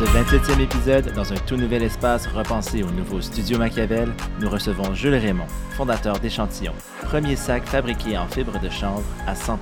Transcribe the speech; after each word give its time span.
Ce 0.00 0.06
27e 0.06 0.60
épisode, 0.62 1.12
dans 1.12 1.30
un 1.30 1.36
tout 1.36 1.58
nouvel 1.58 1.82
espace 1.82 2.26
repensé 2.26 2.82
au 2.82 2.90
nouveau 2.90 3.20
studio 3.20 3.58
Machiavel, 3.58 4.10
nous 4.40 4.48
recevons 4.48 4.94
Jules 4.94 5.16
Raymond, 5.16 5.46
fondateur 5.72 6.18
d'Échantillon, 6.18 6.72
premier 7.02 7.36
sac 7.36 7.66
fabriqué 7.66 8.16
en 8.16 8.26
fibre 8.26 8.58
de 8.58 8.70
chanvre 8.70 9.04
à 9.26 9.34
100%. 9.34 9.58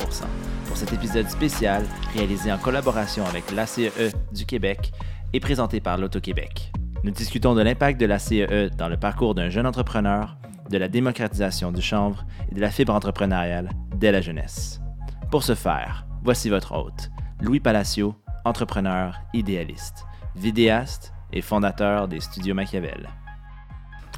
Pour 0.69 0.77
cet 0.77 0.93
épisode 0.93 1.29
spécial, 1.29 1.85
réalisé 2.15 2.53
en 2.53 2.59
collaboration 2.59 3.27
avec 3.27 3.51
l'ACE 3.51 4.15
du 4.33 4.47
Québec 4.47 4.93
et 5.33 5.41
présenté 5.41 5.81
par 5.81 5.99
l'Auto-Québec. 5.99 6.71
Nous 7.03 7.11
discutons 7.11 7.57
de 7.57 7.63
l'impact 7.63 8.01
de 8.01 8.07
la 8.07 8.21
CEE 8.21 8.71
dans 8.79 8.89
le 8.89 8.97
parcours 8.97 9.35
d'un 9.35 9.49
jeune 9.49 9.67
entrepreneur, 9.67 10.37
de 10.71 10.79
la 10.79 10.87
démocratisation 10.87 11.73
du 11.73 11.83
chanvre 11.83 12.25
et 12.53 12.55
de 12.55 12.61
la 12.61 12.71
fibre 12.71 12.95
entrepreneuriale 12.95 13.71
dès 13.97 14.13
la 14.13 14.21
jeunesse. 14.21 14.81
Pour 15.33 15.43
ce 15.43 15.57
faire, 15.57 16.07
voici 16.23 16.49
votre 16.49 16.77
hôte, 16.77 17.11
Louis 17.41 17.59
Palacio, 17.59 18.15
entrepreneur 18.45 19.19
idéaliste, 19.35 20.05
vidéaste 20.37 21.13
et 21.33 21.43
fondateur 21.43 22.09
des 22.09 22.21
studios 22.21 22.55
Machiavel. 22.55 23.09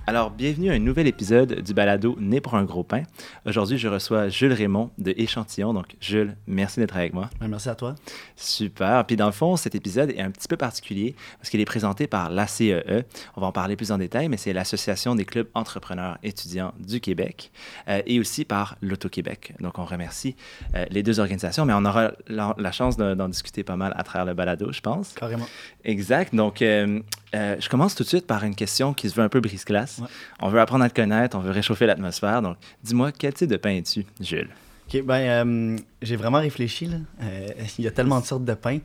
Alors, 0.07 0.31
bienvenue 0.31 0.71
à 0.71 0.73
un 0.73 0.79
nouvel 0.79 1.07
épisode 1.07 1.61
du 1.61 1.73
balado 1.73 2.17
Né 2.19 2.41
pour 2.41 2.55
un 2.55 2.65
gros 2.65 2.83
pain. 2.83 3.03
Aujourd'hui, 3.47 3.79
je 3.79 3.87
reçois 3.87 4.29
Jules 4.29 4.53
Raymond 4.53 4.91
de 4.99 5.15
Échantillon. 5.17 5.73
Donc, 5.73 5.95
Jules, 6.01 6.37
merci 6.49 6.81
d'être 6.81 6.97
avec 6.97 7.13
moi. 7.13 7.31
Ben, 7.39 7.47
merci 7.47 7.69
à 7.69 7.77
toi. 7.77 7.95
Super. 8.35 9.05
Puis, 9.07 9.17
dans 9.17 9.27
le 9.27 9.33
fond, 9.33 9.57
cet 9.57 9.77
épisode 9.77 10.11
est 10.11 10.21
un 10.21 10.33
petit 10.33 10.49
peu 10.49 10.57
particulier 10.57 11.15
parce 11.39 11.49
qu'il 11.49 11.61
est 11.61 11.65
présenté 11.67 12.09
par 12.09 12.29
l'ACEE. 12.29 13.05
On 13.37 13.41
va 13.41 13.49
en 13.49 13.53
parler 13.53 13.77
plus 13.77 13.93
en 13.93 13.99
détail, 13.99 14.29
mais 14.29 14.37
c'est 14.37 14.53
l'Association 14.53 15.15
des 15.15 15.25
clubs 15.25 15.49
entrepreneurs 15.55 16.19
étudiants 16.25 16.73
du 16.81 17.01
Québec 17.01 17.53
euh, 17.87 18.03
et 18.07 18.19
aussi 18.19 18.45
par 18.45 18.77
l'Auto-Québec. 18.83 19.55
Donc, 19.61 19.79
on 19.79 19.85
remercie 19.85 20.35
euh, 20.75 20.87
les 20.91 21.05
deux 21.05 21.21
organisations, 21.21 21.67
mais 21.67 21.75
on 21.75 21.85
aura 21.85 22.13
la, 22.27 22.57
la 22.59 22.73
chance 22.73 22.97
d'en 22.97 23.29
discuter 23.29 23.63
pas 23.63 23.77
mal 23.77 23.95
à 23.97 24.03
travers 24.03 24.25
le 24.25 24.35
balado, 24.35 24.73
je 24.73 24.81
pense. 24.81 25.13
Carrément. 25.13 25.47
Exact. 25.85 26.35
Donc, 26.35 26.63
euh, 26.63 27.01
euh, 27.35 27.57
je 27.61 27.69
commence 27.69 27.95
tout 27.95 28.03
de 28.03 28.09
suite 28.09 28.27
par 28.27 28.45
une 28.45 28.55
question 28.55 28.93
qui 28.93 29.09
se 29.09 29.15
veut 29.15 29.23
un 29.23 29.29
peu 29.29 29.41
brise-glace. 29.41 29.99
Ouais. 29.99 30.09
On 30.41 30.49
veut 30.49 30.61
apprendre 30.61 30.85
à 30.85 30.91
te 30.91 30.95
connaître, 30.95 31.37
on 31.37 31.41
veut 31.41 31.51
réchauffer 31.51 31.87
l'atmosphère. 31.87 32.43
Donc, 32.43 32.57
dis-moi, 32.83 33.13
quel 33.13 33.33
type 33.33 33.49
de 33.49 33.57
pain 33.57 33.71
es-tu, 33.71 34.05
Jules? 34.21 34.51
OK, 34.89 35.03
ben, 35.03 35.15
euh, 35.15 35.77
j'ai 36.03 36.17
vraiment 36.17 36.39
réfléchi. 36.39 36.87
Là. 36.87 36.97
Euh, 37.23 37.49
il 37.79 37.85
y 37.85 37.89
a 37.89 37.93
tellement 37.93 38.21
de 38.21 38.27
sortes 38.27 38.45
de 38.45 38.55
pain. 38.55 38.79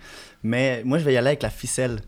Mais 0.44 0.84
moi, 0.86 1.00
je 1.00 1.04
vais 1.04 1.14
y 1.14 1.18
aller 1.18 1.30
avec 1.30 1.44
la 1.44 1.50
ficelle. 1.50 2.00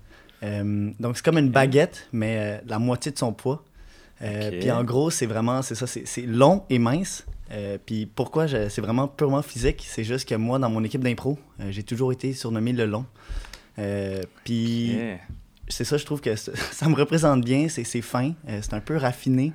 Donc, 0.42 1.18
c'est 1.18 1.26
comme 1.26 1.40
une 1.40 1.50
baguette, 1.50 2.08
mais 2.14 2.62
la 2.68 2.78
moitié 2.78 3.12
de 3.12 3.18
son 3.18 3.34
poids. 3.34 3.64
Okay. 4.22 4.60
Puis 4.60 4.72
en 4.72 4.84
gros, 4.84 5.10
c'est 5.10 5.26
vraiment, 5.26 5.64
c'est 5.64 5.74
ça, 5.74 5.88
c'est 5.88 6.22
long 6.28 6.64
et 6.70 6.78
mince. 6.78 7.26
puis 7.88 8.06
pourquoi 8.06 8.48
c'est 8.48 8.82
vraiment 8.82 9.08
purement 9.08 9.42
physique, 9.42 9.84
c'est 9.88 10.04
juste 10.04 10.30
que 10.30 10.36
moi, 10.36 10.60
dans 10.60 10.70
mon 10.70 10.84
équipe 10.84 11.02
d'impro, 11.02 11.40
j'ai 11.70 11.82
toujours 11.82 12.12
été 12.12 12.34
surnommé 12.34 12.72
le 12.72 12.86
long. 12.86 13.06
puis... 14.44 14.92
Okay 14.94 15.20
c'est 15.68 15.84
ça, 15.84 15.98
je 15.98 16.06
trouve 16.06 16.22
que 16.22 16.36
ça 16.36 16.52
me 16.88 16.96
représente 16.96 17.44
bien. 17.44 17.68
C'est 17.70 17.84
fin, 18.02 18.34
euh, 18.50 18.60
c'est 18.62 18.74
un 18.74 18.80
peu 18.80 18.98
raffiné. 18.98 19.54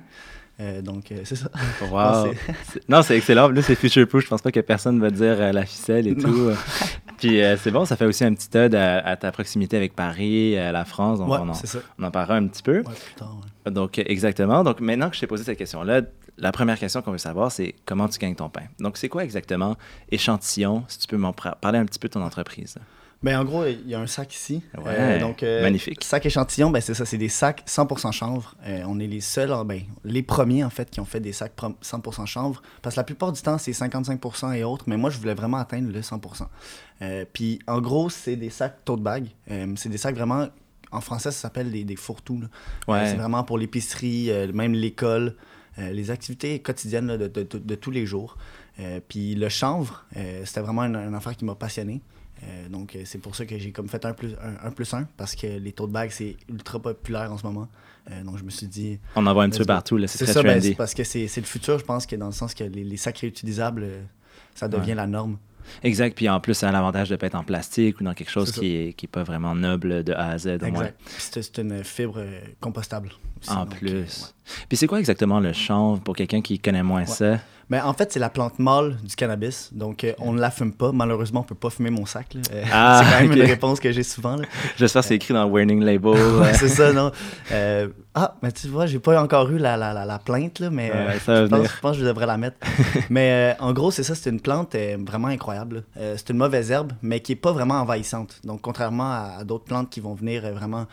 Euh, 0.59 0.81
donc, 0.81 1.11
euh, 1.11 1.21
c'est 1.23 1.35
ça. 1.35 1.49
Wow. 1.81 2.31
non, 2.89 3.01
c'est 3.01 3.17
excellent. 3.17 3.49
Là, 3.49 3.61
c'est 3.61 3.75
future 3.75 4.07
proof. 4.07 4.23
Je 4.23 4.27
pense 4.27 4.41
pas 4.41 4.51
que 4.51 4.59
personne 4.59 4.99
va 4.99 5.09
dire 5.09 5.35
euh, 5.39 5.51
la 5.51 5.65
ficelle 5.65 6.07
et 6.07 6.13
non. 6.13 6.23
tout. 6.23 6.49
Puis 7.17 7.39
c'est 7.57 7.71
bon, 7.71 7.85
ça 7.85 7.95
fait 7.95 8.05
aussi 8.05 8.25
un 8.25 8.33
petit 8.33 8.55
ode 8.57 8.75
à, 8.75 8.97
à 8.99 9.15
ta 9.15 9.31
proximité 9.31 9.77
avec 9.77 9.95
Paris, 9.95 10.55
la 10.55 10.83
France. 10.83 11.19
Donc 11.19 11.29
ouais, 11.29 11.37
on, 11.41 11.47
en, 11.49 11.53
ça. 11.53 11.79
on 11.97 12.03
en 12.03 12.11
parlera 12.11 12.35
un 12.35 12.47
petit 12.47 12.61
peu. 12.61 12.79
Ouais, 12.79 12.83
ouais. 13.65 13.71
Donc, 13.71 13.97
exactement. 13.97 14.61
Donc, 14.63 14.81
maintenant 14.81 15.09
que 15.09 15.15
je 15.15 15.21
t'ai 15.21 15.27
posé 15.27 15.45
cette 15.45 15.57
question-là, 15.57 16.01
la 16.37 16.51
première 16.51 16.77
question 16.77 17.01
qu'on 17.01 17.13
veut 17.13 17.17
savoir, 17.17 17.49
c'est 17.49 17.75
comment 17.85 18.09
tu 18.09 18.19
gagnes 18.19 18.35
ton 18.35 18.49
pain? 18.49 18.63
Donc, 18.79 18.97
c'est 18.97 19.07
quoi 19.07 19.23
exactement 19.23 19.77
Échantillon, 20.11 20.83
si 20.89 20.99
tu 20.99 21.07
peux 21.07 21.15
m'en 21.15 21.31
parler 21.31 21.79
un 21.79 21.85
petit 21.85 21.99
peu 21.99 22.09
de 22.09 22.13
ton 22.13 22.23
entreprise? 22.23 22.75
Ben, 23.23 23.39
en 23.39 23.45
gros, 23.45 23.65
il 23.65 23.87
y 23.87 23.95
a 23.95 23.99
un 24.01 24.07
sac 24.07 24.35
ici. 24.35 24.61
Ouais, 24.77 24.83
euh, 24.87 25.19
donc, 25.19 25.43
euh, 25.43 25.61
magnifique. 25.61 26.03
Sac 26.03 26.25
échantillon, 26.25 26.69
ben, 26.69 26.81
c'est 26.81 26.93
ça, 26.93 27.05
c'est 27.05 27.17
des 27.17 27.29
sacs 27.29 27.63
100% 27.65 28.11
chanvre. 28.11 28.55
Euh, 28.67 28.83
on 28.85 28.99
est 28.99 29.07
les 29.07 29.21
seuls, 29.21 29.53
ben, 29.65 29.81
les 30.03 30.23
premiers 30.23 30.65
en 30.65 30.69
fait, 30.69 30.89
qui 30.89 30.99
ont 30.99 31.05
fait 31.05 31.21
des 31.21 31.31
sacs 31.31 31.53
100% 31.81 32.25
chanvre. 32.25 32.61
Parce 32.81 32.95
que 32.95 32.99
la 32.99 33.05
plupart 33.05 33.31
du 33.31 33.41
temps, 33.41 33.57
c'est 33.57 33.71
55% 33.71 34.53
et 34.53 34.65
autres, 34.65 34.83
mais 34.87 34.97
moi, 34.97 35.09
je 35.09 35.17
voulais 35.17 35.33
vraiment 35.33 35.57
atteindre 35.57 35.89
le 35.91 36.01
100%. 36.01 36.47
Puis, 37.31 37.59
en 37.67 37.81
gros, 37.81 38.09
c'est 38.09 38.35
des 38.35 38.49
sacs 38.49 38.83
tote 38.83 39.01
bag. 39.01 39.27
c'est 39.75 39.89
des 39.89 39.97
sacs 39.97 40.15
vraiment, 40.15 40.47
en 40.91 41.01
français, 41.01 41.31
ça 41.31 41.39
s'appelle 41.43 41.71
des, 41.71 41.85
des 41.85 41.95
fourre-tout. 41.95 42.41
Ouais. 42.87 43.07
c'est 43.07 43.15
vraiment 43.15 43.43
pour 43.43 43.57
l'épicerie, 43.57 44.31
même 44.53 44.73
l'école, 44.73 45.35
les 45.77 46.11
activités 46.11 46.59
quotidiennes 46.59 47.07
là, 47.07 47.17
de, 47.17 47.27
de, 47.27 47.43
de, 47.43 47.57
de, 47.57 47.75
tous 47.75 47.91
les 47.91 48.05
jours. 48.05 48.37
Puis, 49.07 49.35
le 49.35 49.47
chanvre, 49.47 50.05
c'était 50.43 50.61
vraiment 50.61 50.83
une, 50.83 50.97
une 50.97 51.15
affaire 51.15 51.37
qui 51.37 51.45
m'a 51.45 51.55
passionné. 51.55 52.01
Euh, 52.43 52.69
donc, 52.69 52.97
c'est 53.05 53.19
pour 53.19 53.35
ça 53.35 53.45
que 53.45 53.57
j'ai 53.57 53.71
comme 53.71 53.87
fait 53.87 54.05
un 54.05 54.13
plus 54.13 54.33
un, 54.41 54.67
un 54.67 54.71
plus 54.71 54.93
un, 54.93 55.07
parce 55.17 55.35
que 55.35 55.47
les 55.47 55.71
tote 55.71 55.91
bags, 55.91 56.11
c'est 56.11 56.35
ultra 56.49 56.79
populaire 56.79 57.31
en 57.31 57.37
ce 57.37 57.45
moment. 57.45 57.67
Euh, 58.11 58.23
donc, 58.23 58.37
je 58.37 58.43
me 58.43 58.49
suis 58.49 58.67
dit. 58.67 58.99
On 59.15 59.25
en 59.25 59.33
voit 59.33 59.43
un 59.43 59.49
petit 59.49 59.59
peu 59.59 59.65
partout, 59.65 59.97
là. 59.97 60.07
C'est 60.07 60.25
ça, 60.25 60.43
ben, 60.43 60.61
parce 60.75 60.93
que 60.93 61.03
c'est 61.03 61.35
le 61.37 61.43
futur, 61.43 61.79
je 61.79 61.85
pense, 61.85 62.05
que 62.05 62.15
dans 62.15 62.27
le 62.27 62.31
sens 62.33 62.53
que 62.53 62.63
les, 62.63 62.83
les 62.83 62.97
sacs 62.97 63.19
réutilisables, 63.19 63.87
ça 64.55 64.67
devient 64.67 64.89
ouais. 64.89 64.95
la 64.95 65.07
norme. 65.07 65.37
Exact. 65.81 66.15
Puis 66.15 66.27
en 66.27 66.41
plus, 66.41 66.53
ça 66.53 66.69
a 66.69 66.71
l'avantage 66.71 67.07
de 67.07 67.13
ne 67.13 67.17
pas 67.17 67.27
être 67.27 67.35
en 67.35 67.43
plastique 67.43 68.01
ou 68.01 68.03
dans 68.03 68.13
quelque 68.13 68.31
chose 68.31 68.51
qui 68.51 68.73
n'est 68.73 68.89
est 68.89 69.07
pas 69.07 69.23
vraiment 69.23 69.55
noble 69.55 70.03
de 70.03 70.11
A 70.11 70.31
à 70.31 70.37
Z. 70.37 70.47
Exact. 70.61 70.99
C'est 71.17 71.57
une 71.59 71.83
fibre 71.83 72.21
compostable. 72.59 73.11
Aussi, 73.41 73.49
en 73.49 73.65
donc, 73.65 73.77
plus. 73.77 73.89
Euh, 73.89 74.01
ouais. 74.01 74.65
Puis 74.67 74.77
c'est 74.77 74.87
quoi 74.87 74.99
exactement 74.99 75.39
le 75.39 75.53
chanvre 75.53 76.01
pour 76.01 76.15
quelqu'un 76.15 76.41
qui 76.41 76.59
connaît 76.59 76.83
moins 76.83 77.01
ouais. 77.01 77.07
ça? 77.07 77.39
Ben, 77.73 77.83
en 77.83 77.93
fait, 77.93 78.13
c'est 78.13 78.19
la 78.19 78.29
plante 78.29 78.59
mâle 78.59 78.97
du 79.03 79.15
cannabis. 79.15 79.71
Donc, 79.73 80.03
euh, 80.03 80.13
on 80.19 80.31
ne 80.31 80.39
la 80.39 80.51
fume 80.51 80.73
pas. 80.73 80.91
Malheureusement, 80.91 81.39
on 81.39 81.43
ne 81.43 81.47
peut 81.47 81.55
pas 81.55 81.71
fumer 81.71 81.89
mon 81.89 82.05
sac. 82.05 82.35
Euh, 82.35 82.63
ah, 82.71 83.01
c'est 83.03 83.11
quand 83.11 83.21
même 83.21 83.31
okay. 83.31 83.39
une 83.39 83.45
réponse 83.47 83.79
que 83.79 83.91
j'ai 83.91 84.03
souvent. 84.03 84.37
J'espère 84.77 85.01
que 85.01 85.07
c'est 85.07 85.15
écrit 85.15 85.33
dans 85.33 85.45
le 85.45 85.49
warning 85.49 85.81
label. 85.81 86.13
c'est 86.53 86.67
ça, 86.67 86.93
non. 86.93 87.11
Euh, 87.51 87.87
ah, 88.13 88.35
mais 88.43 88.51
tu 88.51 88.67
vois, 88.67 88.85
j'ai 88.85 88.99
pas 88.99 89.19
encore 89.19 89.49
eu 89.49 89.57
la, 89.57 89.75
la, 89.75 89.91
la, 89.91 90.05
la 90.05 90.19
plainte, 90.19 90.59
là, 90.59 90.69
mais 90.69 90.91
je, 91.15 91.25
pense, 91.25 91.67
je, 91.67 91.79
pense, 91.81 91.97
que 91.97 92.03
je 92.03 92.05
devrais 92.05 92.27
la 92.27 92.37
mettre. 92.37 92.57
mais 93.09 93.55
en 93.59 93.73
gros, 93.73 93.89
c'est 93.89 94.03
ça, 94.03 94.13
c'est 94.13 94.29
une 94.29 94.39
plante 94.39 94.75
vraiment 94.75 95.29
incroyable. 95.29 95.83
c'est 95.95 96.29
une 96.29 96.37
mauvaise 96.37 96.69
herbe, 96.69 96.91
mais 97.01 97.21
qui 97.21 97.31
n'est 97.31 97.37
pas 97.37 97.53
vraiment 97.53 97.79
envahissante. 97.81 98.39
Donc, 98.43 98.61
contrairement 98.61 99.11
à, 99.11 99.37
à 99.39 99.43
d'autres 99.45 99.65
plantes 99.65 99.89
qui 99.89 99.99
vont 99.99 100.13
venir 100.13 100.43
vraiment 100.53 100.85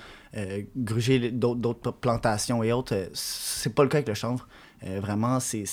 gruger 0.74 1.30
d'autres 1.30 1.90
plantations 1.90 2.62
et 2.62 2.72
autres, 2.72 3.10
c'est 3.12 3.74
pas 3.74 3.82
le 3.82 3.90
cas 3.90 3.98
avec 3.98 4.08
le 4.08 4.14
chanvre. 4.14 4.46
Euh, 4.86 5.00
vraiment, 5.00 5.41
c'est 5.41 5.64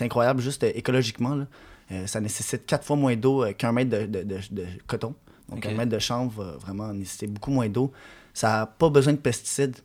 incroyable, 0.00 0.40
juste 0.40 0.64
euh, 0.64 0.72
écologiquement. 0.74 1.34
Là. 1.34 1.46
Euh, 1.92 2.06
ça 2.06 2.20
nécessite 2.20 2.66
quatre 2.66 2.84
fois 2.84 2.96
moins 2.96 3.16
d'eau 3.16 3.44
qu'un 3.56 3.72
mètre 3.72 3.90
de, 3.90 4.06
de, 4.06 4.22
de, 4.22 4.38
de, 4.50 4.66
coton. 4.86 5.14
Donc, 5.48 5.58
okay. 5.58 5.68
un 5.68 5.74
mètre 5.76 5.92
de 5.92 5.98
chanvre 5.98 6.42
va 6.42 6.56
vraiment 6.56 6.92
nécessiter 6.92 7.28
beaucoup 7.28 7.52
moins 7.52 7.68
d'eau. 7.68 7.92
Ça 8.34 8.48
n'a 8.48 8.66
pas 8.66 8.90
besoin 8.90 9.12
de 9.12 9.18
pesticides 9.18 9.76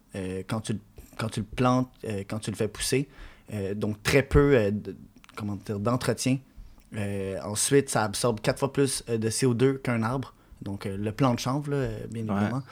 quand, 0.47 0.61
tu, 0.61 0.77
quand 1.17 1.29
tu 1.29 1.41
le 1.41 1.45
plantes, 1.45 1.89
quand 2.27 2.39
tu 2.39 2.50
le 2.50 2.57
fais 2.57 2.67
pousser. 2.67 3.07
donc, 3.75 4.01
très 4.01 4.23
peu 4.23 4.73
d'entretien. 5.79 6.39
ensuite, 7.45 7.89
ça 7.89 8.03
absorbe 8.03 8.41
quatre 8.41 8.57
fois 8.57 8.73
plus 8.73 9.06
de 9.07 9.29
CO2 9.29 9.77
qu'un 9.77 10.01
arbre. 10.01 10.33
Donc, 10.63 10.85
le 10.85 11.11
plant 11.11 11.35
de 11.35 11.39
chanvre, 11.39 11.69
là, 11.69 11.88
bien 12.09 12.23
évidemment. 12.23 12.63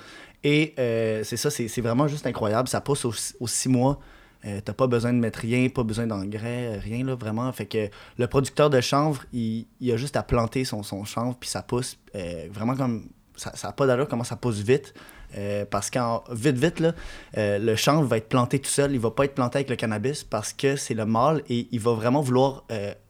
Ouais. 0.44 0.74
Et 0.76 1.24
c'est 1.24 1.38
ça, 1.38 1.52
c'est 1.52 1.82
vraiment 1.82 2.08
juste 2.08 2.26
incroyable. 2.26 2.68
Ça 2.68 2.82
pousse 2.82 3.06
aux, 3.06 3.14
aux 3.40 3.48
six 3.48 3.70
mois. 3.70 4.00
Euh, 4.46 4.62
t'as 4.64 4.74
pas 4.74 4.88
besoin 4.88 5.12
de 5.12 5.18
mettre 5.18 5.40
rien, 5.40 5.68
pas 5.68 5.84
besoin 5.84 6.08
d'engrais, 6.08 6.78
rien 6.78 7.04
là, 7.04 7.16
vraiment. 7.16 7.52
Fait 7.52 7.66
que 7.66 7.90
le 8.18 8.28
producteur 8.28 8.70
de 8.70 8.80
chanvre, 8.80 9.24
il, 9.34 9.68
il 9.82 9.92
a 9.92 9.98
juste 9.98 10.16
à 10.16 10.24
planter 10.24 10.64
son, 10.64 10.82
son 10.82 11.04
chanvre, 11.04 11.36
puis 11.38 11.50
ça 11.50 11.62
pousse 11.62 11.98
euh, 12.16 12.48
vraiment 12.52 12.76
comme. 12.76 13.10
Ça 13.36 13.52
n'a 13.64 13.72
pas 13.72 13.88
d'allure 13.88 14.08
comment 14.08 14.24
ça 14.24 14.36
pousse 14.36 14.60
vite. 14.60 14.94
Euh, 15.38 15.64
parce 15.64 15.90
qu'en 15.90 16.24
vite, 16.32 16.58
vite, 16.58 16.80
là, 16.80 16.94
le 17.36 17.76
chanvre 17.76 18.06
va 18.06 18.18
être 18.18 18.28
planté 18.28 18.60
tout 18.60 18.70
seul. 18.70 18.92
Il 18.92 19.00
va 19.00 19.12
pas 19.12 19.26
être 19.26 19.36
planté 19.36 19.58
avec 19.60 19.70
le 19.70 19.78
cannabis 19.78 20.24
parce 20.26 20.52
que 20.52 20.76
c'est 20.76 20.94
le 20.94 21.06
mâle 21.06 21.44
et 21.48 21.70
il 21.72 21.80
va 21.80 21.94
vraiment 21.94 22.22
vouloir 22.22 22.66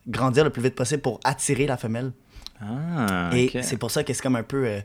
grandir 0.07 0.43
le 0.43 0.51
plus 0.51 0.61
vite 0.61 0.75
possible 0.75 1.01
pour 1.01 1.19
attirer 1.23 1.65
la 1.65 1.77
femelle. 1.77 2.11
Ah, 2.61 3.31
et 3.33 3.47
okay. 3.47 3.63
c'est 3.63 3.77
pour 3.77 3.89
ça 3.89 4.03
que 4.03 4.13
c'est 4.13 4.21
comme 4.21 4.35
un 4.35 4.43
peu 4.43 4.81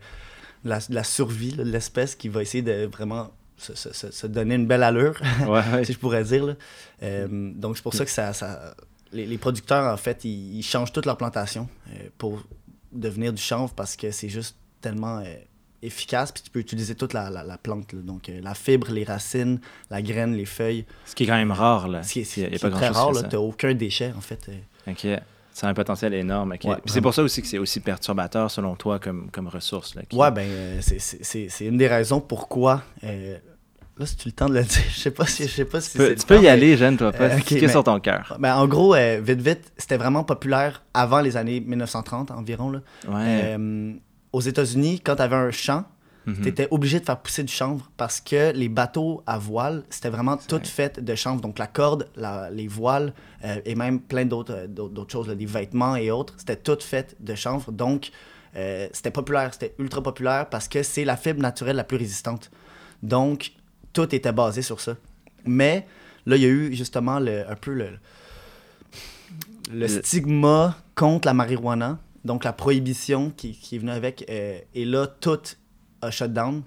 la, 0.64 0.78
la, 0.88 1.04
survie 1.04 1.52
de 1.52 1.62
l'espèce 1.62 2.14
qui 2.14 2.28
va 2.28 2.40
essayer 2.40 2.62
de 2.62 2.86
vraiment 2.86 3.30
se, 3.56 4.26
donner 4.26 4.56
une 4.56 4.66
belle 4.66 4.82
allure, 4.82 5.20
si 5.84 5.92
je 5.92 5.98
pourrais 5.98 6.24
dire. 6.24 6.56
Euh, 7.02 7.52
donc, 7.54 7.76
c'est 7.76 7.82
pour 7.82 7.94
ça 7.94 8.04
que 8.04 8.10
ça, 8.10 8.32
ça 8.32 8.74
les, 9.12 9.38
producteurs, 9.38 9.92
en 9.92 9.96
fait, 9.96 10.24
ils, 10.24 10.62
changent 10.62 10.92
toute 10.92 11.06
leur 11.06 11.16
plantation 11.16 11.68
euh, 11.88 12.08
pour 12.18 12.42
devenir 12.92 13.32
du 13.32 13.42
chanvre 13.42 13.72
parce 13.74 13.96
que 13.96 14.10
c'est 14.10 14.28
juste 14.28 14.56
tellement 14.80 15.18
euh, 15.18 15.34
efficace. 15.82 16.32
Puis 16.32 16.42
tu 16.42 16.50
peux 16.50 16.58
utiliser 16.58 16.94
toute 16.94 17.12
la, 17.12 17.30
la, 17.30 17.58
plante. 17.58 17.94
Donc, 17.94 18.30
la 18.42 18.54
fibre, 18.54 18.90
les 18.90 19.04
racines, 19.04 19.60
la 19.90 20.02
graine, 20.02 20.34
les 20.34 20.46
feuilles. 20.46 20.84
Ce 21.06 21.14
qui 21.14 21.24
est 21.24 21.26
quand 21.26 21.36
même 21.36 21.52
rare. 21.52 21.88
Là. 21.88 22.02
Ce 22.02 22.12
qui 22.12 22.20
est, 22.20 22.58
très 22.58 22.88
rare. 22.88 23.12
Tu 23.12 23.36
n'as 23.36 23.38
aucun 23.38 23.74
déchet, 23.74 24.12
en 24.16 24.20
fait. 24.20 24.50
OK. 24.86 25.06
C'est 25.54 25.66
un 25.66 25.72
potentiel 25.72 26.12
énorme. 26.12 26.54
c'est 26.84 27.00
pour 27.00 27.14
ça 27.14 27.22
aussi 27.22 27.40
que 27.40 27.48
c'est 27.48 27.58
aussi 27.58 27.80
perturbateur, 27.80 28.50
selon 28.50 28.74
toi, 28.74 28.98
comme, 28.98 29.30
comme 29.30 29.48
ressource. 29.48 29.94
Là, 29.94 30.02
Ouais, 30.12 30.30
ben, 30.30 30.80
c'est 30.80 31.64
une 31.64 31.78
des 31.78 31.88
raisons 31.88 32.20
pourquoi 32.20 32.82
Là, 33.96 34.06
si 34.06 34.16
tu 34.16 34.28
le 34.28 34.32
temps 34.32 34.48
de 34.48 34.54
le 34.54 34.62
dire, 34.64 34.82
je 34.90 34.98
sais 34.98 35.10
pas 35.12 35.26
si, 35.26 35.44
je 35.44 35.52
sais 35.52 35.64
pas 35.64 35.80
si 35.80 35.92
Tu 35.92 35.98
peux, 35.98 36.14
tu 36.14 36.26
peux 36.26 36.40
y 36.42 36.48
aller, 36.48 36.76
jeune, 36.76 36.96
toi, 36.96 37.12
pas. 37.12 37.30
Euh, 37.30 37.68
sur 37.68 37.84
ton 37.84 38.00
cœur. 38.00 38.36
Ben, 38.40 38.56
en 38.56 38.66
gros, 38.66 38.94
euh, 38.94 39.20
vite, 39.22 39.40
vite, 39.40 39.72
c'était 39.76 39.96
vraiment 39.96 40.24
populaire 40.24 40.82
avant 40.94 41.20
les 41.20 41.36
années 41.36 41.60
1930 41.60 42.32
environ. 42.32 42.70
Là. 42.70 42.80
Ouais. 43.06 43.54
Euh, 43.56 43.92
aux 44.32 44.40
États-Unis, 44.40 45.00
quand 45.00 45.16
tu 45.16 45.22
avais 45.22 45.36
un 45.36 45.52
mhm. 46.26 46.42
tu 46.42 46.48
étais 46.48 46.68
obligé 46.70 47.00
de 47.00 47.04
faire 47.04 47.20
pousser 47.20 47.42
du 47.42 47.52
chanvre 47.52 47.90
parce 47.96 48.20
que 48.20 48.52
les 48.52 48.68
bateaux 48.68 49.22
à 49.26 49.38
voile, 49.38 49.84
c'était 49.90 50.10
vraiment 50.10 50.36
tout 50.36 50.60
fait 50.64 51.02
de 51.02 51.14
chanvre. 51.14 51.40
Donc 51.40 51.58
la 51.58 51.66
corde, 51.66 52.08
les 52.52 52.68
voiles 52.68 53.12
et 53.64 53.74
même 53.74 54.00
plein 54.00 54.24
d'autres 54.24 55.06
choses, 55.10 55.28
des 55.28 55.46
vêtements 55.46 55.96
et 55.96 56.10
autres, 56.10 56.34
c'était 56.38 56.56
tout 56.56 56.78
fait 56.80 57.16
de 57.20 57.34
chanvre. 57.34 57.72
Donc 57.72 58.10
c'était 58.92 59.10
populaire, 59.10 59.52
c'était 59.52 59.74
ultra 59.78 60.02
populaire 60.02 60.48
parce 60.48 60.68
que 60.68 60.82
c'est 60.82 61.04
la 61.04 61.16
fibre 61.16 61.40
naturelle 61.40 61.76
la 61.76 61.84
plus 61.84 61.96
résistante. 61.96 62.50
Donc 63.02 63.52
tout 63.92 64.14
était 64.14 64.32
basé 64.32 64.62
sur 64.62 64.80
ça. 64.80 64.96
Mais 65.44 65.86
là, 66.26 66.36
il 66.36 66.42
y 66.42 66.46
a 66.46 66.48
eu 66.48 66.74
justement 66.74 67.18
le, 67.18 67.48
un 67.48 67.54
peu 67.54 67.72
le, 67.72 67.90
le 69.72 69.88
stigma 69.88 70.76
contre 70.94 71.26
la 71.26 71.34
marijuana, 71.34 71.98
donc 72.24 72.44
la 72.44 72.52
prohibition 72.52 73.30
qui, 73.30 73.52
qui 73.52 73.76
est 73.76 73.78
venue 73.78 73.92
avec. 73.92 74.24
Euh, 74.28 74.58
et 74.74 74.84
là, 74.84 75.06
tout 75.06 75.40
a 76.04 76.10
shut 76.10 76.32
down. 76.32 76.62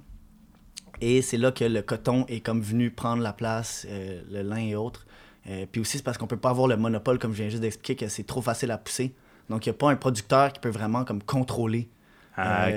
Et 1.00 1.22
c'est 1.22 1.38
là 1.38 1.52
que 1.52 1.64
le 1.64 1.82
coton 1.82 2.26
est 2.28 2.40
comme 2.40 2.62
venu 2.62 2.90
prendre 2.90 3.22
la 3.22 3.34
place, 3.34 3.86
euh, 3.90 4.22
le 4.32 4.42
lin 4.42 4.58
et 4.58 4.76
autres. 4.76 5.06
Euh, 5.50 5.66
puis 5.72 5.82
aussi, 5.82 5.98
c'est 5.98 6.04
parce 6.04 6.18
qu'on 6.18 6.28
peut 6.28 6.38
pas 6.38 6.50
avoir 6.50 6.68
le 6.68 6.76
monopole, 6.76 7.20
comme 7.20 7.32
je 7.34 7.38
viens 7.38 7.50
juste 7.50 7.62
d'expliquer, 7.62 7.96
que 7.96 8.10
c'est 8.10 8.26
trop 8.26 8.42
facile 8.42 8.72
à 8.72 8.78
pousser. 8.78 9.14
Donc, 9.50 9.66
il 9.66 9.70
n'y 9.70 9.76
a 9.76 9.78
pas 9.78 9.90
un 9.90 9.96
producteur 9.96 10.52
qui 10.52 10.60
peut 10.60 10.70
vraiment 10.70 11.06
comme 11.06 11.22
contrôler 11.22 11.88
ah, 12.36 12.72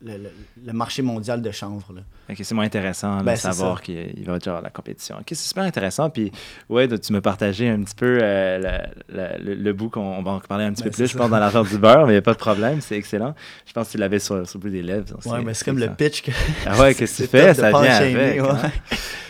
le, 0.00 0.72
marché 0.72 1.02
mondial 1.02 1.42
de 1.42 1.50
chanvre. 1.50 1.92
Là. 1.92 2.34
c'est 2.36 2.54
moins 2.54 2.64
intéressant 2.64 3.18
de 3.18 3.24
ben, 3.24 3.36
savoir 3.36 3.82
qu'il 3.82 4.24
va 4.24 4.38
y 4.38 4.48
avoir 4.48 4.62
la 4.62 4.70
compétition. 4.70 5.16
c'est 5.26 5.34
super 5.34 5.64
intéressant. 5.64 6.08
Puis, 6.10 6.30
ouais, 6.68 6.86
tu 6.98 7.12
me 7.12 7.20
partager 7.20 7.68
un 7.68 7.82
petit 7.82 7.94
peu 7.94 8.18
euh, 8.22 8.78
le, 9.08 9.72
bout 9.72 9.90
qu'on 9.90 10.22
va 10.22 10.32
en 10.32 10.40
parler 10.40 10.64
un 10.64 10.72
petit 10.72 10.84
ben, 10.84 10.90
peu 10.90 10.96
plus, 10.96 11.08
je 11.08 11.16
pense, 11.16 11.30
dans 11.30 11.38
l'affaire 11.38 11.64
du 11.64 11.78
beurre, 11.78 12.06
mais 12.06 12.12
il 12.12 12.16
n'y 12.16 12.18
a 12.18 12.22
pas 12.22 12.34
de 12.34 12.38
problème, 12.38 12.80
c'est 12.80 12.96
excellent. 12.96 13.34
Je 13.66 13.72
pense 13.72 13.88
que 13.88 13.92
tu 13.92 13.98
l'avais 13.98 14.18
sur, 14.18 14.46
sur, 14.46 14.58
le 14.58 14.62
bout 14.62 14.70
des 14.70 14.82
lèvres. 14.82 15.18
Ouais, 15.26 15.42
mais 15.42 15.54
c'est 15.54 15.64
comme 15.64 15.78
le 15.78 15.88
pitch 15.88 16.22
que. 16.22 16.30
Ah 16.66 16.80
ouais, 16.80 16.94
qu'est-ce 16.94 17.18
que 17.18 17.22
tu 17.24 17.28
fais? 17.36 17.54
Ça 17.54 17.70
vient 17.70 17.82
avec. 17.82 18.38
Hein? 18.38 18.70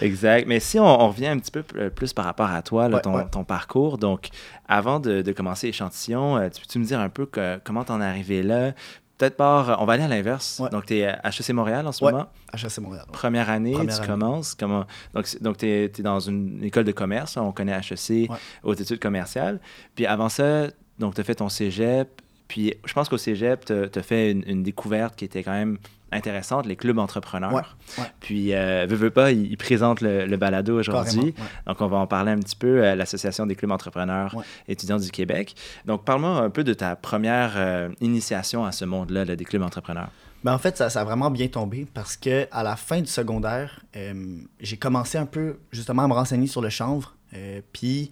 Exact. 0.01 0.47
Mais 0.47 0.61
si 0.61 0.79
on, 0.79 1.09
revient 1.09 1.29
un 1.29 1.39
petit 1.39 1.51
peu 1.51 1.63
plus 1.63 2.13
par 2.13 2.27
rapport 2.27 2.51
à 2.51 2.63
toi, 2.63 2.89
ton, 3.01 3.45
parcours, 3.45 3.97
donc 3.97 4.29
avant 4.69 5.01
de, 5.01 5.33
commencer 5.33 5.69
l'échantillon, 5.69 6.37
euh, 6.37 6.49
tu 6.49 6.61
peux-tu 6.61 6.79
me 6.79 6.85
dire 6.85 7.01
un 7.01 7.09
peu 7.09 7.27
comment 7.65 7.85
tu 7.85 7.93
en 7.93 8.01
es 8.01 8.05
arrivé 8.05 8.43
là? 8.43 8.73
Peut-être 9.19 9.37
par. 9.37 9.81
On 9.83 9.85
va 9.85 9.95
aller 9.95 10.05
à 10.05 10.09
l'inverse. 10.09 10.63
Donc, 10.73 10.87
tu 10.87 10.99
es 10.99 11.07
à 11.07 11.29
HEC 11.29 11.51
Montréal 11.51 11.87
en 11.87 11.93
ce 11.93 12.05
moment? 12.05 12.27
HEC 12.55 12.79
Montréal. 12.79 13.05
Première 13.13 13.51
année, 13.51 13.75
tu 13.75 14.07
commences. 14.07 14.55
Comment... 14.55 14.87
Donc, 15.15 15.43
donc 15.43 15.59
tu 15.59 15.67
es, 15.67 15.89
dans 15.89 16.21
une 16.21 16.63
école 16.65 16.85
de 16.85 16.93
commerce. 16.93 17.37
On 17.37 17.53
connaît 17.53 17.79
HEC 17.79 18.31
aux 18.63 18.75
études 18.75 19.01
commerciales. 19.01 19.61
Puis 19.95 20.07
avant 20.07 20.29
ça, 20.29 20.69
donc 20.99 21.15
tu 21.15 21.21
as 21.21 21.25
fait 21.25 21.37
ton 21.37 21.49
cégep. 21.49 22.23
Puis 22.49 22.75
je 22.85 22.93
pense 22.93 23.09
qu'au 23.09 23.19
cégep, 23.19 23.67
tu 23.67 23.73
as, 23.73 24.03
fait 24.03 24.33
une, 24.33 24.63
découverte 24.63 25.15
qui 25.17 25.25
était 25.25 25.43
quand 25.43 25.53
même 25.53 25.79
intéressante, 26.11 26.65
les 26.65 26.77
clubs 26.77 26.99
entrepreneurs. 26.99 27.77
Puis, 28.21 28.55
euh, 28.55 28.87
veux, 28.89 28.97
veux 28.97 29.11
pas, 29.11 29.31
ils, 29.31 29.57
présentent 29.59 30.01
le, 30.01 30.37
balado 30.37 30.79
aujourd'hui. 30.79 31.35
Donc, 31.67 31.81
on 31.81 31.87
va 31.87 31.99
en 31.99 32.07
parler 32.07 32.33
un 32.33 32.39
petit 32.39 32.57
peu, 32.57 32.85
à 32.85 32.97
l'Association 32.97 33.45
des 33.45 33.55
clubs 33.55 33.71
entrepreneurs 33.71 34.35
étudiants 34.67 34.97
du 34.97 35.11
Québec. 35.11 35.55
Donc, 35.85 36.05
parle-moi 36.05 36.31
un 36.31 36.51
peu 36.51 36.65
de 36.65 36.73
ta 36.73 36.97
première 36.97 37.53
euh, 37.57 37.91
initiation 38.01 38.65
à 38.65 38.73
ce 38.73 38.87
monde-là, 38.87 39.25
des 39.25 39.45
clubs 39.45 39.63
entrepreneurs. 39.63 40.11
Ben, 40.45 40.55
en 40.55 40.59
fait, 40.59 40.77
ça, 40.77 40.89
ça, 40.89 41.01
a 41.01 41.05
vraiment 41.05 41.31
bien 41.31 41.49
tombé 41.49 41.87
parce 41.93 42.17
que 42.17 42.47
à 42.53 42.63
la 42.63 42.77
fin 42.77 43.01
du 43.01 43.09
secondaire, 43.09 43.81
euh, 43.97 44.39
j'ai 44.61 44.77
commencé 44.77 45.19
un 45.19 45.27
peu 45.27 45.59
justement 45.73 46.05
à 46.05 46.09
me 46.09 46.15
renseigner 46.15 46.47
sur 46.47 46.63
le 46.63 46.71
chanvre. 46.71 47.15
Euh, 47.35 47.61
puis, 47.73 48.11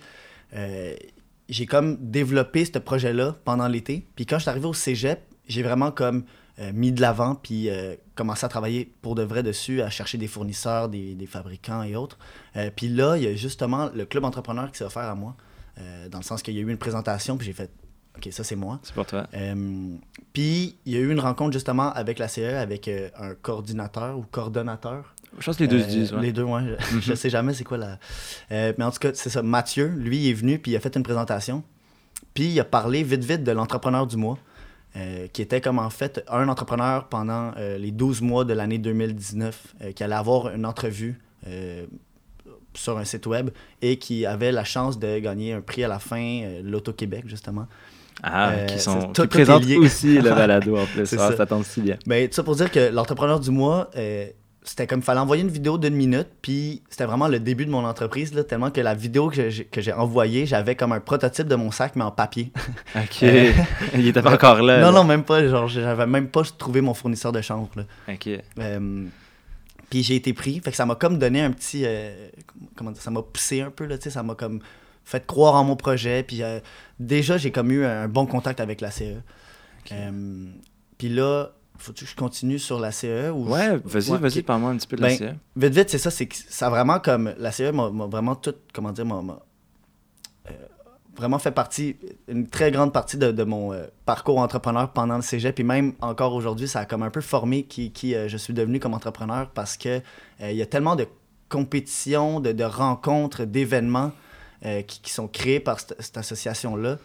j'ai 1.48 1.66
comme 1.66 1.96
développé 2.00 2.64
ce 2.64 2.78
projet-là 2.78 3.36
pendant 3.44 3.68
l'été. 3.68 4.06
Puis 4.16 4.26
quand 4.26 4.36
je 4.36 4.42
suis 4.42 4.50
arrivé 4.50 4.66
au 4.66 4.74
cégep, 4.74 5.20
j'ai 5.48 5.62
vraiment 5.62 5.90
comme 5.90 6.24
euh, 6.58 6.72
mis 6.72 6.90
de 6.90 7.02
l'avant, 7.02 7.34
puis 7.34 7.68
euh, 7.68 7.94
commencé 8.14 8.46
à 8.46 8.48
travailler 8.48 8.90
pour 9.02 9.14
de 9.14 9.22
vrai 9.22 9.42
dessus, 9.42 9.82
à 9.82 9.90
chercher 9.90 10.16
des 10.16 10.26
fournisseurs, 10.26 10.88
des, 10.88 11.14
des 11.14 11.26
fabricants 11.26 11.82
et 11.82 11.96
autres. 11.96 12.18
Euh, 12.56 12.70
puis 12.74 12.88
là, 12.88 13.16
il 13.16 13.24
y 13.24 13.26
a 13.26 13.34
justement 13.34 13.90
le 13.94 14.06
club 14.06 14.24
entrepreneur 14.24 14.70
qui 14.72 14.78
s'est 14.78 14.84
offert 14.84 15.04
à 15.04 15.14
moi, 15.14 15.36
dans 16.10 16.16
le 16.16 16.24
sens 16.24 16.42
qu'il 16.42 16.54
y 16.54 16.58
a 16.58 16.62
eu 16.62 16.70
une 16.70 16.78
présentation, 16.78 17.36
puis 17.36 17.46
j'ai 17.46 17.52
fait 17.52 17.70
OK, 18.16 18.28
ça 18.32 18.42
c'est 18.42 18.56
moi. 18.56 18.80
C'est 18.82 18.94
pour 18.94 19.04
toi. 19.04 19.26
puis 20.32 20.78
il 20.86 20.92
y 20.94 20.96
a 20.96 21.00
eu 21.00 21.10
une 21.10 21.20
rencontre 21.20 21.52
justement 21.52 21.92
avec 21.92 22.18
la 22.18 22.28
CE, 22.28 22.40
avec 22.40 22.88
un 22.88 23.34
coordinateur 23.34 24.18
ou 24.18 24.22
coordonnateur. 24.22 25.14
Je 25.38 25.44
pense 25.44 25.56
que 25.56 25.62
les 25.62 25.68
deux 25.68 25.80
se 25.80 25.88
disent. 25.88 26.14
Les 26.14 26.32
deux, 26.32 26.44
ouais. 26.44 26.76
je, 27.00 27.14
sais 27.14 27.30
jamais 27.30 27.52
c'est 27.52 27.64
quoi 27.64 27.78
la. 27.78 27.98
mais 28.50 28.84
en 28.84 28.90
tout 28.90 28.98
cas, 28.98 29.10
c'est 29.14 29.30
ça. 29.30 29.42
Mathieu, 29.42 29.86
lui, 29.86 30.18
il 30.18 30.30
est 30.30 30.34
venu, 30.34 30.58
puis 30.58 30.72
il 30.72 30.76
a 30.76 30.80
fait 30.80 30.94
une 30.96 31.02
présentation. 31.02 31.62
Puis 32.34 32.44
il 32.44 32.60
a 32.60 32.64
parlé 32.64 33.02
vite, 33.02 33.24
vite 33.24 33.44
de 33.44 33.52
l'entrepreneur 33.52 34.06
du 34.06 34.16
mois. 34.16 34.38
Euh, 34.96 35.26
qui 35.30 35.42
était 35.42 35.60
comme 35.60 35.78
en 35.78 35.90
fait 35.90 36.24
un 36.26 36.48
entrepreneur 36.48 37.08
pendant 37.08 37.52
euh, 37.58 37.76
les 37.76 37.90
12 37.90 38.22
mois 38.22 38.46
de 38.46 38.54
l'année 38.54 38.78
2019, 38.78 39.74
euh, 39.82 39.92
qui 39.92 40.02
allait 40.02 40.14
avoir 40.14 40.54
une 40.54 40.64
entrevue 40.64 41.20
sur 42.74 42.98
un 42.98 43.04
site 43.04 43.26
web 43.26 43.50
et 43.82 43.98
qui 43.98 44.26
avait 44.26 44.50
la 44.50 44.64
chance 44.64 44.98
de 44.98 45.18
gagner 45.18 45.52
un 45.52 45.60
prix 45.60 45.84
à 45.84 45.88
la 45.88 45.98
fin, 45.98 46.42
l'Auto-Québec 46.62 47.24
justement. 47.26 47.66
Ah, 48.22 48.64
qui, 48.66 48.80
sont, 48.80 49.12
qui 49.12 49.26
présentent 49.28 49.64
aussi 49.76 50.14
le 50.18 50.30
balado 50.34 50.76
en 50.76 50.86
plus. 50.86 51.12
Ah, 51.12 51.32
ça. 51.36 51.46
tombe 51.46 51.62
si 51.62 51.82
bien. 51.82 51.98
Ben, 52.06 52.26
tout 52.26 52.34
ça 52.34 52.42
pour 52.42 52.56
dire 52.56 52.70
que 52.70 52.90
l'entrepreneur 52.90 53.38
du 53.38 53.50
mois, 53.50 53.90
c'était 54.66 54.88
comme 54.88 54.98
il 54.98 55.04
fallait 55.04 55.20
envoyer 55.20 55.42
une 55.42 55.48
vidéo 55.48 55.78
d'une 55.78 55.94
minute, 55.94 56.26
puis 56.42 56.82
c'était 56.90 57.04
vraiment 57.04 57.28
le 57.28 57.38
début 57.38 57.66
de 57.66 57.70
mon 57.70 57.84
entreprise, 57.84 58.34
là, 58.34 58.42
tellement 58.42 58.72
que 58.72 58.80
la 58.80 58.94
vidéo 58.94 59.30
que 59.30 59.80
j'ai 59.80 59.92
envoyée, 59.92 60.44
j'avais 60.44 60.74
comme 60.74 60.90
un 60.90 60.98
prototype 60.98 61.46
de 61.46 61.54
mon 61.54 61.70
sac, 61.70 61.94
mais 61.94 62.02
en 62.02 62.10
papier. 62.10 62.52
Ok. 62.96 63.22
Euh, 63.22 63.52
il 63.94 64.08
était 64.08 64.22
pas 64.22 64.34
encore 64.34 64.62
là. 64.62 64.80
Non, 64.80 64.90
non, 64.90 65.04
même 65.04 65.22
pas. 65.22 65.46
Genre, 65.46 65.68
j'avais 65.68 66.06
même 66.06 66.28
pas 66.28 66.42
trouvé 66.42 66.80
mon 66.80 66.94
fournisseur 66.94 67.30
de 67.30 67.40
chanvre. 67.40 67.68
Là. 67.76 67.82
Ok. 68.08 68.28
Euh, 68.58 69.04
puis 69.90 70.02
j'ai 70.02 70.16
été 70.16 70.32
pris, 70.32 70.60
fait 70.60 70.70
que 70.70 70.76
ça 70.76 70.86
m'a 70.86 70.94
comme 70.94 71.18
donné 71.18 71.42
un 71.42 71.52
petit. 71.52 71.82
Euh, 71.84 72.28
comment 72.74 72.90
dire, 72.90 73.02
ça 73.02 73.10
m'a 73.10 73.22
poussé 73.22 73.60
un 73.60 73.70
peu, 73.70 73.84
là, 73.84 73.98
tu 73.98 74.04
sais, 74.04 74.10
ça 74.10 74.22
m'a 74.22 74.34
comme 74.34 74.60
fait 75.04 75.24
croire 75.24 75.54
en 75.54 75.64
mon 75.64 75.76
projet, 75.76 76.24
puis 76.24 76.42
déjà, 76.98 77.38
j'ai 77.38 77.52
comme 77.52 77.70
eu 77.70 77.84
un 77.84 78.08
bon 78.08 78.26
contact 78.26 78.60
avec 78.60 78.80
la 78.80 78.90
CE. 78.90 79.20
puis 80.98 81.08
là, 81.08 81.52
faut-tu 81.78 82.04
que 82.04 82.10
je 82.10 82.16
continue 82.16 82.58
sur 82.58 82.78
la 82.80 82.92
CE 82.92 83.30
ou 83.30 83.48
Ouais, 83.48 83.76
vas-y, 83.84 84.18
vas-y, 84.18 84.42
parle-moi 84.42 84.70
un 84.70 84.76
petit 84.76 84.86
peu 84.86 84.96
de 84.96 85.02
la 85.02 85.08
ben, 85.08 85.18
CE. 85.18 85.24
Vite, 85.56 85.74
vite, 85.74 85.90
c'est 85.90 85.98
ça, 85.98 86.10
c'est 86.10 86.26
que 86.26 86.36
ça 86.36 86.70
vraiment 86.70 87.00
comme. 87.00 87.34
La 87.38 87.52
CE 87.52 87.70
m'a 87.70 87.88
vraiment 88.06 88.34
tout, 88.34 88.54
comment 88.72 88.92
dire, 88.92 89.06
m'a 89.06 89.38
euh, 90.48 90.52
vraiment 91.16 91.38
fait 91.38 91.50
partie, 91.50 91.96
une 92.28 92.48
très 92.48 92.70
grande 92.70 92.92
partie 92.92 93.16
de, 93.16 93.44
mon 93.44 93.72
euh, 93.72 93.86
parcours 94.04 94.38
entrepreneur 94.38 94.92
pendant 94.92 95.16
le 95.16 95.22
cégep. 95.22 95.54
Puis 95.54 95.64
même 95.64 95.94
encore 96.00 96.34
aujourd'hui, 96.34 96.68
ça 96.68 96.80
a 96.80 96.84
comme 96.84 97.02
un 97.02 97.10
peu 97.10 97.20
formé 97.20 97.64
qui, 97.64 97.90
qui 97.90 98.14
euh, 98.14 98.28
je 98.28 98.36
suis 98.36 98.54
devenu 98.54 98.80
comme 98.80 98.94
entrepreneur 98.94 99.50
parce 99.50 99.76
que 99.76 100.00
il 100.40 100.56
y 100.56 100.62
a 100.62 100.66
tellement 100.66 100.96
de 100.96 101.06
compétitions, 101.48 102.40
de, 102.40 102.64
rencontres, 102.64 103.44
d'événements 103.44 104.12
qui, 104.86 105.10
sont 105.10 105.28
créés 105.28 105.60
par 105.60 105.78
cette, 105.80 106.16
association-là, 106.16 106.98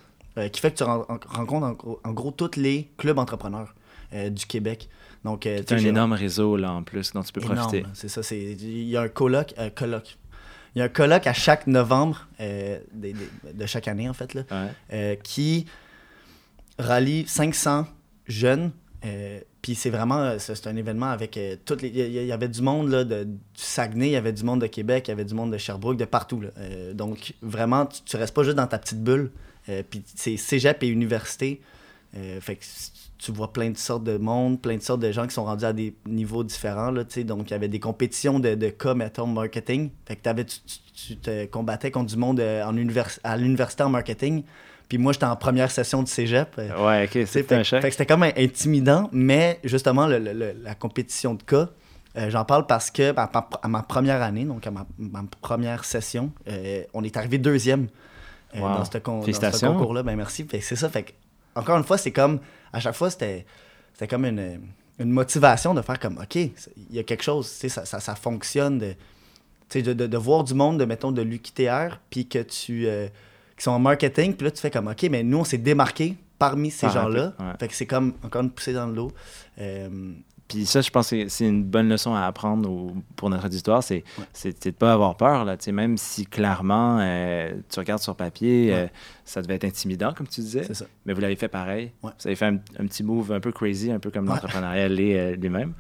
qui 0.52 0.60
fait 0.60 0.72
que 0.72 0.78
tu 0.78 0.84
rencontres 0.84 1.86
en, 1.86 2.10
en, 2.10 2.12
gros 2.12 2.32
tous 2.32 2.58
les 2.58 2.92
clubs 2.98 3.20
entrepreneurs. 3.20 3.74
Euh, 4.14 4.30
du 4.30 4.46
Québec. 4.46 4.90
Donc, 5.24 5.46
euh, 5.46 5.62
c'est 5.66 5.76
un 5.76 5.78
énorme 5.78 6.12
réseau 6.12 6.58
là 6.58 6.74
en 6.74 6.84
plus 6.84 7.14
dont 7.14 7.24
tu 7.24 7.32
peux 7.32 7.40
profiter. 7.40 7.86
C'est 7.94 8.10
ça. 8.10 8.22
Il 8.36 8.90
y 8.90 8.98
a 8.98 9.02
un 9.02 9.08
colloque, 9.08 9.54
euh, 9.58 9.70
colloque. 9.70 10.18
Il 10.76 10.80
y 10.80 10.82
a 10.82 10.86
un 10.86 10.90
colloque 10.90 11.28
à 11.28 11.34
chaque 11.34 11.66
novembre 11.66 12.28
de, 12.40 13.66
chaque 13.66 13.88
année 13.88 14.10
en 14.10 14.14
fait 14.14 14.34
là, 14.34 14.44
qui 15.24 15.66
rallie 16.78 17.26
500 17.26 17.88
jeunes. 18.28 18.72
puis 19.62 19.76
c'est 19.76 19.90
vraiment 19.90 20.38
c'est 20.40 20.68
un 20.68 20.76
événement 20.76 21.10
avec 21.10 21.40
toutes 21.66 21.82
les 21.82 21.90
il 21.90 22.26
y, 22.26 22.32
avait 22.32 22.48
du 22.48 22.62
monde 22.62 22.90
là, 22.90 23.04
de, 23.04 23.26
du 23.26 23.40
Saguenay, 23.54 24.08
il 24.08 24.12
y 24.12 24.16
avait 24.16 24.34
du 24.34 24.44
monde 24.44 24.62
de 24.62 24.68
Québec, 24.68 25.08
il 25.08 25.12
y 25.12 25.14
avait 25.14 25.26
du 25.26 25.34
monde 25.34 25.52
de 25.52 25.58
Sherbrooke, 25.58 25.98
de 25.98 26.06
partout. 26.06 26.42
donc 26.94 27.34
vraiment 27.42 27.86
tu, 27.86 28.02
tu 28.04 28.18
restes 28.18 28.34
pas 28.34 28.44
juste 28.44 28.58
dans 28.58 28.68
ta 28.68 28.80
petite 28.80 29.04
bulle. 29.04 29.32
puis 29.90 30.04
c'est 30.06 30.38
cégep 30.38 30.84
et 30.84 30.88
université 30.88 31.62
fait 32.14 32.56
que 32.56 32.66
tu 33.22 33.32
vois 33.32 33.54
plein 33.54 33.70
de 33.70 33.78
sortes 33.78 34.04
de 34.04 34.18
monde, 34.18 34.60
plein 34.60 34.76
de 34.76 34.82
sortes 34.82 35.00
de 35.00 35.12
gens 35.12 35.28
qui 35.28 35.34
sont 35.34 35.46
rendus 35.46 35.66
à 35.66 35.74
des 35.74 35.94
niveaux 36.08 36.44
différents. 36.44 36.90
Là, 36.90 37.04
donc, 37.24 37.50
il 37.50 37.52
y 37.52 37.54
avait 37.54 37.68
des 37.68 37.80
compétitions 37.80 38.40
de, 38.40 38.56
de 38.56 38.70
cas, 38.70 38.96
mettons, 38.96 39.28
marketing. 39.28 39.92
Fait 40.08 40.16
que 40.16 40.28
avais, 40.28 40.46
tu, 40.46 41.18
te 41.18 41.46
combattais 41.46 41.92
contre 41.92 42.08
du 42.08 42.18
monde 42.18 42.40
euh, 42.40 42.64
en 42.64 42.76
à 43.24 43.38
l'université 43.38 43.84
en 43.84 43.90
marketing. 43.90 44.44
Puis 44.90 44.98
moi, 44.98 45.14
j'étais 45.14 45.26
en 45.26 45.36
première 45.36 45.70
session 45.70 46.02
de 46.02 46.08
cégep. 46.08 46.50
Euh, 46.58 46.86
ouais, 46.86 47.06
ok, 47.06 47.28
c'était 47.28 47.56
un 47.56 47.64
Fait 47.64 47.80
que 47.80 47.92
c'était 47.92 48.08
comme 48.08 48.24
intimidant, 48.24 49.08
mais 49.12 49.60
justement, 49.64 50.08
la 50.08 50.76
compétition 50.76 51.36
de 51.36 51.44
cas, 51.44 51.70
euh, 52.18 52.30
j'en 52.30 52.44
parle 52.44 52.66
parce 52.66 52.90
que 52.90 53.14
à 53.16 53.68
ma, 53.68 53.84
première 53.84 54.22
année, 54.24 54.46
donc 54.46 54.66
à 54.66 54.72
ma, 54.72 54.86
première 55.42 55.86
session, 55.86 56.32
on 56.94 57.04
est 57.04 57.16
arrivé 57.18 57.38
deuxième 57.38 57.88
dans 58.56 58.84
ce, 58.84 58.98
concours-là. 58.98 60.02
Ben 60.02 60.16
merci. 60.16 60.46
c'est 60.50 60.76
ça. 60.76 60.90
Fait 60.90 61.14
encore 61.56 61.78
une 61.78 61.84
fois, 61.84 61.98
c'est 61.98 62.12
comme 62.12 62.40
à 62.74 62.80
chaque 62.80 62.96
fois, 62.96 63.10
c'était 63.10 63.46
comme 64.10 64.26
une, 64.26 64.62
une, 65.00 65.12
motivation 65.12 65.74
de 65.74 65.82
faire 65.82 66.00
comme, 66.00 66.18
OK, 66.18 66.36
il 66.36 66.52
y 66.92 67.00
a 67.00 67.04
quelque 67.04 67.24
chose, 67.24 67.48
ça, 67.48 67.86
ça, 67.86 68.00
ça 68.00 68.16
fonctionne, 68.16 68.80
de, 68.80 68.96
de, 69.74 69.94
de, 69.94 70.08
de, 70.08 70.18
voir 70.18 70.44
du 70.44 70.54
monde, 70.54 70.80
de, 70.80 70.86
mettons, 70.86 71.12
de 71.12 71.22
l'UQTR, 71.22 72.00
puis 72.10 72.28
que 72.28 72.40
tu... 72.40 72.88
Euh, 72.88 73.08
qui 73.58 73.66
sont 73.66 73.72
en 73.72 73.80
marketing, 73.80 74.34
puis 74.34 74.46
là, 74.46 74.52
tu 74.52 74.60
fais 74.60 74.72
comme, 74.72 74.88
OK, 74.88 75.04
mais 75.04 75.22
nous, 75.22 75.38
on 75.38 75.44
s'est 75.44 75.60
démarqué 75.60 76.16
parmi 76.40 76.72
ces 76.72 76.90
gens-là. 76.90 77.34
Fait 77.60 77.68
que 77.68 77.76
c'est 77.76 77.86
comme 77.86 78.16
encore 78.24 78.42
une 78.42 78.50
poussée 78.50 78.74
dans 78.74 78.88
le 78.88 78.94
dos. 78.94 79.12
Euh, 79.60 80.14
puis 80.52 80.66
ça, 80.66 80.82
je 80.82 80.90
pense 80.90 81.12
que 81.12 81.30
c'est 81.30 81.48
une 81.48 81.64
bonne 81.64 81.88
leçon 81.88 82.14
à 82.14 82.26
apprendre 82.26 82.94
pour 83.16 83.30
notre 83.30 83.46
auditoire, 83.46 83.82
c'est 83.82 84.04
de 84.44 84.54
ne 84.66 84.72
pas 84.72 84.92
avoir 84.92 85.16
peur. 85.16 85.46
Là, 85.46 85.56
même 85.72 85.98
si 85.98 86.26
clairement, 86.26 86.98
euh, 87.00 87.54
tu 87.70 87.80
regardes 87.80 88.02
sur 88.02 88.18
papier, 88.18 88.74
euh, 88.74 88.88
ça 89.24 89.42
devait 89.42 89.56
être 89.56 89.64
intimidant, 89.64 90.14
comme 90.14 90.28
tu 90.28 90.42
disais. 90.42 90.68
Mais 91.06 91.14
vous 91.14 91.22
l'avez 91.22 91.38
fait 91.38 91.48
pareil. 91.48 91.94
Vous 92.04 92.10
avez 92.26 92.36
fait 92.36 92.48
un, 92.48 92.58
petit 92.58 93.02
move 93.02 93.32
un 93.32 93.40
peu 93.40 93.54
crazy, 93.54 93.94
un 93.94 94.00
peu 94.00 94.12
comme 94.12 94.26
l'entrepreneuriat 94.26 94.90
euh, 94.90 95.36
lui-même. 95.38 95.72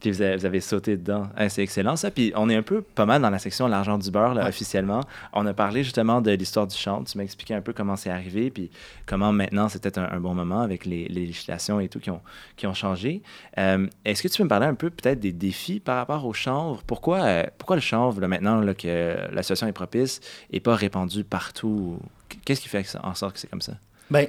Puis 0.00 0.12
vous 0.12 0.22
avez, 0.22 0.60
sauté 0.60 0.96
dedans. 0.96 1.28
c'est 1.48 1.62
excellent 1.62 1.96
ça. 1.96 2.10
Puis 2.10 2.32
on 2.36 2.48
est 2.48 2.54
un 2.54 2.62
peu 2.62 2.82
pas 2.82 3.06
mal 3.06 3.20
dans 3.20 3.30
la 3.30 3.38
section 3.38 3.66
l'argent 3.66 3.98
du 3.98 4.10
beurre, 4.10 4.36
officiellement. 4.36 5.00
On 5.32 5.44
a 5.46 5.54
parlé 5.54 5.82
justement 5.82 6.20
de 6.20 6.30
l'histoire 6.30 6.66
du 6.66 6.76
chant. 6.76 7.02
Tu 7.04 7.18
m'as 7.18 7.24
expliqué 7.24 7.54
un 7.54 7.60
peu 7.60 7.72
comment 7.72 7.96
c'est 7.96 8.10
arrivé, 8.10 8.50
puis 8.50 8.70
comment 9.06 9.32
maintenant 9.32 9.68
c'était 9.68 9.98
un, 9.98 10.20
bon 10.20 10.34
moment 10.34 10.60
avec 10.60 10.84
les, 10.84 11.08
législations 11.08 11.80
et 11.80 11.88
tout 11.88 12.00
qui 12.00 12.10
ont, 12.10 12.20
qui 12.56 12.66
ont 12.66 12.74
changé. 12.74 13.22
Euh, 13.58 13.86
est-ce 14.04 14.22
que 14.22 14.28
tu 14.28 14.38
peux 14.38 14.44
me 14.44 14.48
parler 14.48 14.66
un 14.66 14.74
peu 14.74 14.90
peut-être 14.90 15.20
des 15.20 15.32
défis 15.32 15.80
par 15.80 15.96
rapport 15.96 16.24
au 16.24 16.32
chanvre? 16.32 16.82
Pourquoi, 16.86 17.22
euh, 17.22 17.44
pourquoi 17.58 17.76
le 17.76 17.82
chanvre, 17.82 18.20
là, 18.20 18.28
maintenant 18.28 18.60
là, 18.60 18.74
que 18.74 19.16
la 19.32 19.42
situation 19.42 19.66
est 19.66 19.72
propice, 19.72 20.20
n'est 20.52 20.60
pas 20.60 20.74
répandu 20.74 21.24
partout? 21.24 21.98
Qu'est-ce 22.44 22.60
qui 22.60 22.68
fait 22.68 22.86
en 23.02 23.14
sorte 23.14 23.34
que 23.34 23.40
c'est 23.40 23.50
comme 23.50 23.62
ça? 23.62 23.74
Ben, 24.10 24.28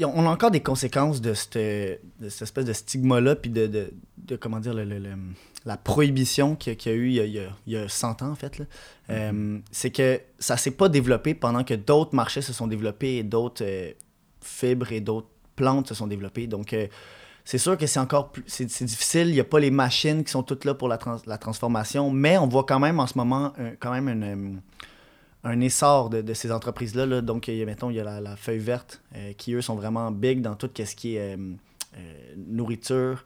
on 0.00 0.26
a 0.26 0.30
encore 0.30 0.50
des 0.50 0.60
conséquences 0.60 1.20
de 1.20 1.34
cette, 1.34 1.56
espèce 2.22 2.64
de 2.64 2.72
stigma-là, 2.72 3.36
puis 3.36 3.50
de, 3.50 3.92
comment 4.40 4.60
dire, 4.60 4.74
la 5.64 5.76
prohibition 5.76 6.56
qu'il 6.56 6.76
y, 6.84 6.88
a 6.88 6.92
eu 6.92 7.08
il 7.08 7.50
y 7.66 7.76
a, 7.76 7.88
100 7.88 8.22
ans, 8.22 8.30
en 8.30 8.34
fait. 8.34 8.58
Mm-hmm. 8.58 8.66
Euh, 9.10 9.58
c'est 9.70 9.90
que 9.90 10.20
ça 10.38 10.56
s'est 10.56 10.72
pas 10.72 10.88
développé 10.88 11.34
pendant 11.34 11.64
que 11.64 11.74
d'autres 11.74 12.14
marchés 12.14 12.42
se 12.42 12.52
sont 12.52 12.66
développés 12.66 13.18
et 13.18 13.22
d'autres 13.22 13.64
euh, 13.64 13.92
fibres 14.40 14.92
et 14.92 15.00
d'autres 15.00 15.28
plantes 15.56 15.88
se 15.88 15.94
sont 15.94 16.06
développées. 16.06 16.46
Donc, 16.46 16.72
euh, 16.72 16.86
c'est 17.44 17.58
sûr 17.58 17.76
que 17.76 17.86
c'est 17.86 18.00
encore 18.00 18.30
plus 18.30 18.44
c'est, 18.46 18.66
difficile. 18.84 19.28
Il 19.28 19.34
n'y 19.34 19.40
a 19.40 19.44
pas 19.44 19.60
les 19.60 19.70
machines 19.70 20.24
qui 20.24 20.30
sont 20.30 20.42
toutes 20.42 20.64
là 20.64 20.74
pour 20.74 20.88
la, 20.88 20.98
la 21.26 21.38
transformation, 21.38 22.10
mais 22.10 22.38
on 22.38 22.46
voit 22.46 22.64
quand 22.64 22.78
même 22.78 23.00
en 23.00 23.06
ce 23.06 23.18
moment 23.18 23.52
quand 23.80 23.92
même 23.92 24.08
une 24.08 24.60
un 25.44 25.60
essor 25.60 26.08
de, 26.08 26.34
ces 26.34 26.52
entreprises-là. 26.52 27.20
Donc, 27.20 27.48
il 27.48 27.56
y 27.56 27.62
a, 27.62 27.66
mettons, 27.66 27.90
il 27.90 27.96
y 27.96 28.00
a 28.00 28.20
la, 28.20 28.36
feuille 28.36 28.60
verte, 28.60 29.02
qui, 29.38 29.54
eux, 29.54 29.60
sont 29.60 29.74
vraiment 29.74 30.12
big 30.12 30.40
dans 30.40 30.54
tout 30.54 30.70
ce 30.72 30.94
qui 30.94 31.16
est 31.16 31.36
nourriture, 32.36 33.24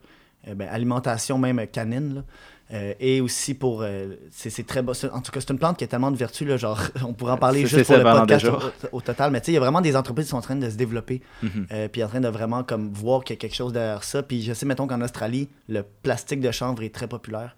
ben, 0.55 0.69
alimentation 0.71 1.39
même 1.39 1.67
canine. 1.67 2.25
et 2.71 3.21
aussi 3.21 3.55
pour. 3.55 3.85
c'est 4.31 4.67
très. 4.67 4.81
En 4.81 5.21
tout 5.21 5.33
cas, 5.33 5.41
c'est 5.41 5.51
une 5.51 5.59
plante 5.59 5.77
qui 5.77 5.85
a 5.85 5.87
tellement 5.87 6.11
de 6.11 6.17
vertus. 6.17 6.47
Là, 6.47 6.57
genre, 6.57 6.81
on 7.05 7.13
pourrait 7.13 7.33
en 7.33 7.39
parler 7.39 7.67
juste 7.67 7.87
pour 7.87 7.97
le 7.97 8.03
podcast 8.03 8.47
au, 8.93 9.01
total. 9.01 9.31
Mais 9.31 9.41
tu 9.41 9.47
sais, 9.47 9.53
il 9.53 9.55
y 9.55 9.59
a 9.59 9.61
vraiment 9.61 9.81
des 9.81 9.97
entreprises 9.97 10.27
qui 10.27 10.31
sont 10.31 10.37
en 10.37 10.43
train 10.43 10.57
de 10.57 10.69
se 10.69 10.77
développer. 10.77 11.23
Mm-hmm. 11.45 11.89
puis 11.89 12.05
en 12.05 12.09
train 12.09 12.21
de 12.21 12.29
vraiment 12.29 12.65
comme, 12.65 12.93
voir 12.93 13.25
qu'il 13.25 13.35
y 13.35 13.39
a 13.39 13.41
quelque 13.41 13.57
chose 13.57 13.73
derrière 13.73 14.05
ça. 14.05 14.23
Puis 14.23 14.43
je 14.43 14.53
sais, 14.53 14.67
mettons 14.67 14.87
qu'en 14.87 15.01
Australie, 15.01 15.49
le 15.69 15.83
plastique 16.03 16.41
de 16.41 16.51
chanvre 16.51 16.83
est 16.83 16.95
très 16.95 17.09
populaire. 17.09 17.57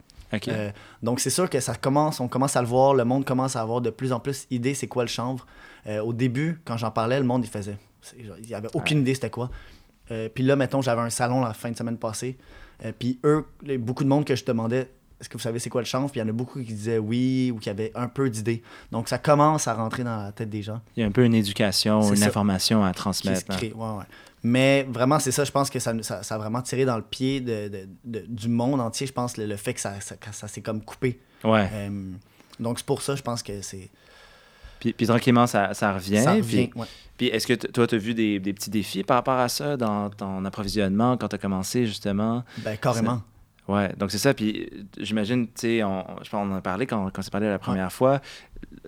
Euh, 0.48 0.70
donc 1.02 1.20
c'est 1.20 1.30
sûr 1.30 1.48
que 1.48 1.60
ça 1.60 1.74
commence, 1.74 2.20
on 2.20 2.28
commence 2.28 2.56
à 2.56 2.62
le 2.62 2.68
voir, 2.68 2.94
le 2.94 3.04
monde 3.04 3.24
commence 3.24 3.56
à 3.56 3.62
avoir 3.62 3.80
de 3.80 3.90
plus 3.90 4.12
en 4.12 4.20
plus 4.20 4.46
idée 4.50 4.74
c'est 4.74 4.86
quoi 4.86 5.04
le 5.04 5.08
chanvre. 5.08 5.46
Euh, 5.86 6.00
au 6.00 6.12
début, 6.12 6.60
quand 6.64 6.76
j'en 6.76 6.90
parlais, 6.90 7.18
le 7.18 7.24
monde 7.24 7.44
il 7.44 7.50
faisait, 7.50 7.76
il 8.16 8.54
avait 8.54 8.68
aucune 8.74 9.00
idée 9.00 9.14
c'était 9.14 9.30
quoi. 9.30 9.50
Euh, 10.10 10.28
puis 10.32 10.42
là, 10.42 10.56
mettons, 10.56 10.80
j'avais 10.80 11.02
un 11.02 11.10
salon 11.10 11.42
la 11.42 11.52
fin 11.52 11.70
de 11.70 11.76
semaine 11.76 11.98
passée. 11.98 12.38
Puis 12.98 13.18
eux, 13.24 13.44
beaucoup 13.78 14.04
de 14.04 14.08
monde 14.08 14.24
que 14.24 14.36
je 14.36 14.44
demandais 14.44 14.88
est-ce 15.20 15.28
que 15.28 15.36
vous 15.36 15.42
savez 15.42 15.58
c'est 15.58 15.70
quoi 15.70 15.80
le 15.80 15.86
chanvre? 15.86 16.10
Puis 16.10 16.20
il 16.20 16.22
y 16.22 16.26
en 16.26 16.28
a 16.28 16.32
beaucoup 16.32 16.60
qui 16.60 16.72
disaient 16.72 16.98
oui 16.98 17.50
ou 17.52 17.58
qui 17.58 17.70
avaient 17.70 17.90
un 17.94 18.08
peu 18.08 18.30
d'idées. 18.30 18.62
Donc 18.92 19.08
ça 19.08 19.18
commence 19.18 19.66
à 19.66 19.74
rentrer 19.74 20.04
dans 20.04 20.16
la 20.16 20.32
tête 20.32 20.48
des 20.48 20.62
gens. 20.62 20.80
Il 20.96 21.00
y 21.00 21.02
a 21.02 21.06
un 21.06 21.10
peu 21.10 21.24
une 21.24 21.34
éducation, 21.34 22.14
une 22.14 22.22
information 22.22 22.84
à 22.84 22.92
transmettre. 22.92 23.56
Qui 23.56 23.72
ouais, 23.72 23.72
ouais. 23.72 24.04
Mais 24.44 24.86
vraiment, 24.88 25.18
c'est 25.18 25.32
ça, 25.32 25.42
je 25.42 25.50
pense 25.50 25.68
que 25.68 25.80
ça, 25.80 25.92
ça, 26.02 26.34
a 26.34 26.38
vraiment 26.38 26.62
tiré 26.62 26.84
dans 26.84 26.96
le 26.96 27.02
pied 27.02 27.40
de, 27.40 27.88
de, 28.04 28.20
du 28.28 28.48
monde 28.48 28.80
entier, 28.80 29.08
je 29.08 29.12
pense, 29.12 29.36
le, 29.36 29.56
fait 29.56 29.74
que 29.74 29.80
ça, 29.80 29.94
ça, 30.30 30.46
s'est 30.46 30.60
comme 30.60 30.80
coupé. 30.82 31.20
Ouais. 31.42 31.68
Euh, 31.72 32.12
donc 32.60 32.78
c'est 32.78 32.86
pour 32.86 33.02
ça, 33.02 33.16
je 33.16 33.22
pense 33.22 33.42
que 33.42 33.60
c'est... 33.62 33.90
Puis, 34.80 34.92
puis, 34.92 35.06
tranquillement, 35.06 35.46
ça, 35.46 35.74
ça 35.74 35.92
revient. 35.92 36.22
Ça 36.22 36.34
revient, 36.34 36.68
puis, 36.68 36.84
puis 37.16 37.26
est-ce 37.28 37.46
que 37.46 37.54
toi, 37.54 37.86
tu 37.86 37.94
as 37.94 37.98
vu 37.98 38.14
des, 38.14 38.38
des, 38.38 38.52
petits 38.52 38.70
défis 38.70 39.02
par 39.02 39.16
rapport 39.16 39.38
à 39.38 39.48
ça 39.48 39.76
dans 39.76 40.08
ton 40.10 40.44
approvisionnement 40.44 41.16
quand 41.16 41.28
tu 41.28 41.34
as 41.34 41.38
commencé, 41.38 41.86
justement? 41.86 42.44
Ben, 42.58 42.76
carrément. 42.76 43.22
Ouais, 43.68 43.92
donc 43.98 44.10
c'est 44.10 44.18
ça. 44.18 44.32
Puis 44.32 44.70
j'imagine, 44.98 45.46
tu 45.46 45.52
sais, 45.56 45.84
on, 45.84 46.04
je 46.22 46.30
pense 46.30 46.46
on 46.46 46.52
en 46.52 46.56
a 46.56 46.60
parlé 46.62 46.86
quand, 46.86 47.10
quand 47.10 47.18
on 47.18 47.22
s'est 47.22 47.30
parlé 47.30 47.48
la 47.48 47.58
première 47.58 47.92
fois. 47.92 48.20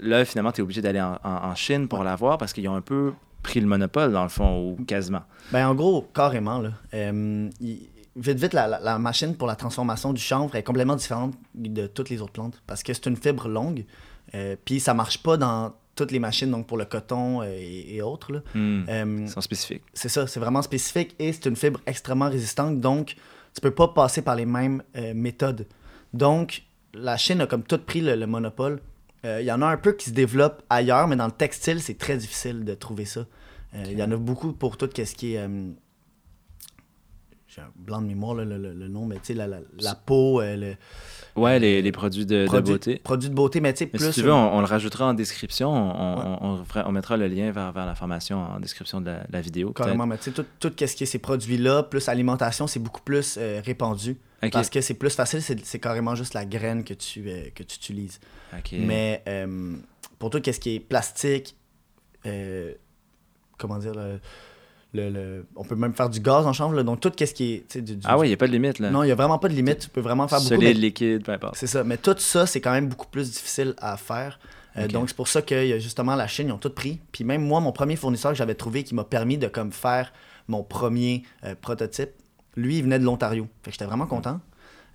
Là, 0.01 0.25
finalement, 0.25 0.53
tu 0.53 0.61
es 0.61 0.65
obligé 0.65 0.81
d'aller 0.81 1.01
en, 1.01 1.19
en, 1.23 1.55
Chine 1.55 1.87
pour 1.87 2.03
l'avoir 2.03 2.39
parce 2.39 2.55
qu'ils 2.55 2.67
ont 2.69 2.75
un 2.75 2.81
peu 2.81 3.13
pris 3.43 3.61
le 3.61 3.67
monopole, 3.67 4.13
dans 4.13 4.23
le 4.23 4.31
fond, 4.31 4.77
ou 4.79 4.85
quasiment. 4.85 5.23
Ben, 5.53 5.69
en 5.69 5.75
gros, 5.75 6.09
carrément. 6.15 6.59
Là. 6.61 6.71
Euh, 6.95 7.51
vite, 8.17 8.39
vite, 8.39 8.53
la, 8.55 8.99
machine 8.99 9.37
pour 9.37 9.47
la 9.47 9.57
transformation 9.57 10.13
du 10.13 10.21
chanvre 10.21 10.57
est 10.57 10.63
complètement 10.63 10.97
différente 10.97 11.35
de 11.55 11.87
toutes 11.87 12.09
les 12.09 12.23
autres 12.23 12.33
plantes 12.33 12.63
parce 12.67 12.83
que 12.83 12.93
c'est 12.95 13.07
une 13.07 13.17
fibre 13.17 13.49
longue. 13.49 13.85
Euh, 14.35 14.57
puis 14.65 14.81
ça 14.81 14.95
marche 14.95 15.23
pas 15.23 15.37
dans 15.37 15.75
toutes 15.97 16.13
les 16.13 16.19
machines, 16.19 16.51
donc 16.51 16.67
pour 16.67 16.77
le 16.77 16.85
coton 16.85 17.43
euh, 17.43 17.47
et, 17.49 18.01
autres. 18.03 18.33
Là. 18.33 18.41
Hmm. 18.55 19.25
Ils 19.25 19.29
sont 19.29 19.41
spécifiques. 19.41 19.83
C'est 19.93 20.09
ça, 20.09 20.27
c'est 20.27 20.41
vraiment 20.41 20.63
spécifique 20.63 21.15
et 21.19 21.33
c'est 21.33 21.47
une 21.47 21.57
fibre 21.57 21.81
extrêmement 21.87 22.29
résistante, 22.29 22.81
donc 22.81 23.17
tu 23.55 23.61
peux 23.61 23.73
pas 23.73 23.89
passer 23.89 24.23
par 24.23 24.37
les 24.37 24.47
mêmes 24.47 24.83
méthodes. 25.15 25.67
Donc, 26.13 26.63
la 26.95 27.17
Chine 27.17 27.41
a 27.41 27.47
comme 27.47 27.65
tout 27.65 27.79
pris 27.79 28.01
le 28.01 28.27
monopole 28.27 28.81
il 29.23 29.29
euh, 29.29 29.43
y 29.43 29.53
en 29.53 29.61
a 29.61 29.67
un 29.67 29.77
peu 29.77 29.93
qui 29.93 30.07
se 30.11 30.15
développent 30.15 30.63
ailleurs, 30.71 31.07
mais 31.07 31.17
dans 31.17 31.27
le 31.27 31.33
textile, 31.33 31.81
c'est 31.83 31.99
très 31.99 32.17
difficile 32.17 32.65
de 32.65 32.75
trouver 32.75 33.05
ça. 33.05 33.27
Il 33.75 33.81
euh, 33.81 33.93
y 33.93 34.03
en 34.03 34.11
a 34.11 34.17
beaucoup 34.17 34.53
pour 34.53 34.77
tout 34.77 34.89
ce 34.95 35.15
qui 35.15 35.35
est. 35.35 35.39
Euh, 35.39 35.71
j'ai 37.47 37.61
un 37.61 37.71
blanc 37.77 38.01
de 38.01 38.07
mémoire, 38.07 38.35
le, 38.35 38.89
nom, 38.89 39.07
mais 39.07 39.17
tu 39.17 39.35
sais, 39.35 39.35
la, 39.35 39.95
peau. 39.95 40.41
le, 40.41 40.77
ouais, 41.37 41.59
les, 41.59 41.93
produits 41.93 42.27
de, 42.27 42.47
beauté. 42.47 43.01
Produits 43.03 43.29
de 43.29 43.35
beauté, 43.35 43.61
mais 43.61 43.73
tu 43.73 43.81
sais, 43.81 43.87
plus. 43.87 44.13
Si 44.13 44.21
tu 44.21 44.23
veux, 44.23 44.33
on, 44.33 44.61
le 44.61 44.67
rajoutera 44.67 45.07
en 45.07 45.15
description. 45.15 45.71
On, 45.71 46.63
on, 46.85 46.93
mettra 46.93 47.17
le 47.17 47.29
lien 47.29 47.51
vers, 47.53 47.73
vers 47.73 47.87
la 47.87 47.95
formation 47.95 48.39
en 48.39 48.61
description 48.61 49.01
de 49.01 49.13
la, 49.31 49.41
vidéo. 49.41 49.73
Carrément, 49.73 50.07
mais 50.07 50.19
tu 50.19 50.25
sais, 50.25 50.33
tout, 50.33 50.45
tout 50.59 50.73
ce 50.79 50.97
qui 50.97 51.05
est 51.05 51.07
ces 51.07 51.19
produits-là, 51.19 51.85
plus 51.85 52.09
alimentation, 52.09 52.67
c'est 52.67 52.81
beaucoup 52.81 53.03
plus 53.03 53.39
répandu. 53.65 54.17
Parce 54.49 54.71
que 54.71 54.81
c'est 54.81 54.95
plus 54.95 55.15
facile, 55.15 55.43
c'est 55.43 55.79
carrément 55.79 56.15
juste 56.15 56.35
la 56.35 56.47
graine 56.47 56.83
que 56.85 56.95
tu, 56.95 57.23
que 57.55 57.63
tu 57.63 57.77
utilises. 57.77 58.21
Mais 58.73 59.23
euh, 59.29 59.77
pour 60.19 60.31
tout 60.31 60.41
ce 60.45 60.59
qui 60.59 60.77
est 60.77 60.81
plastique, 60.81 61.57
euh, 62.27 62.73
comment 63.59 63.79
dire, 63.79 63.93
le, 64.93 65.47
on 65.57 65.65
peut 65.65 65.77
même 65.77 65.95
faire 65.95 66.09
du 66.09 66.21
gaz 66.21 66.47
en 66.47 66.53
chambre, 66.53 66.81
donc 66.83 67.01
tout 67.01 67.13
ce 67.17 67.25
qui 67.33 67.55
est. 67.55 67.79
Du, 67.79 67.99
ah 68.05 68.19
oui, 68.19 68.27
il 68.27 68.31
n'y 68.31 68.35
a 68.35 68.37
pas 68.37 68.47
de 68.47 68.53
limite. 68.53 68.79
là. 68.79 68.91
Non, 68.91 69.03
il 69.03 69.07
n'y 69.07 69.13
a 69.13 69.15
vraiment 69.15 69.39
pas 69.39 69.49
de 69.49 69.55
limite. 69.55 69.81
Tu 69.81 69.89
peux 69.89 70.01
vraiment 70.01 70.27
faire 70.29 70.41
beaucoup. 70.41 70.55
Solide, 70.55 70.79
liquide, 70.79 71.25
peu 71.25 71.33
importe. 71.33 71.57
C'est 71.57 71.67
ça. 71.67 71.85
Mais 71.85 71.97
tout 71.97 72.17
ça, 72.19 72.47
c'est 72.47 72.61
quand 72.61 72.73
même 72.73 72.89
beaucoup 72.89 73.07
plus 73.07 73.31
difficile 73.31 73.75
à 73.79 73.97
faire. 73.97 74.41
Euh, 74.77 74.87
donc, 74.89 75.09
c'est 75.09 75.17
pour 75.17 75.29
ça 75.29 75.43
que 75.43 75.79
justement 75.79 76.15
la 76.15 76.27
Chine, 76.27 76.49
ils 76.49 76.53
ont 76.53 76.59
tout 76.59 76.71
pris. 76.71 77.01
Puis 77.13 77.25
même 77.25 77.43
moi, 77.43 77.61
mon 77.61 77.73
premier 77.73 77.97
fournisseur 77.97 78.33
que 78.33 78.39
j'avais 78.39 78.55
trouvé 78.55 78.85
qui 78.85 78.95
m'a 78.95 79.05
permis 79.05 79.39
de 79.39 79.49
comme 79.49 79.73
faire 79.73 80.13
mon 80.49 80.63
premier 80.63 81.23
prototype, 81.61 82.11
lui, 82.57 82.79
il 82.79 82.83
venait 82.83 82.99
de 82.99 83.05
l'Ontario. 83.05 83.47
Fait 83.63 83.71
que 83.71 83.75
j'étais 83.75 83.85
vraiment 83.85 84.07
content. 84.07 84.41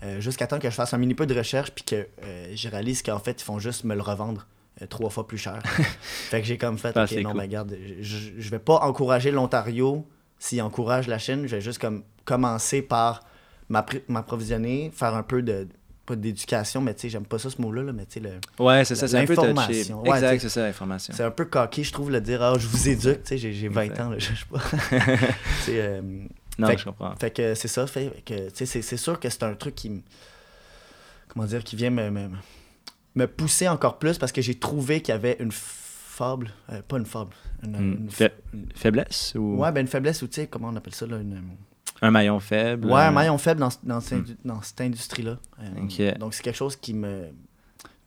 Euh, 0.04 0.20
jusqu'à 0.20 0.46
temps 0.46 0.60
que 0.60 0.70
je 0.70 0.76
fasse 0.76 0.94
un 0.94 0.98
mini 0.98 1.16
peu 1.16 1.26
de 1.26 1.34
recherche 1.34 1.72
puis 1.72 1.84
que 1.84 2.08
euh, 2.24 2.52
je 2.54 2.68
réalise 2.68 3.02
qu'en 3.02 3.20
fait, 3.20 3.42
ils 3.42 3.44
font 3.44 3.60
juste 3.60 3.86
me 3.86 3.96
le 3.96 4.02
revendre 4.02 4.42
euh, 4.42 4.46
trois 4.90 5.10
fois 5.10 5.28
plus 5.28 5.38
cher. 5.38 5.62
fait 6.02 6.42
que 6.42 6.48
j'ai 6.48 6.58
comme 6.58 6.78
fait, 6.78 6.96
ah, 6.96 7.04
ok, 7.06 7.14
non, 7.22 7.34
mais 7.34 7.44
regarde, 7.44 7.76
je, 8.02 8.18
je 8.38 8.50
vais 8.50 8.60
pas 8.60 8.76
encourager 8.82 9.32
l'Ontario 9.32 10.06
s'il 10.40 10.62
encourage 10.62 11.08
la 11.08 11.18
Chine, 11.18 11.48
je 11.48 11.56
vais 11.56 11.62
juste 11.62 11.80
comme 11.80 12.04
commencer 12.26 12.82
par 12.82 13.22
m'approvisionner, 13.70 14.92
faire 14.94 15.16
un 15.16 15.24
peu 15.24 15.42
de 15.42 15.68
pas 16.06 16.16
d'éducation, 16.16 16.82
mais 16.82 16.94
tu 16.94 17.02
sais, 17.02 17.10
j'aime 17.10 17.26
pas 17.26 17.40
ça 17.40 17.50
ce 17.50 17.60
mot-là, 17.60 17.82
là, 17.82 17.92
mais 17.92 18.06
tu 18.06 18.14
sais, 18.14 18.20
le. 18.20 18.64
Ouais, 18.64 18.86
c'est 18.86 18.94
ça, 18.94 19.08
c'est 19.08 19.18
un 19.18 19.26
peu 19.26 19.36
touché. 19.36 19.92
Ouais, 19.94 20.10
Exact, 20.12 20.40
c'est 20.40 20.50
ça, 20.50 20.62
l'information. 20.62 21.14
C'est 21.18 21.24
un 21.24 21.32
peu 21.32 21.46
coquille, 21.46 21.84
je 21.84 21.92
trouve, 21.92 22.12
le 22.12 22.22
dire, 22.22 22.44
ah, 22.44 22.54
je 22.60 22.68
vous 22.68 22.90
éduque, 22.90 23.24
tu 23.24 23.30
sais, 23.30 23.38
j'ai, 23.40 23.54
j'ai 23.54 23.70
20 23.70 23.82
Exact. 23.82 24.00
ans, 24.02 24.10
là, 24.12 24.20
je 24.20 24.26
sais 24.28 24.46
pas. 24.52 24.60
Euh, 25.70 26.02
Non, 26.60 26.68
fait, 26.68 26.78
je 26.78 26.86
comprends. 26.86 27.16
fait 27.16 27.32
que 27.32 27.56
c'est 27.56 27.68
ça, 27.68 27.88
fait 27.88 28.24
que, 28.24 28.50
tu 28.50 28.52
sais, 28.54 28.66
c'est, 28.68 28.82
c'est 28.84 28.98
sûr 28.98 29.20
que 29.20 29.30
c'est 29.30 29.44
un 29.44 29.56
truc 29.56 29.74
qui 29.74 29.90
me. 29.90 30.02
Comment 31.28 31.46
dire, 31.48 31.64
qui 31.64 31.76
vient 31.76 31.90
me, 31.90 32.10
me, 32.12 32.30
me 33.16 33.26
pousser 33.28 33.68
encore 33.68 33.98
plus 34.00 34.18
parce 34.18 34.32
que 34.32 34.42
j'ai 34.42 34.56
trouvé 34.56 35.02
qu'il 35.02 35.14
y 35.14 35.16
avait 35.16 35.38
une 35.40 35.52
fable, 35.52 36.52
euh, 36.72 36.82
pas 36.88 36.98
une 36.98 37.06
fable, 37.06 37.32
une, 37.64 37.72
Hmm. 37.78 37.94
une- 38.04 38.10
Fa- 38.10 38.30
Faiblesse 38.76 39.34
ou? 39.36 39.56
Ouais, 39.58 39.72
ben 39.72 39.82
une 39.82 39.88
faiblesse 39.88 40.22
ou 40.22 40.28
tu 40.28 40.36
sais, 40.36 40.48
comment 40.48 40.70
on 40.70 40.76
appelle 40.76 40.94
ça, 40.96 41.06
là, 41.06 41.18
une. 41.18 41.42
un 42.02 42.12
maillon 42.12 42.40
faible? 42.40 42.88
Ouais, 42.88 43.02
un 43.02 43.10
euh, 43.10 43.12
maillon 43.12 43.38
faible 43.38 43.60
dans, 43.62 43.70
dans, 43.84 44.00
cette, 44.02 44.20
indu- 44.20 44.38
dans 44.44 44.62
cette 44.62 44.82
industrie-là. 44.82 45.38
Euh. 45.62 46.14
Donc, 46.18 46.34
c'est 46.34 46.44
quelque 46.44 46.56
chose 46.58 46.76
qui 46.76 46.94
me, 46.94 47.28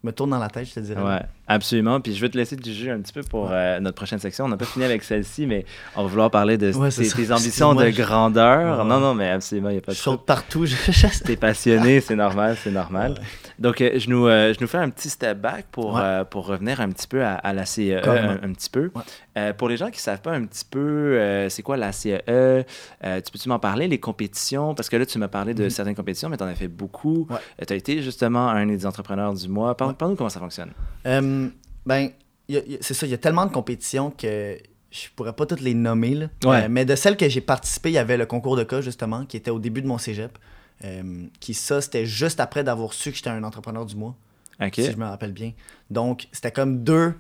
me 0.05 0.13
tourne 0.13 0.31
dans 0.31 0.39
la 0.39 0.49
tête, 0.49 0.69
je 0.69 0.75
te 0.75 0.81
dirais. 0.81 1.03
Ouais, 1.03 1.23
absolument. 1.49 2.01
Puis 2.01 2.15
je 2.15 2.21
vais 2.21 2.29
te 2.29 2.37
laisser 2.37 2.55
du 2.55 2.73
jus 2.73 2.89
un 2.91 3.01
petit 3.01 3.13
peu 3.13 3.23
pour 3.23 3.49
euh, 3.51 3.81
notre 3.81 3.97
prochaine 3.97 4.21
section. 4.21 4.45
On 4.45 4.49
n'a 4.49 4.57
pas 4.57 4.65
fini 4.65 4.85
avec 4.85 5.03
celle-ci, 5.03 5.45
mais 5.47 5.65
on 5.97 6.03
va 6.03 6.09
vouloir 6.09 6.31
parler 6.31 6.57
de 6.57 6.73
Ouais, 6.73 6.91
tes, 6.91 7.33
ambitions 7.33 7.75
de 7.75 7.91
je- 7.91 8.01
grandeur. 8.03 8.85
Non, 8.85 9.01
non, 9.01 9.15
mais 9.15 9.29
absolument, 9.31 9.71
il 9.71 9.73
n'y 9.73 9.79
a 9.79 9.83
pas 9.83 9.93
Je 9.93 9.97
de 9.99 10.03
saute 10.03 10.25
partout, 10.25 10.67
je. 10.67 10.77
T'es 11.25 11.35
passionné, 11.37 12.01
c'est 12.01 12.15
normal, 12.15 12.57
c'est 12.63 12.71
normal. 12.71 13.15
Donc, 13.59 13.81
euh, 13.81 13.99
je, 13.99 14.09
nous, 14.09 14.29
euh, 14.29 14.55
je 14.55 14.61
nous 14.61 14.69
fais 14.69 14.79
un 14.79 14.89
petit 14.91 15.11
step 15.11 15.39
back 15.41 15.67
pour, 15.73 16.01
pour 16.31 16.47
revenir 16.47 16.81
un 16.81 16.91
petit 16.91 17.09
peu 17.09 17.25
à, 17.25 17.35
à 17.35 17.53
la 17.53 17.67
CEE, 17.67 18.01
Carrément. 18.03 18.31
un, 18.41 18.51
un 18.51 18.53
petit 18.53 18.71
peu. 18.71 18.93
Euh, 19.39 19.53
pour 19.53 19.69
les 19.69 19.77
gens 19.77 19.87
qui 19.87 19.99
ne 19.99 20.03
savent 20.03 20.21
pas 20.21 20.33
un 20.33 20.45
petit 20.45 20.65
peu 20.69 20.79
euh, 21.19 21.49
c'est 21.49 21.63
quoi 21.63 21.77
la 21.77 21.93
CEE, 21.93 22.21
euh, 22.29 22.63
tu 23.03 23.31
peux-tu 23.33 23.49
m'en 23.49 23.59
parler, 23.59 23.87
les 23.89 24.01
compétitions? 24.01 24.75
Parce 24.75 24.89
que 24.89 24.97
là, 24.97 25.07
tu 25.07 25.19
m'as 25.19 25.29
parlé 25.29 25.55
de 25.55 25.65
Mhm. 25.65 25.71
certaines 25.71 25.95
compétitions, 25.95 26.29
mais 26.29 26.37
tu 26.37 26.43
en 26.45 26.47
as 26.49 26.55
fait 26.55 26.69
beaucoup. 26.69 27.27
Ouais. 27.31 27.67
tu 27.67 27.73
as 27.73 27.77
été 27.77 28.03
justement 28.03 28.49
un 28.49 28.67
des 28.67 28.85
entrepreneurs 28.87 29.33
du 29.35 29.49
mois. 29.49 29.71
Ouais. 29.81 29.95
Parle-nous 29.95 30.17
comment 30.17 30.29
ça 30.31 30.41
fonctionne. 30.41 30.73
Ben, 31.05 32.11
c'est 32.81 32.95
ça, 32.95 33.07
il 33.07 33.11
y 33.11 33.15
a 33.15 33.19
tellement 33.19 33.47
de 33.47 33.53
compétitions 33.53 34.11
que 34.11 34.57
je 34.91 35.07
pourrais 35.15 35.35
pas 35.35 35.47
toutes 35.47 35.61
les 35.61 35.75
nommer. 35.75 36.15
Là. 36.15 36.27
Ouais. 36.45 36.69
Mais 36.69 36.85
de 36.85 36.95
celles 36.97 37.17
que 37.17 37.29
j'ai 37.29 37.41
participé, 37.41 37.91
il 37.91 37.95
y 37.95 37.99
avait 37.99 38.17
le 38.17 38.27
concours 38.27 38.57
de 38.57 38.65
cas, 38.65 38.81
justement, 38.81 39.25
qui 39.27 39.37
était 39.37 39.51
au 39.51 39.59
début 39.59 39.83
de 39.83 39.87
mon 39.87 39.99
cégep. 39.99 40.37
Qui, 41.41 41.55
ça, 41.55 41.81
c'était 41.81 42.07
juste 42.07 42.41
après 42.41 42.63
d'avoir 42.65 42.93
su 42.93 43.11
que 43.11 43.17
j'étais 43.17 43.31
un 43.31 43.43
entrepreneur 43.45 43.85
du 43.85 43.97
mois, 43.97 44.15
si 44.73 44.91
je 44.91 44.97
me 44.97 45.07
rappelle 45.07 45.33
bien. 45.33 45.53
Donc, 45.91 46.29
c'était 46.33 46.53
comme 46.53 46.83
deux, 46.85 47.15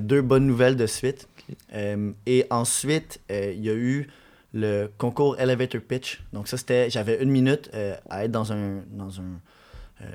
deux 0.00 0.22
bonnes 0.22 0.46
nouvelles 0.46 0.76
de 0.76 0.86
suite. 0.86 1.28
Euh, 1.74 2.12
et 2.26 2.46
ensuite, 2.50 3.20
euh, 3.30 3.52
il 3.54 3.64
y 3.64 3.70
a 3.70 3.74
eu 3.74 4.08
le 4.54 4.88
concours 4.98 5.38
Elevator 5.38 5.80
Pitch. 5.80 6.22
Donc, 6.32 6.48
ça, 6.48 6.56
c'était, 6.56 6.88
j'avais 6.90 7.22
une 7.22 7.30
minute 7.30 7.70
euh, 7.74 7.94
à 8.08 8.24
être 8.24 8.30
dans 8.32 8.52
un, 8.52 8.82
dans 8.90 9.20
un, 9.20 9.40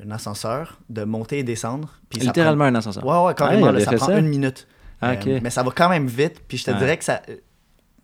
un 0.05 0.11
ascenseur, 0.11 0.79
de 0.89 1.03
monter 1.03 1.39
et 1.39 1.43
descendre. 1.43 1.89
Puis 2.09 2.19
Littéralement 2.19 2.65
un 2.65 2.75
ascenseur. 2.75 3.05
Ouais, 3.05 3.27
ouais. 3.27 3.33
Ah, 3.39 3.55
il 3.55 3.61
là, 3.61 3.69
avait 3.69 3.83
ça 3.83 3.93
prend 3.93 4.07
ça? 4.07 4.17
une 4.19 4.27
minute. 4.27 4.67
Ah, 5.01 5.13
mais 5.25 5.49
ça 5.49 5.63
va 5.63 5.71
quand 5.71 5.89
même 5.89 6.07
vite. 6.07 6.41
Puis 6.47 6.57
je 6.59 6.65
te 6.65 6.71
Ah. 6.71 6.75
dirais 6.75 6.97
que 6.97 7.03
ça. 7.03 7.21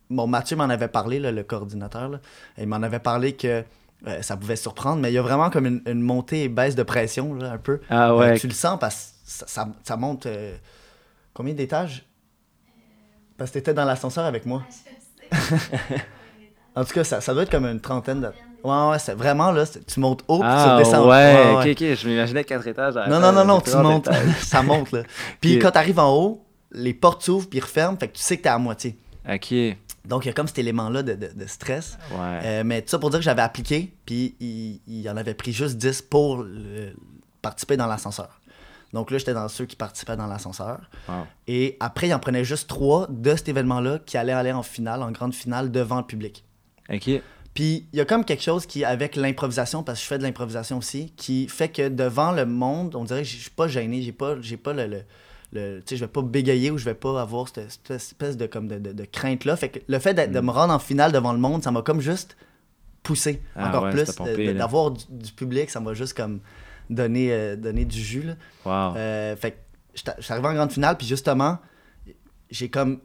Bon, 0.10 0.26
Mathieu 0.26 0.56
m'en 0.56 0.64
avait 0.70 0.88
parlé, 0.88 1.20
là, 1.20 1.32
le 1.32 1.44
coordinateur. 1.44 2.10
là. 2.10 2.20
il 2.58 2.66
m'en 2.68 2.78
avait 2.78 3.00
parlé 3.00 3.34
que 3.34 3.64
euh, 4.08 4.22
ça 4.22 4.38
pouvait 4.38 4.56
surprendre, 4.56 5.02
mais 5.02 5.12
il 5.12 5.16
y 5.16 5.18
a 5.18 5.22
vraiment 5.22 5.50
comme 5.50 5.66
une, 5.66 5.82
une 5.86 6.02
montée 6.02 6.44
et 6.44 6.50
baisse 6.50 6.76
de 6.76 6.84
pression, 6.84 7.34
là, 7.34 7.52
un 7.52 7.58
peu. 7.58 7.82
Ah 7.90 8.12
Euh, 8.14 8.38
tu 8.38 8.48
le 8.48 8.54
sens 8.54 8.80
parce 8.80 8.96
que 9.26 9.32
ça, 9.32 9.48
ça, 9.48 9.68
ça 9.84 9.98
monte. 9.98 10.26
euh, 10.28 10.56
combien 11.34 11.54
d'étages? 11.54 12.06
Parce 13.38 13.52
que 13.52 13.56
t'étais 13.60 13.74
dans 13.74 13.86
l'ascenseur 13.86 14.26
avec 14.26 14.46
moi. 14.46 14.64
en 16.76 16.84
tout 16.84 16.94
cas, 16.94 17.04
ça, 17.04 17.22
ça 17.22 17.34
doit 17.34 17.44
être 17.44 17.52
comme 17.52 17.66
une 17.66 17.80
trentaine 17.82 18.22
de. 18.22 18.28
Ouais, 18.64 18.90
ouais, 18.90 19.00
c'est 19.00 19.14
vraiment 19.14 19.52
là, 19.52 19.64
tu 19.66 20.00
montes 20.00 20.24
haut 20.28 20.40
puis 20.40 20.48
Ah 20.50 20.66
tu 20.66 20.74
redescends. 20.84 21.08
ouais, 21.08 21.36
Ouais, 21.36 21.56
ouais. 21.58 21.72
ok, 21.72 21.82
ok, 21.82 21.96
je 21.96 22.10
m'imaginais 22.10 22.44
quatre 22.44 22.68
étages. 22.68 22.98
à- 22.98 23.08
Non, 23.08 23.20
non, 23.20 23.32
non, 23.32 23.46
non, 23.46 23.62
tu 23.62 23.76
montes. 23.78 24.10
ça 24.42 24.62
monte, 24.62 24.92
là. 24.92 25.04
Puis 25.40 25.56
Ok. 25.58 25.62
quand 25.62 25.72
t'arrives 25.72 26.00
en 26.00 26.12
haut, 26.16 26.44
les 26.72 26.94
portes 26.94 27.24
s'ouvrent 27.24 27.48
puis 27.48 27.60
ils 27.60 27.62
referment, 27.62 27.98
fait 27.98 28.08
que 28.10 28.16
tu 28.18 28.22
sais 28.24 28.38
que 28.38 28.44
t'es 28.44 28.50
à 28.50 28.58
moitié. 28.58 28.98
Ok, 29.30 29.48
ouais. 29.52 29.78
Donc, 30.06 30.26
il 30.26 30.30
y 30.30 30.32
a 30.32 30.34
comme 30.34 30.48
cet 30.48 30.58
élément-là 30.60 31.04
de, 31.04 31.14
de- 31.14 31.32
de 31.34 31.46
stress. 31.46 31.98
Euh, 32.14 32.64
mais 32.66 32.82
tout 32.82 32.90
ça 32.90 33.00
pour 33.00 33.10
dire 33.10 33.20
que 33.20 33.26
j'avais 33.26 33.42
appliqué, 33.42 33.94
puis 34.06 34.36
il, 34.40 34.80
il 34.88 35.10
en 35.10 35.18
avait 35.18 35.34
pris 35.34 35.52
juste 35.54 35.78
10 35.78 36.02
pour 36.02 36.38
le- 36.44 36.94
participer 37.42 37.78
dans 37.78 37.88
l'ascenseur. 37.88 38.40
Donc 38.94 39.12
là, 39.12 39.18
j'étais 39.18 39.34
dans 39.34 39.48
ceux 39.50 39.66
qui 39.66 39.76
participaient 39.76 40.16
dans 40.16 40.28
l'ascenseur. 40.28 40.90
Wow. 41.10 41.26
Et 41.48 41.76
après, 41.80 42.08
il 42.08 42.14
en 42.14 42.20
prenait 42.20 42.44
juste 42.46 42.68
trois 42.70 43.08
de 43.10 43.36
cet 43.36 43.50
événement-là 43.50 44.00
qui 44.06 44.18
allaient 44.18 44.32
aller 44.34 44.52
en 44.54 44.64
finale, 44.64 45.04
en 45.04 45.12
grande 45.12 45.34
finale, 45.34 45.72
devant 45.72 45.98
le 45.98 46.06
public. 46.06 46.46
Ok. 46.90 47.10
Puis 47.54 47.88
il 47.92 47.98
y 47.98 48.02
a 48.02 48.06
comme 48.06 48.24
quelque 48.24 48.44
chose 48.44 48.66
qui, 48.66 48.86
avec 48.86 49.16
l'improvisation, 49.16 49.84
parce 49.84 49.98
que 50.00 50.04
je 50.04 50.08
fais 50.10 50.18
de 50.20 50.24
l'improvisation 50.24 50.78
aussi, 50.78 51.12
qui 51.18 51.48
fait 51.48 51.70
que 51.70 51.90
devant 51.90 52.32
le 52.32 52.46
monde, 52.46 52.96
on 52.96 53.04
dirait 53.04 53.24
que 53.24 53.28
je 53.28 53.38
suis 53.38 53.50
pas 53.50 53.68
gêné, 53.68 54.02
j'ai 54.04 54.12
pas, 54.12 54.40
j'ai 54.42 54.58
pas 54.58 54.74
le, 54.74 54.86
le, 54.86 55.04
le- 55.54 55.80
tu 55.80 55.84
sais, 55.90 55.96
je 55.98 56.06
vais 56.06 56.12
pas 56.12 56.22
bégayer 56.22 56.70
ou 56.72 56.78
je 56.78 56.86
vais 56.86 56.94
pas 56.94 57.20
avoir 57.20 57.48
cette, 57.48 57.72
cette 57.72 57.92
espèce 57.92 58.38
de 58.38 58.46
comme 58.46 58.68
de, 58.68 58.78
de- 58.78 58.94
de 58.94 59.06
crainte 59.06 59.44
là. 59.44 59.56
Fait 59.56 59.70
que 59.70 59.80
le 59.88 60.00
fait 60.00 60.14
de 60.14 60.40
me 60.40 60.52
rendre 60.52 60.72
en 60.74 60.80
finale 60.80 61.12
devant 61.12 61.34
le 61.34 61.40
monde, 61.40 61.64
ça 61.64 61.72
m'a 61.72 61.82
comme 61.82 62.00
juste 62.00 62.38
poussé 63.04 63.42
Ah 63.56 63.70
encore 63.70 63.84
ouais, 63.86 63.92
plus, 63.92 64.54
d'avoir 64.54 64.92
du, 64.92 65.04
du 65.10 65.32
public, 65.32 65.70
ça 65.72 65.80
m'a 65.80 65.94
juste 65.96 66.16
comme 66.16 66.40
donné, 66.90 67.32
euh, 67.32 67.56
donné 67.56 67.86
du 67.86 68.00
jus 68.00 68.24
là. 68.24 68.34
Wow. 68.66 68.96
Euh, 68.98 69.36
fait 69.36 69.52
que 69.52 69.58
je 69.96 70.22
suis 70.24 70.34
arrivé 70.34 70.48
en 70.48 70.54
grande 70.54 70.72
finale, 70.72 70.96
puis 70.98 71.08
justement, 71.08 71.58
j'ai 72.50 72.70
comme 72.70 73.00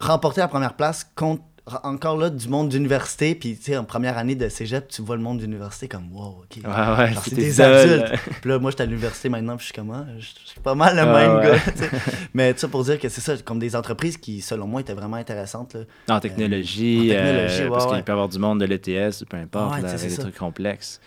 remporté 0.00 0.40
la 0.40 0.48
première 0.48 0.74
place 0.74 1.04
contre 1.14 1.42
encore 1.84 2.16
là 2.16 2.30
du 2.30 2.48
monde 2.48 2.68
d'université. 2.70 3.34
Puis 3.34 3.56
tu 3.56 3.64
sais, 3.64 3.76
en 3.76 3.84
première 3.84 4.18
année 4.18 4.34
de 4.34 4.48
cégep, 4.48 4.88
tu 4.88 5.02
vois 5.02 5.16
le 5.16 5.22
monde 5.22 5.38
d'université 5.38 5.88
comme 5.88 6.10
wow, 6.12 6.42
ok. 6.44 6.64
Ouais, 6.64 7.12
c'est 7.22 7.34
des 7.34 7.52
seul. 7.52 8.02
adultes. 8.02 8.20
Puis 8.40 8.50
là, 8.50 8.58
moi, 8.58 8.70
j'étais 8.70 8.82
à 8.84 8.86
l'université 8.86 9.28
maintenant, 9.28 9.56
puis 9.56 9.66
je 9.68 9.72
suis 9.72 9.74
comme, 9.74 9.90
ah, 9.92 10.06
je 10.18 10.26
suis 10.26 10.60
pas 10.60 10.74
mal 10.74 10.96
le 10.96 11.02
Ah, 11.02 11.06
même 11.06 11.36
ouais. 11.36 11.58
gars. 11.58 11.98
Mais 12.34 12.54
tu 12.54 12.60
sais, 12.60 12.68
pour 12.68 12.82
dire 12.84 12.98
que 12.98 13.08
c'est 13.08 13.20
ça, 13.20 13.36
comme 13.38 13.58
des 13.58 13.76
entreprises 13.76 14.16
qui, 14.16 14.40
selon 14.40 14.66
moi, 14.66 14.80
étaient 14.80 14.94
vraiment 14.94 15.16
intéressantes. 15.16 15.74
Là. 15.74 16.16
En 16.16 16.20
technologie, 16.20 17.10
en 17.12 17.14
technologie, 17.14 17.60
euh, 17.62 17.64
ouais, 17.64 17.70
parce 17.70 17.86
qu'il 17.86 18.02
peut 18.02 18.10
y 18.10 18.12
avoir 18.12 18.28
du 18.28 18.38
monde 18.38 18.60
de 18.60 18.64
l'ETS, 18.64 19.24
peu 19.28 19.36
importe, 19.36 19.82
là, 19.82 19.94
des 19.94 20.16
trucs 20.16 20.36
complexes. 20.36 21.00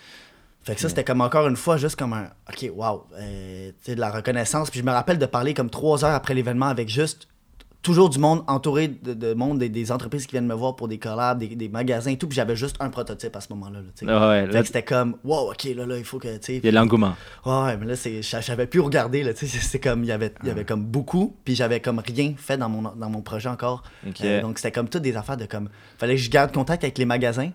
Fait 0.64 0.74
que 0.74 0.80
ça, 0.80 0.88
c'était 0.88 1.04
comme 1.04 1.20
encore 1.20 1.46
une 1.46 1.56
fois, 1.56 1.76
juste 1.76 1.96
comme 1.96 2.14
un, 2.14 2.30
ok, 2.48 2.70
wow, 2.74 3.04
euh, 3.18 3.68
tu 3.68 3.74
sais, 3.84 3.94
de 3.94 4.00
la 4.00 4.10
reconnaissance. 4.10 4.70
Puis 4.70 4.80
je 4.80 4.84
me 4.84 4.92
rappelle 4.92 5.18
de 5.18 5.26
parler 5.26 5.52
comme 5.52 5.68
trois 5.68 6.04
heures 6.04 6.14
après 6.14 6.32
l'événement 6.32 6.66
avec 6.66 6.88
juste 6.88 7.28
toujours 7.82 8.08
du 8.08 8.18
monde 8.18 8.42
entouré 8.46 8.88
de, 8.88 9.12
de 9.12 9.34
monde, 9.34 9.58
des, 9.58 9.68
des 9.68 9.92
entreprises 9.92 10.24
qui 10.26 10.32
viennent 10.32 10.46
me 10.46 10.54
voir 10.54 10.74
pour 10.74 10.88
des 10.88 10.98
collabs, 10.98 11.38
des, 11.38 11.48
des 11.48 11.68
magasins 11.68 12.12
et 12.12 12.16
tout. 12.16 12.26
Puis 12.26 12.36
j'avais 12.36 12.56
juste 12.56 12.76
un 12.80 12.88
prototype 12.88 13.36
à 13.36 13.42
ce 13.42 13.52
moment-là. 13.52 13.80
là, 13.80 13.88
tu 13.94 14.06
sais. 14.06 14.10
Ah 14.10 14.28
ouais, 14.30 14.46
Fait 14.46 14.52
là, 14.52 14.60
que 14.62 14.66
c'était 14.66 14.82
comme, 14.82 15.16
wow, 15.22 15.50
ok, 15.50 15.64
là, 15.76 15.84
là, 15.84 15.98
il 15.98 16.04
faut 16.04 16.18
que, 16.18 16.28
il 16.48 16.64
y 16.64 16.68
a 16.68 16.72
l'engouement. 16.72 17.14
Ouais, 17.44 17.76
mais 17.76 17.84
là, 17.84 17.94
savais 18.22 18.66
plus 18.66 18.80
regarder, 18.80 19.22
là, 19.22 19.34
tu 19.34 19.46
sais. 19.46 19.58
C'est 19.58 19.80
comme, 19.80 20.02
il 20.02 20.06
y 20.06 20.12
avait, 20.12 20.32
il 20.42 20.48
y 20.48 20.50
avait 20.50 20.64
comme 20.64 20.82
beaucoup, 20.82 21.36
puis 21.44 21.54
j'avais 21.54 21.80
comme 21.80 21.98
rien 22.04 22.32
fait 22.38 22.56
dans 22.56 22.70
mon, 22.70 22.80
dans 22.80 23.10
mon 23.10 23.20
projet 23.20 23.50
encore. 23.50 23.82
Euh, 24.22 24.40
donc 24.40 24.58
c'était 24.58 24.72
comme 24.72 24.88
toutes 24.88 25.02
des 25.02 25.16
affaires 25.16 25.36
de 25.36 25.44
comme, 25.44 25.68
fallait 25.98 26.16
que 26.16 26.22
je 26.22 26.30
garde 26.30 26.52
contact 26.52 26.84
avec 26.84 26.96
les 26.96 27.04
magasins, 27.04 27.50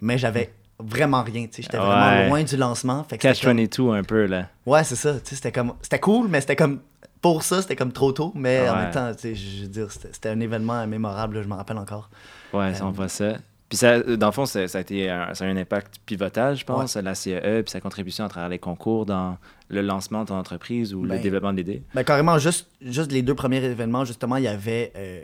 mais 0.00 0.16
j'avais 0.16 0.54
vraiment 0.78 1.22
rien, 1.22 1.46
tu 1.46 1.56
sais. 1.56 1.62
J'étais 1.62 1.78
Ouais. 1.78 1.84
vraiment 1.84 2.28
loin 2.28 2.42
du 2.44 2.56
lancement. 2.56 3.04
Fait 3.04 3.16
que 3.18 3.22
Catch 3.22 3.36
c'était 3.40 3.46
comme- 3.48 3.56
22 3.58 3.90
un 3.92 4.02
peu, 4.02 4.26
là. 4.26 4.46
Ouais, 4.66 4.84
c'est 4.84 4.96
ça. 4.96 5.14
Tu 5.14 5.30
sais, 5.30 5.34
c'était 5.36 5.52
comme, 5.52 5.72
c'était 5.82 5.98
cool, 6.00 6.28
mais 6.28 6.40
c'était 6.40 6.56
comme, 6.56 6.80
pour 7.20 7.42
ça, 7.42 7.60
c'était 7.62 7.74
comme 7.76 7.92
trop 7.92 8.12
tôt, 8.12 8.32
mais 8.34 8.68
en 8.68 8.76
même 8.76 8.90
temps, 8.90 9.12
tu 9.14 9.20
sais, 9.20 9.34
je 9.34 9.62
veux 9.62 9.68
dire, 9.68 9.90
c'était, 9.90 10.28
un 10.28 10.40
événement 10.40 10.86
mémorable, 10.86 11.36
là, 11.36 11.42
je 11.42 11.48
me 11.48 11.54
rappelle 11.54 11.78
encore. 11.78 12.08
Ouais, 12.52 12.74
ça, 12.74 12.84
on 12.84 12.88
Euh, 12.88 12.92
voit 12.92 13.08
ça. 13.08 13.32
Puis 13.68 13.76
ça, 13.76 14.00
dans 14.00 14.26
le 14.28 14.32
fond, 14.32 14.46
ça, 14.46 14.66
ça 14.66 14.78
a 14.78 14.80
été 14.80 15.10
un, 15.10 15.34
ça 15.34 15.44
a 15.44 15.48
eu 15.48 15.50
un 15.50 15.56
impact 15.58 15.98
pivotal, 16.06 16.56
je 16.56 16.64
pense, 16.64 16.96
la 16.96 17.14
CEE, 17.14 17.62
puis 17.62 17.70
sa 17.70 17.80
contribution 17.80 18.24
à 18.24 18.28
travers 18.30 18.48
les 18.48 18.58
concours 18.58 19.04
dans 19.04 19.36
le 19.68 19.82
lancement 19.82 20.22
de 20.22 20.28
ton 20.28 20.36
entreprise 20.38 20.94
ou 20.94 21.02
le 21.02 21.10
Ben, 21.10 21.20
développement 21.20 21.52
de 21.52 21.58
l'idée. 21.58 21.82
Ben, 21.94 22.02
carrément, 22.02 22.38
juste, 22.38 22.70
juste 22.80 23.12
les 23.12 23.20
deux 23.20 23.34
premiers 23.34 23.62
événements, 23.62 24.06
justement, 24.06 24.36
il 24.36 24.44
y 24.44 24.48
avait 24.48 24.90
euh, 24.96 25.22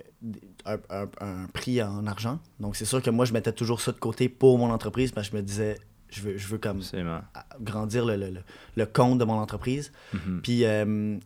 un, 0.66 0.76
un- 0.90 1.08
un 1.20 1.46
prix 1.54 1.82
en 1.82 2.06
argent. 2.06 2.38
Donc, 2.60 2.76
c'est 2.76 2.84
sûr 2.84 3.00
que 3.00 3.08
moi, 3.08 3.24
je 3.24 3.32
mettais 3.32 3.52
toujours 3.52 3.80
ça 3.80 3.92
de 3.92 3.98
côté 3.98 4.28
pour 4.28 4.58
mon 4.58 4.70
entreprise 4.70 5.10
parce 5.10 5.30
que 5.30 5.36
je 5.38 5.40
me 5.40 5.42
disais, 5.46 5.78
je 6.10 6.20
veux, 6.20 6.36
je 6.36 6.46
veux 6.46 6.58
comme 6.58 6.76
Absolument. 6.78 7.20
à- 7.34 7.46
grandir 7.62 8.04
le, 8.04 8.16
le, 8.16 8.28
le- 8.30 8.42
le 8.76 8.84
compte 8.84 9.18
de 9.18 9.24
mon 9.24 9.38
entreprise. 9.38 9.90
Mhm. 10.12 10.40
Puis, 10.42 10.66
euh, 10.66 11.16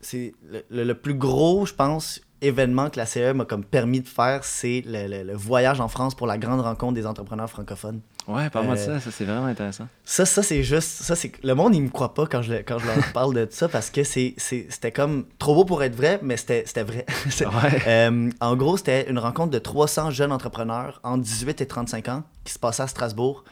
c'est 0.00 0.32
le, 0.50 0.62
le- 0.70 0.84
le 0.84 0.94
plus 0.94 1.12
gros, 1.14 1.66
je 1.66 1.74
pense, 1.74 2.22
événement 2.42 2.90
que 2.90 2.96
la 2.98 3.06
CE 3.06 3.32
m'a 3.32 3.44
comme 3.44 3.64
permis 3.64 4.00
de 4.00 4.08
faire, 4.08 4.44
c'est 4.44 4.82
le, 4.86 5.06
le- 5.08 5.22
le 5.24 5.34
voyage 5.36 5.80
en 5.80 5.88
France 5.88 6.14
pour 6.14 6.26
la 6.26 6.38
grande 6.38 6.60
rencontre 6.60 6.94
des 6.94 7.06
entrepreneurs 7.06 7.50
francophones. 7.50 8.00
Ouais, 8.28 8.48
parle-moi 8.50 8.74
de 8.76 8.80
Euh, 8.80 8.84
ça, 8.98 9.00
ça 9.00 9.10
c'est 9.10 9.24
vraiment 9.24 9.46
intéressant. 9.46 9.88
Ça, 10.04 10.24
ça 10.26 10.42
c'est 10.42 10.62
juste. 10.62 11.02
Ça, 11.02 11.16
c'est 11.16 11.32
le 11.42 11.54
monde, 11.54 11.74
il 11.74 11.82
me 11.82 11.88
croit 11.88 12.14
pas 12.14 12.26
quand 12.26 12.42
je, 12.42 12.52
quand 12.54 12.78
je 12.78 12.86
leur 12.86 13.12
parle 13.14 13.34
de 13.34 13.48
ça 13.50 13.68
parce 13.68 13.90
que 13.90 14.04
c'est, 14.04 14.34
c'était 14.38 14.92
comme 14.92 15.24
trop 15.38 15.54
beau 15.54 15.64
pour 15.64 15.82
être 15.82 15.96
vrai, 15.96 16.20
mais 16.22 16.36
c'était, 16.36 16.64
c'était 16.66 16.82
vrai. 16.84 17.06
Ouais. 17.40 17.82
Euh, 17.86 18.30
en 18.40 18.56
gros, 18.56 18.76
c'était 18.76 19.10
une 19.10 19.18
rencontre 19.18 19.50
de 19.50 19.58
300 19.58 20.10
jeunes 20.10 20.32
entrepreneurs 20.32 21.00
entre 21.02 21.22
18 21.22 21.60
et 21.62 21.66
35 21.66 22.08
ans 22.08 22.22
qui 22.44 22.52
se 22.52 22.58
passait 22.58 22.82
à 22.82 22.86
Strasbourg 22.86 23.44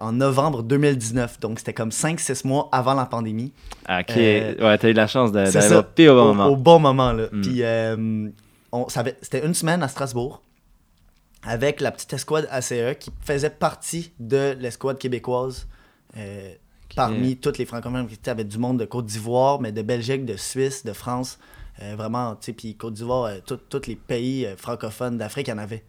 en 0.00 0.12
novembre 0.12 0.62
2019. 0.62 1.40
Donc, 1.40 1.58
c'était 1.58 1.74
comme 1.74 1.90
5-6 1.90 2.46
mois 2.46 2.68
avant 2.72 2.94
la 2.94 3.06
pandémie. 3.06 3.52
Ok, 3.88 4.16
euh, 4.16 4.54
ouais, 4.58 4.78
t'as 4.78 4.88
eu 4.88 4.92
la 4.92 5.06
chance 5.06 5.30
ça, 5.32 5.80
au 5.80 5.82
bon 5.82 6.24
moment. 6.24 6.46
au 6.46 6.56
bon 6.56 6.78
moment, 6.78 7.12
là. 7.12 7.26
Mm. 7.30 7.40
Puis, 7.40 7.62
euh, 7.62 8.28
c'était 9.22 9.44
une 9.44 9.54
semaine 9.54 9.82
à 9.82 9.88
Strasbourg 9.88 10.42
avec 11.42 11.80
la 11.80 11.90
petite 11.90 12.12
escouade 12.12 12.48
ACE 12.50 12.96
qui 12.98 13.10
faisait 13.20 13.50
partie 13.50 14.12
de 14.18 14.56
l'escouade 14.58 14.98
québécoise. 14.98 15.66
Euh, 16.16 16.54
parmi 16.94 17.36
toutes 17.36 17.58
les 17.58 17.66
francophones. 17.66 18.06
Tu 18.22 18.30
avais 18.30 18.44
du 18.44 18.58
monde 18.58 18.78
de 18.78 18.84
Côte 18.84 19.06
d'Ivoire, 19.06 19.60
mais 19.60 19.72
de 19.72 19.82
Belgique, 19.82 20.24
de 20.24 20.36
Suisse, 20.36 20.84
de 20.84 20.92
France. 20.92 21.38
Euh, 21.82 21.94
vraiment, 21.96 22.36
tu 22.36 22.46
sais, 22.46 22.52
puis 22.52 22.76
Côte 22.76 22.94
d'Ivoire, 22.94 23.24
euh, 23.24 23.38
tous 23.46 23.86
les 23.86 23.96
pays 23.96 24.46
euh, 24.46 24.56
francophones 24.56 25.18
d'Afrique, 25.18 25.48
en 25.48 25.58
avait. 25.58 25.84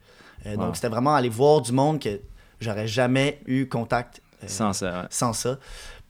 Donc, 0.57 0.75
c'était 0.75 0.89
vraiment 0.89 1.15
aller 1.15 1.29
voir 1.29 1.59
du 1.61 1.71
monde 1.71 1.99
que 1.99 2.19
j'aurais 2.59 2.87
jamais 2.87 3.39
eu 3.45 3.67
contact 3.67 4.21
sans 4.47 4.73
ça. 4.73 5.07
Sans 5.09 5.33
ça. 5.33 5.57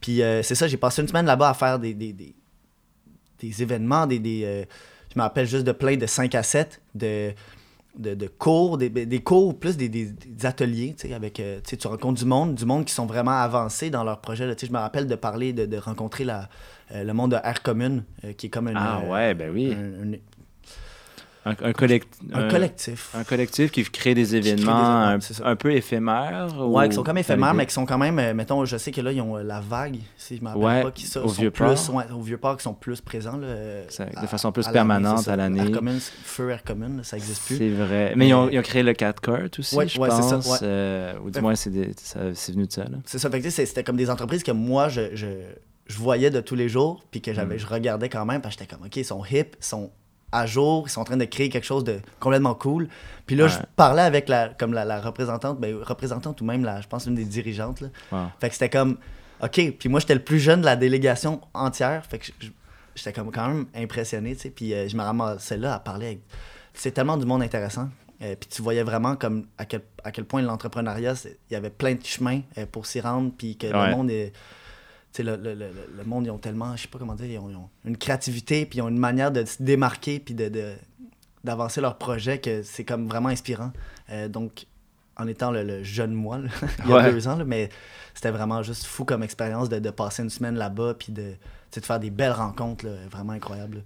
Puis 0.00 0.18
c'est 0.42 0.54
ça, 0.54 0.68
j'ai 0.68 0.76
passé 0.76 1.02
une 1.02 1.08
semaine 1.08 1.26
là-bas 1.26 1.50
à 1.50 1.54
faire 1.54 1.78
des, 1.78 1.94
des, 1.94 2.12
des, 2.12 2.34
des 3.40 3.62
événements, 3.62 4.06
des, 4.06 4.18
des 4.18 4.66
je 5.14 5.18
me 5.18 5.22
rappelle 5.22 5.46
juste 5.46 5.64
de 5.64 5.72
plein 5.72 5.96
de 5.96 6.04
5 6.04 6.34
à 6.34 6.42
7, 6.42 6.82
de 6.94 7.32
de, 7.98 8.26
cours, 8.26 8.78
des, 8.78 8.90
des, 8.90 9.20
cours 9.20 9.58
plus 9.58 9.76
des, 9.76 9.88
des, 9.88 10.14
ateliers, 10.44 10.94
tu 10.98 11.08
sais, 11.08 11.14
avec, 11.14 11.40
euh, 11.40 11.60
tu 11.64 11.86
rencontres 11.86 12.20
du 12.20 12.26
monde, 12.26 12.54
du 12.54 12.64
monde 12.64 12.84
qui 12.84 12.92
sont 12.92 13.06
vraiment 13.06 13.40
avancés 13.40 13.90
dans 13.90 14.04
leur 14.04 14.20
projet. 14.20 14.46
Tu 14.54 14.60
sais, 14.60 14.66
je 14.66 14.72
me 14.72 14.78
rappelle 14.78 15.06
de 15.06 15.14
parler, 15.14 15.52
de, 15.52 15.66
de 15.66 15.76
rencontrer 15.78 16.24
la, 16.24 16.48
euh, 16.92 17.04
le 17.04 17.12
monde 17.14 17.32
de 17.32 17.36
Air 17.36 17.62
Commune, 17.62 18.04
euh, 18.24 18.32
qui 18.32 18.46
est 18.46 18.50
comme 18.50 18.68
un... 18.68 18.74
Ah 18.76 19.02
ouais, 19.08 19.34
ben 19.34 19.50
oui. 19.52 19.72
Un, 19.72 20.12
un, 21.46 21.72
collectif. 21.72 22.22
Un, 22.32 22.48
collectif. 22.48 23.14
Un 23.14 23.22
collectif 23.22 23.70
qui 23.70 23.84
crée 23.84 24.14
des 24.14 24.34
événements 24.34 25.16
un, 25.44 25.56
peu 25.56 25.72
éphémères. 25.72 26.54
Ouais, 26.58 26.88
qui 26.88 26.96
sont 26.96 27.04
comme 27.04 27.18
éphémères, 27.18 27.54
mais 27.54 27.66
qui 27.66 27.72
sont 27.72 27.86
quand 27.86 27.98
même, 27.98 28.18
euh, 28.18 28.34
mettons, 28.34 28.64
je 28.64 28.76
sais 28.76 28.90
que 28.90 29.00
là, 29.00 29.12
ils 29.12 29.20
ont 29.20 29.36
euh, 29.36 29.44
la 29.44 29.60
vague, 29.60 29.98
si 30.16 30.36
je 30.36 30.42
me 30.42 30.48
rappelle 30.48 30.82
pas, 30.82 30.90
qui 30.90 31.06
sont, 31.06 31.20
au 31.20 31.28
vieux 31.28 31.52
plus, 31.52 31.88
ouais, 31.90 32.04
au 32.12 32.20
vieux 32.20 32.38
port, 32.38 32.56
qui 32.56 32.64
sont 32.64 32.74
plus 32.74 33.00
présents. 33.00 33.36
Là, 33.36 33.46
de 34.20 34.26
façon 34.26 34.50
plus 34.50 34.66
permanente 34.66 35.28
à 35.28 35.36
l'année. 35.36 35.70
Feu 36.24 36.50
Air 36.50 36.64
Commune, 36.64 37.00
ça 37.04 37.16
n'existe 37.16 37.44
plus. 37.46 37.58
C'est 37.58 37.70
vrai. 37.70 38.12
Mais, 38.16 38.28
ils, 38.28 38.34
ont, 38.34 38.48
ils, 38.50 38.58
ont, 38.58 38.62
créé 38.62 38.82
le 38.82 38.92
Cat 38.92 39.14
Court 39.22 39.38
aussi, 39.56 39.76
ouais, 39.76 39.86
je 39.86 40.00
ouais, 40.00 40.08
pense. 40.08 40.44
Ça, 40.44 40.64
euh, 40.64 41.14
ou 41.24 41.30
du 41.30 41.40
moins, 41.40 41.54
c'est 41.54 41.70
venu 41.70 41.86
de 42.66 42.72
ça. 42.72 42.84
C'est 43.04 43.18
ça. 43.18 43.30
C'était 43.50 43.84
comme 43.84 43.96
des 43.96 44.10
entreprises 44.10 44.42
que 44.42 44.52
moi, 44.52 44.88
je, 44.88 45.14
je, 45.14 45.26
je 45.86 45.98
voyais 45.98 46.30
de 46.30 46.40
tous 46.40 46.56
les 46.56 46.68
jours, 46.68 47.04
puis 47.10 47.20
que 47.20 47.32
j'avais, 47.32 47.54
mm. 47.54 47.60
je 47.60 47.66
regardais 47.66 48.08
quand 48.08 48.24
même, 48.24 48.40
parce 48.40 48.56
que 48.56 48.62
j'étais 48.62 48.74
comme, 48.74 48.84
OK, 48.84 48.96
ils 48.96 49.04
sont 49.04 49.24
hip, 49.24 49.56
ils 49.58 49.64
sont 49.64 49.90
à 50.36 50.46
jour, 50.46 50.84
ils 50.86 50.90
sont 50.90 51.00
en 51.00 51.04
train 51.04 51.16
de 51.16 51.24
créer 51.24 51.48
quelque 51.48 51.64
chose 51.64 51.82
de 51.82 52.00
complètement 52.20 52.54
cool. 52.54 52.88
Puis 53.26 53.36
là, 53.36 53.48
je 53.48 53.58
parlais 53.74 54.02
avec 54.02 54.28
la, 54.28 54.50
comme 54.50 54.74
la, 54.74 55.00
représentante, 55.00 55.58
ben, 55.58 55.74
représentante 55.82 56.40
ou 56.42 56.44
même, 56.44 56.62
la, 56.62 56.80
je 56.80 56.86
pense, 56.86 57.06
une 57.06 57.14
des 57.14 57.24
dirigeantes. 57.24 57.80
Là. 57.80 57.88
Fait 58.38 58.48
que 58.48 58.54
c'était 58.54 58.68
comme, 58.68 58.98
OK. 59.42 59.72
Puis 59.78 59.88
moi, 59.88 60.00
j'étais 60.00 60.14
le 60.14 60.22
plus 60.22 60.38
jeune 60.38 60.60
de 60.60 60.66
la 60.66 60.76
délégation 60.76 61.40
entière. 61.54 62.04
Fait 62.04 62.18
que 62.18 62.26
j'étais 62.94 63.12
comme 63.12 63.30
quand 63.30 63.48
même 63.48 63.66
impressionné, 63.74 64.36
tu 64.36 64.42
sais. 64.42 64.50
Puis 64.50 64.74
euh, 64.74 64.88
je 64.88 64.96
me 64.96 65.02
ramassais 65.02 65.56
là 65.56 65.74
à 65.74 65.78
parler 65.78 66.06
avec... 66.06 66.20
C'est 66.74 66.92
tellement 66.92 67.16
du 67.16 67.24
monde 67.24 67.42
intéressant. 67.42 67.88
Euh, 68.22 68.34
puis 68.38 68.48
tu 68.50 68.60
voyais 68.60 68.82
vraiment 68.82 69.16
comme 69.16 69.46
à 69.56 69.64
quel, 69.64 69.82
à 70.04 70.10
quel 70.10 70.24
point 70.24 70.42
l'entrepreneuriat, 70.42 71.14
il 71.24 71.54
y 71.54 71.56
avait 71.56 71.70
plein 71.70 71.94
de 71.94 72.04
chemins 72.04 72.40
euh, 72.58 72.66
pour 72.70 72.86
s'y 72.86 73.00
rendre, 73.00 73.32
puis 73.36 73.56
que 73.56 73.66
le 73.66 73.90
monde 73.90 74.10
est 74.10 74.32
le, 75.22 75.36
le, 75.36 75.54
le, 75.54 76.04
monde, 76.04 76.26
ils 76.26 76.30
ont 76.30 76.38
tellement, 76.38 76.76
je 76.76 76.82
sais 76.82 76.88
pas 76.88 76.98
comment 76.98 77.14
dire, 77.14 77.26
ils 77.26 77.38
ont, 77.38 77.68
une 77.84 77.96
créativité, 77.96 78.66
puis 78.66 78.78
ils 78.78 78.82
ont 78.82 78.88
une 78.88 78.98
manière 78.98 79.30
de 79.30 79.44
se 79.44 79.62
démarquer, 79.62 80.18
puis 80.20 80.34
de, 80.34 80.74
d'avancer 81.44 81.80
leur 81.80 81.98
projet 81.98 82.38
que 82.38 82.62
c'est 82.62 82.84
comme 82.84 83.08
vraiment 83.08 83.28
inspirant. 83.28 83.72
Euh, 84.10 84.28
donc, 84.28 84.66
en 85.16 85.26
étant 85.26 85.50
le, 85.50 85.82
jeune 85.82 86.12
moi, 86.12 86.40
il 86.84 86.90
y 86.90 86.92
a 86.92 87.10
deux 87.10 87.28
ans, 87.28 87.38
mais 87.46 87.70
c'était 88.14 88.30
vraiment 88.30 88.62
juste 88.62 88.84
fou 88.84 89.04
comme 89.04 89.22
expérience 89.22 89.68
de, 89.68 89.78
de, 89.78 89.90
passer 89.90 90.22
une 90.22 90.30
semaine 90.30 90.56
là-bas, 90.56 90.94
puis 90.94 91.12
de, 91.12 91.32
de 91.72 91.80
faire 91.80 92.00
des 92.00 92.10
belles 92.10 92.32
rencontres, 92.32 92.86
vraiment 93.10 93.32
incroyables. 93.32 93.82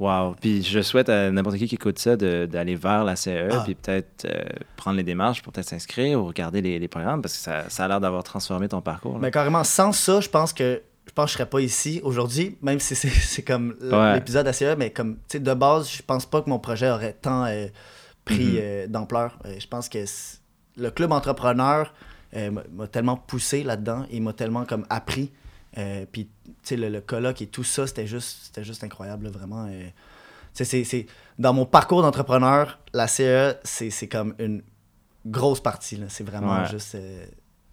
Wow. 0.00 0.34
Puis 0.40 0.62
je 0.62 0.80
souhaite 0.80 1.08
à 1.08 1.30
n'importe 1.30 1.56
qui 1.56 1.68
qui 1.68 1.76
écoute 1.76 1.98
ça 1.98 2.16
d'aller 2.16 2.74
vers 2.74 3.04
la 3.04 3.16
CE, 3.16 3.48
ah. 3.50 3.62
puis 3.64 3.74
peut-être 3.74 4.24
euh, 4.24 4.42
prendre 4.76 4.96
les 4.96 5.02
démarches 5.02 5.42
pour 5.42 5.52
peut-être 5.52 5.68
s'inscrire 5.68 6.20
ou 6.20 6.26
regarder 6.26 6.60
les, 6.60 6.88
programmes 6.88 7.22
parce 7.22 7.34
que 7.34 7.40
ça, 7.40 7.68
ça 7.68 7.84
a 7.84 7.88
l'air 7.88 8.00
d'avoir 8.00 8.22
transformé 8.22 8.68
ton 8.68 8.80
parcours. 8.80 9.18
Mais 9.18 9.30
carrément, 9.30 9.64
sans 9.64 9.92
ça, 9.92 10.20
je 10.20 10.28
pense 10.28 10.52
que 10.52 10.82
je 11.06 11.12
pense 11.12 11.26
que 11.26 11.30
je 11.32 11.34
serais 11.34 11.48
pas 11.48 11.60
ici 11.60 12.00
aujourd'hui, 12.02 12.56
même 12.62 12.80
si 12.80 12.94
c'est 12.94 13.42
comme 13.46 13.76
l'épisode 14.14 14.46
ACE, 14.46 14.76
mais 14.76 14.90
comme, 14.90 15.16
tu 15.28 15.36
sais, 15.36 15.40
de 15.40 15.54
base, 15.54 15.90
je 15.90 16.02
pense 16.02 16.26
pas 16.26 16.40
que 16.40 16.48
mon 16.48 16.58
projet 16.58 16.90
aurait 16.90 17.12
tant 17.12 17.44
euh, 17.44 17.66
pris 18.24 18.54
mm-hmm. 18.54 18.60
euh, 18.60 18.86
d'ampleur. 18.88 19.38
je 19.44 19.66
pense 19.66 19.88
que 19.88 19.98
le 20.76 20.90
club 20.90 21.12
entrepreneur 21.12 21.92
m'a 22.72 22.88
tellement 22.88 23.16
poussé 23.16 23.62
là-dedans 23.62 24.06
et 24.10 24.18
m'a 24.18 24.32
tellement 24.32 24.64
comme 24.64 24.84
appris 24.90 25.30
euh, 25.78 26.06
puis, 26.10 26.28
tu 26.44 26.52
sais, 26.62 26.76
le, 26.76 27.00
colloque 27.00 27.42
et 27.42 27.46
tout 27.46 27.64
ça, 27.64 27.86
c'était 27.86 28.06
juste, 28.06 28.60
juste 28.62 28.84
incroyable, 28.84 29.28
vraiment. 29.28 29.66
Euh, 29.68 29.88
c'est, 30.52 31.06
dans 31.38 31.52
mon 31.52 31.66
parcours 31.66 32.02
d'entrepreneur, 32.02 32.78
la 32.92 33.08
CE, 33.08 33.56
c'est 33.64 34.08
comme 34.08 34.34
une 34.38 34.62
grosse 35.26 35.60
partie. 35.60 36.00
C'est 36.08 36.24
vraiment 36.24 36.64
juste. 36.66 36.94
Euh, 36.94 37.26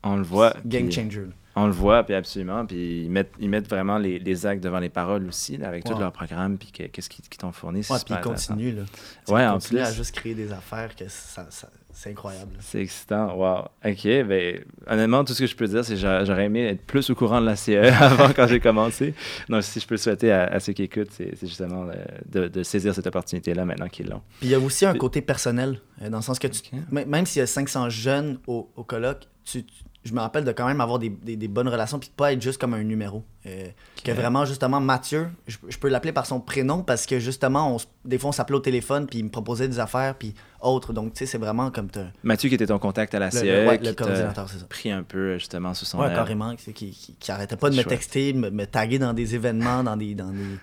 on 0.04 0.16
le 0.18 0.24
voit. 0.24 0.54
Game 0.66 0.92
changer. 0.92 1.28
On 1.56 1.66
le 1.66 1.74
voit, 1.74 2.04
puis 2.04 2.16
absolument. 2.16 2.66
Puis 2.66 3.04
ils 3.04 3.12
mettent, 3.12 3.34
ils 3.38 3.50
mettent 3.50 3.68
vraiment 3.68 3.98
les, 3.98 4.20
les 4.20 4.46
actes 4.46 4.64
devant 4.64 4.80
les 4.80 4.90
paroles 4.90 5.28
aussi, 5.28 5.62
avec 5.62 5.84
tout 5.84 5.98
leur 5.98 6.12
programme, 6.12 6.58
puis 6.58 6.72
qu'est-ce 6.72 7.10
qu'ils 7.10 7.26
t'ont 7.38 7.52
fourni. 7.52 7.82
Ouais, 7.90 7.98
puis 8.06 8.16
ils 8.16 8.22
continuent. 8.22 8.76
Là. 8.78 8.84
Ouais, 9.28 9.46
en 9.46 9.60
plus. 9.60 9.78
à 9.78 9.92
juste 9.92 10.16
créer 10.16 10.34
des 10.34 10.52
affaires 10.52 10.96
que 10.96 11.08
ça, 11.08 11.48
c'est 11.94 12.12
incroyable. 12.12 12.52
C'est 12.60 12.82
excitant. 12.82 13.36
Wow. 13.36 13.66
OK. 13.86 14.04
Ben, 14.04 14.64
honnêtement, 14.88 15.24
tout 15.24 15.34
ce 15.34 15.40
que 15.40 15.48
je 15.48 15.56
peux 15.56 15.68
dire, 15.68 15.84
c'est 15.84 15.96
que 15.96 16.00
j'aurais 16.00 16.46
aimé 16.46 16.68
être 16.68 16.82
plus 16.82 17.10
au 17.10 17.16
courant 17.16 17.42
de 17.42 17.46
la 17.46 17.56
CE 17.56 17.72
avant 18.02 18.32
quand 18.34 18.48
j'ai 18.48 18.60
commencé. 18.60 19.14
Donc, 19.50 19.64
si 19.64 19.80
je 19.80 19.88
peux 19.88 19.96
le 19.96 20.00
souhaiter 20.00 20.32
à, 20.32 20.60
ceux 20.60 20.74
qui 20.74 20.84
écoutent, 20.84 21.12
c'est 21.12 21.38
justement 21.42 21.86
de, 22.30 22.48
de, 22.48 22.64
saisir 22.64 22.94
cette 22.94 23.08
opportunité-là 23.08 23.66
maintenant 23.66 23.88
qu'ils 23.88 24.08
l'ont. 24.08 24.22
Puis 24.40 24.50
il 24.50 24.52
y 24.52 24.56
a 24.56 24.60
aussi 24.60 24.86
un 24.86 24.96
côté 24.96 25.22
personnel, 25.22 25.82
euh, 26.02 26.10
dans 26.10 26.18
le 26.18 26.24
sens 26.24 26.40
que 26.40 26.48
tu, 26.48 26.62
même 26.92 27.26
s'il 27.26 27.40
y 27.40 27.44
a 27.44 27.48
500 27.48 27.90
jeunes 27.90 28.40
au, 28.48 28.70
au 28.76 28.84
colloque, 28.84 29.28
tu, 29.44 29.66
je 30.04 30.14
me 30.14 30.20
rappelle 30.20 30.44
de 30.44 30.52
quand 30.52 30.66
même 30.66 30.82
avoir 30.82 30.98
des, 30.98 31.10
bonnes 31.48 31.68
relations 31.68 32.00
puis 32.00 32.10
de 32.10 32.14
pas 32.14 32.34
être 32.34 32.42
juste 32.42 32.60
comme 32.60 32.74
un 32.74 32.84
numéro. 32.84 33.24
Euh, 33.46 33.68
que 34.04 34.12
vraiment, 34.12 34.46
justement, 34.46 34.80
Mathieu, 34.80 35.28
je, 35.48 35.78
peux 35.78 35.90
l'appeler 35.90 36.12
par 36.12 36.26
son 36.26 36.40
prénom 36.40 36.82
parce 36.82 37.06
que 37.06 37.20
justement, 37.20 37.76
on, 37.76 37.78
des 38.04 38.18
fois, 38.18 38.30
on 38.30 38.34
s'appelait 38.34 38.56
au 38.56 38.62
téléphone 38.62 39.06
puis 39.06 39.20
il 39.20 39.26
me 39.26 39.30
proposait 39.30 39.68
des 39.68 39.80
affaires 39.80 40.16
puis 40.16 40.34
autres. 40.60 40.92
Donc, 40.92 41.14
tu 41.14 41.20
sais, 41.20 41.26
c'est 41.28 41.38
vraiment 41.38 41.70
comme. 41.70 41.90
Mathieu 42.24 42.50
qui 42.50 42.56
était 42.56 42.66
ton 42.66 42.80
contact 42.80 43.14
à 43.14 43.20
la 43.20 43.30
CE. 43.30 43.44
Le, 43.44 43.86
le 43.86 43.94
coordinateur, 43.94 44.50
c'est 44.50 44.58
ça. 44.58 44.66
Pris 44.66 44.92
un 44.92 45.04
peu 45.04 45.38
justement 45.38 45.74
sous 45.76 45.86
son. 45.86 46.00
Ouais, 46.00 46.10
carrément. 46.10 46.56
Qui, 46.56 46.74
qui, 46.74 47.16
qui, 47.20 47.32
arrêtait 47.32 47.58
pas 47.58 47.70
de 47.70 47.76
me 47.76 47.84
texter, 47.84 48.34
me, 48.34 48.50
me 48.50 48.66
taguer 48.66 48.98
dans 48.98 49.14
des 49.14 49.36
événements, 49.36 49.84
dans 49.84 49.98
des. 49.98 50.16
Dans 50.16 50.32
des 50.32 50.58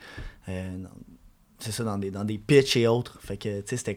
euh, 0.48 0.78
c'est 1.60 1.72
ça, 1.72 1.84
dans 1.84 1.98
des, 1.98 2.10
dans 2.10 2.24
des 2.24 2.38
pitchs 2.38 2.76
et 2.76 2.86
autres. 2.86 3.18
Fait 3.20 3.36
que, 3.36 3.60
tu 3.60 3.68
sais, 3.68 3.76
c'était 3.76 3.96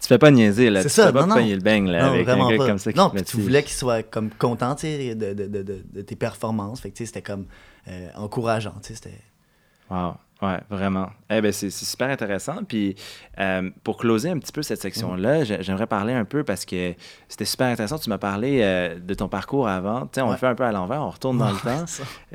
tu 0.00 0.08
fais 0.08 0.18
pas 0.18 0.30
niaiser, 0.30 0.70
là. 0.70 0.82
C'est 0.82 0.88
ça, 0.88 1.12
pas 1.12 1.26
non, 1.26 1.36
le 1.36 1.58
bang, 1.58 1.86
là, 1.86 2.08
avec 2.08 2.28
un 2.28 2.48
gars 2.48 2.56
comme 2.58 2.78
ça 2.78 2.90
Non, 2.92 3.12
tu 3.24 3.40
voulais 3.40 3.62
qu'il 3.62 3.74
soit 3.74 4.02
comme 4.02 4.30
content, 4.30 4.74
de, 4.74 5.14
de, 5.14 5.32
de, 5.32 5.62
de, 5.62 6.02
tes 6.02 6.16
performances. 6.16 6.80
Fait 6.80 6.90
que, 6.90 7.04
c'était 7.04 7.22
comme 7.22 7.46
euh, 7.88 8.08
encourageant, 8.14 8.74
tu 8.82 8.88
sais, 8.88 8.94
c'était... 8.94 9.20
Wow. 9.90 10.14
Ouais, 10.42 10.58
vraiment. 10.68 11.08
Eh 11.30 11.40
ben, 11.40 11.50
c'est 11.50 11.70
super 11.70 12.10
intéressant. 12.10 12.56
Puis 12.68 12.94
euh, 13.38 13.70
pour 13.82 13.96
closer 13.96 14.28
un 14.28 14.38
petit 14.38 14.52
peu 14.52 14.62
cette 14.62 14.82
section-là, 14.82 15.44
j'aimerais 15.44 15.86
parler 15.86 16.12
un 16.12 16.26
peu 16.26 16.44
parce 16.44 16.66
que 16.66 16.92
c'était 17.26 17.46
super 17.46 17.68
intéressant. 17.68 17.98
Tu 17.98 18.10
m'as 18.10 18.18
parlé 18.18 18.60
euh, 18.62 18.98
de 18.98 19.14
ton 19.14 19.28
parcours 19.28 19.66
avant. 19.66 20.02
Tu 20.02 20.16
sais, 20.16 20.22
on 20.22 20.36
fait 20.36 20.46
un 20.46 20.54
peu 20.54 20.64
à 20.64 20.72
l'envers, 20.72 21.00
on 21.00 21.10
retourne 21.10 21.38
dans 21.38 21.50
le 21.50 21.56
temps. 21.56 21.84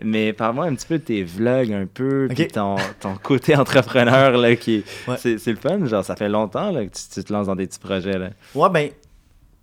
Mais 0.01 0.33
parle-moi 0.33 0.65
un 0.65 0.73
petit 0.73 0.87
peu 0.87 0.97
de 0.97 1.03
tes 1.03 1.23
vlogs 1.23 1.71
un 1.71 1.85
peu, 1.85 2.27
puis 2.33 2.47
ton, 2.47 2.75
ton, 2.99 3.15
côté 3.17 3.55
entrepreneur 3.55 4.35
là, 4.35 4.55
qui 4.55 4.83
c'est 5.17 5.45
le 5.45 5.55
fun. 5.55 5.85
Genre, 5.85 6.03
ça 6.03 6.15
fait 6.15 6.29
longtemps 6.29 6.71
là, 6.71 6.85
que 6.85 6.91
tu, 6.91 7.23
te 7.23 7.31
lances 7.31 7.47
dans 7.47 7.55
des 7.55 7.67
petits 7.67 7.79
projets. 7.79 8.17
Là. 8.17 8.29
Ouais, 8.55 8.69
ben, 8.69 8.89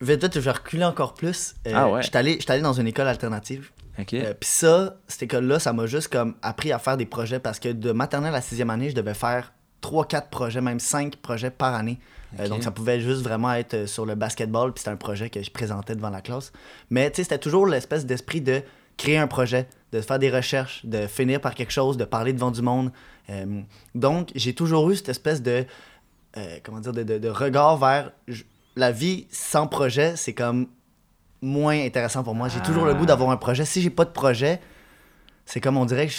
vite, 0.01 0.23
vite, 0.23 0.35
je 0.35 0.41
vais 0.41 0.51
reculer 0.53 0.85
encore 0.85 1.15
plus. 1.15 1.57
Euh, 1.67 1.73
ah 1.75 1.89
ouais. 1.91 2.03
J'étais 2.03 2.19
allé, 2.19 2.39
allé 2.49 2.63
dans 2.63 2.73
une 2.73 2.87
école 2.87 3.09
alternative. 3.09 3.71
Euh, 3.99 4.35
puis 4.39 4.49
ça, 4.49 4.97
cette 5.09 5.25
école-là, 5.25 5.59
ça 5.59 5.73
m'a 5.73 5.87
juste 5.87 6.09
comme 6.09 6.35
appris 6.43 6.73
à 6.73 6.79
faire 6.79 6.97
des 6.97 7.07
projets 7.07 7.41
parce 7.41 7.59
que 7.59 7.71
de 7.71 7.93
maternelle 7.93 8.35
à 8.35 8.41
sixième 8.41 8.71
année, 8.71 8.91
je 8.91 8.95
devais 8.95 9.15
faire 9.15 9.53
3-4 9.83 10.29
projets, 10.29 10.61
même 10.61 10.81
5 10.81 11.17
projets 11.17 11.51
par 11.51 11.75
année. 11.75 11.99
Euh, 12.39 12.49
donc 12.49 12.63
ça 12.63 12.71
pouvait 12.71 13.01
juste 13.01 13.23
vraiment 13.23 13.53
être 13.55 13.75
euh, 13.75 13.87
sur 13.87 14.05
le 14.05 14.15
basketball, 14.15 14.73
puis 14.73 14.81
c'était 14.81 14.91
un 14.91 14.97
projet 14.97 15.31
que 15.31 15.43
je 15.43 15.51
présentais 15.51 15.97
devant 15.97 16.11
la 16.11 16.21
classe. 16.21 16.53
Mais 16.91 17.11
tu 17.11 17.17
sais, 17.17 17.23
c'était 17.25 17.39
toujours 17.39 17.67
l'espèce 17.67 18.07
d'esprit 18.07 18.41
de 18.41 18.63
créer 18.97 19.17
un 19.17 19.27
projet, 19.27 19.67
de 19.93 20.01
faire 20.01 20.19
des 20.19 20.31
recherches, 20.31 20.85
de 20.85 21.07
finir 21.07 21.41
par 21.41 21.55
quelque 21.55 21.73
chose, 21.73 21.97
de 21.97 22.05
parler 22.05 22.33
devant 22.33 22.51
du 22.51 22.63
monde. 22.63 22.91
donc 23.95 24.31
j'ai 24.35 24.55
toujours 24.55 24.91
eu 24.91 24.97
cette 24.97 25.09
espèce 25.11 25.41
de, 25.41 25.65
comment 26.65 26.81
dire, 26.81 26.93
de, 26.93 27.03
de 27.05 27.29
regard 27.29 27.77
vers 27.79 28.11
la 28.75 28.91
vie 28.91 29.27
sans 29.31 29.69
projet, 29.69 30.17
c'est 30.17 30.35
comme 30.35 30.67
moins 31.43 31.85
intéressant 31.85 32.23
pour 32.23 32.35
moi. 32.35 32.49
J'ai 32.49 32.61
toujours 32.61 32.85
le 32.85 32.95
goût 32.95 33.07
d'avoir 33.07 33.31
un 33.31 33.37
projet. 33.37 33.65
Si 33.65 33.81
j'ai 33.81 33.91
pas 33.91 34.05
de 34.05 34.11
projet, 34.11 34.61
c'est 35.47 35.61
comme 35.61 35.77
on 35.77 35.85
dirait 35.85 36.07
que 36.07 36.13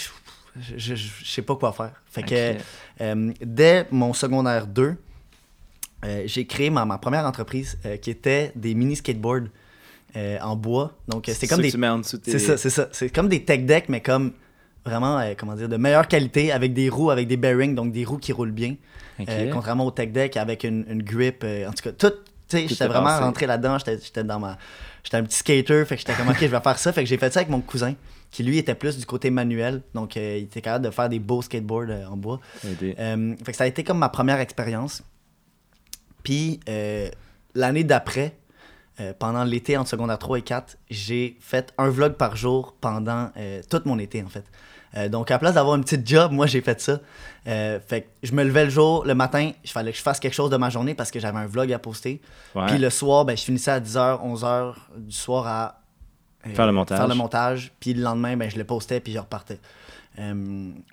je, 0.76 0.94
je, 0.94 1.24
sais 1.24 1.42
pas 1.42 1.56
quoi 1.56 1.72
faire. 1.72 1.92
Fait 2.06 2.22
que 2.22 2.56
euh, 3.00 3.32
dès 3.40 3.86
mon 3.90 4.12
secondaire 4.12 4.66
2, 4.66 4.96
euh, 6.04 6.22
j'ai 6.26 6.46
créé 6.46 6.70
ma, 6.70 6.86
première 6.98 7.24
entreprise 7.26 7.78
euh, 7.84 7.96
qui 7.96 8.10
était 8.10 8.52
des 8.56 8.74
mini 8.74 8.96
skateboards 8.96 9.48
en 10.42 10.56
bois. 10.56 10.96
Donc 11.06 11.30
c'est 11.32 11.46
comme 11.46 11.62
des 11.62 11.70
C'est 11.70 12.38
ça, 12.40 12.56
c'est 12.56 12.70
ça. 12.70 12.88
C'est 12.90 13.10
comme 13.10 13.28
des 13.28 13.44
tech 13.44 13.60
decks 13.60 13.88
mais 13.88 14.00
comme 14.00 14.32
vraiment 14.84 15.22
comment 15.38 15.54
dire 15.54 15.68
de 15.68 15.76
meilleure 15.76 16.08
qualité 16.08 16.50
avec 16.50 16.72
des 16.72 16.88
roues 16.88 17.10
avec 17.10 17.28
des 17.28 17.36
bearings 17.36 17.76
donc 17.76 17.92
des 17.92 18.04
roues 18.04 18.18
qui 18.18 18.32
roulent 18.32 18.50
bien. 18.50 18.74
contrairement 19.52 19.86
au 19.86 19.92
tech 19.92 20.08
deck 20.08 20.36
avec 20.36 20.64
une, 20.64 20.84
une 20.88 21.04
grip 21.04 21.44
en 21.44 21.72
tout 21.72 21.84
cas 21.84 21.92
tout 21.92 22.12
sais, 22.58 22.68
j'étais 22.68 22.86
vraiment 22.86 23.18
rentré 23.18 23.46
là-dedans. 23.46 23.78
J'étais 23.78 24.24
dans 24.24 24.38
ma. 24.38 24.58
J'étais 25.02 25.16
un 25.16 25.24
petit 25.24 25.38
skater, 25.38 25.84
fait 25.86 25.96
que 25.96 26.00
j'étais 26.00 26.12
comme, 26.14 26.28
ok, 26.28 26.38
je 26.40 26.46
vais 26.46 26.60
faire 26.60 26.78
ça. 26.78 26.92
Fait 26.92 27.02
que 27.02 27.08
j'ai 27.08 27.16
fait 27.16 27.32
ça 27.32 27.40
avec 27.40 27.50
mon 27.50 27.60
cousin, 27.60 27.94
qui 28.30 28.42
lui 28.42 28.58
était 28.58 28.74
plus 28.74 28.98
du 28.98 29.06
côté 29.06 29.30
manuel. 29.30 29.82
Donc, 29.94 30.16
euh, 30.16 30.36
il 30.38 30.44
était 30.44 30.60
capable 30.60 30.84
de 30.84 30.90
faire 30.90 31.08
des 31.08 31.18
beaux 31.18 31.42
skateboards 31.42 31.90
euh, 31.90 32.06
en 32.06 32.16
bois. 32.16 32.40
Euh, 32.64 33.34
fait 33.44 33.52
que 33.52 33.56
ça 33.56 33.64
a 33.64 33.66
été 33.66 33.82
comme 33.82 33.98
ma 33.98 34.10
première 34.10 34.40
expérience. 34.40 35.02
Puis, 36.22 36.60
l'année 37.54 37.84
d'après, 37.84 38.36
pendant 39.18 39.42
l'été 39.42 39.78
entre 39.78 39.88
secondaire 39.88 40.18
3 40.18 40.38
et 40.38 40.42
4, 40.42 40.76
j'ai 40.90 41.38
fait 41.40 41.72
un 41.78 41.88
vlog 41.88 42.12
par 42.12 42.36
jour 42.36 42.74
pendant 42.78 43.30
tout 43.70 43.80
mon 43.86 43.98
été, 43.98 44.22
en 44.22 44.28
fait. 44.28 44.44
Euh, 44.96 45.08
donc, 45.08 45.30
à 45.30 45.34
la 45.34 45.38
place 45.38 45.54
d'avoir 45.54 45.76
une 45.76 45.84
petite 45.84 46.06
job, 46.06 46.32
moi, 46.32 46.46
j'ai 46.46 46.60
fait 46.60 46.80
ça. 46.80 46.98
Euh, 47.46 47.78
fait 47.86 48.02
que 48.02 48.08
je 48.22 48.32
me 48.32 48.42
levais 48.42 48.64
le 48.64 48.70
jour, 48.70 49.04
le 49.04 49.14
matin, 49.14 49.52
il 49.64 49.70
fallait 49.70 49.92
que 49.92 49.98
je 49.98 50.02
fasse 50.02 50.18
quelque 50.18 50.34
chose 50.34 50.50
de 50.50 50.56
ma 50.56 50.70
journée 50.70 50.94
parce 50.94 51.10
que 51.10 51.20
j'avais 51.20 51.38
un 51.38 51.46
vlog 51.46 51.72
à 51.72 51.78
poster. 51.78 52.20
Puis 52.66 52.78
le 52.78 52.90
soir, 52.90 53.24
ben, 53.24 53.36
je 53.36 53.42
finissais 53.42 53.70
à 53.70 53.80
10h, 53.80 54.20
11h 54.22 54.74
du 54.96 55.16
soir 55.16 55.46
à 55.46 55.80
euh, 56.46 56.54
faire 56.54 56.66
le 56.66 56.72
montage. 56.72 56.98
Faire 56.98 57.08
le 57.08 57.14
montage. 57.14 57.72
Puis 57.80 57.94
le 57.94 58.02
lendemain, 58.02 58.36
ben, 58.36 58.50
je 58.50 58.58
le 58.58 58.64
postais 58.64 59.00
puis 59.00 59.12
je 59.12 59.18
repartais. 59.18 59.60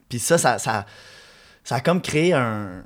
puis 0.09 0.19
ça, 0.19 0.37
ça, 0.37 0.59
ça, 0.59 0.85
ça 1.63 1.75
a 1.75 1.79
comme 1.81 2.01
créé 2.01 2.33
un, 2.33 2.83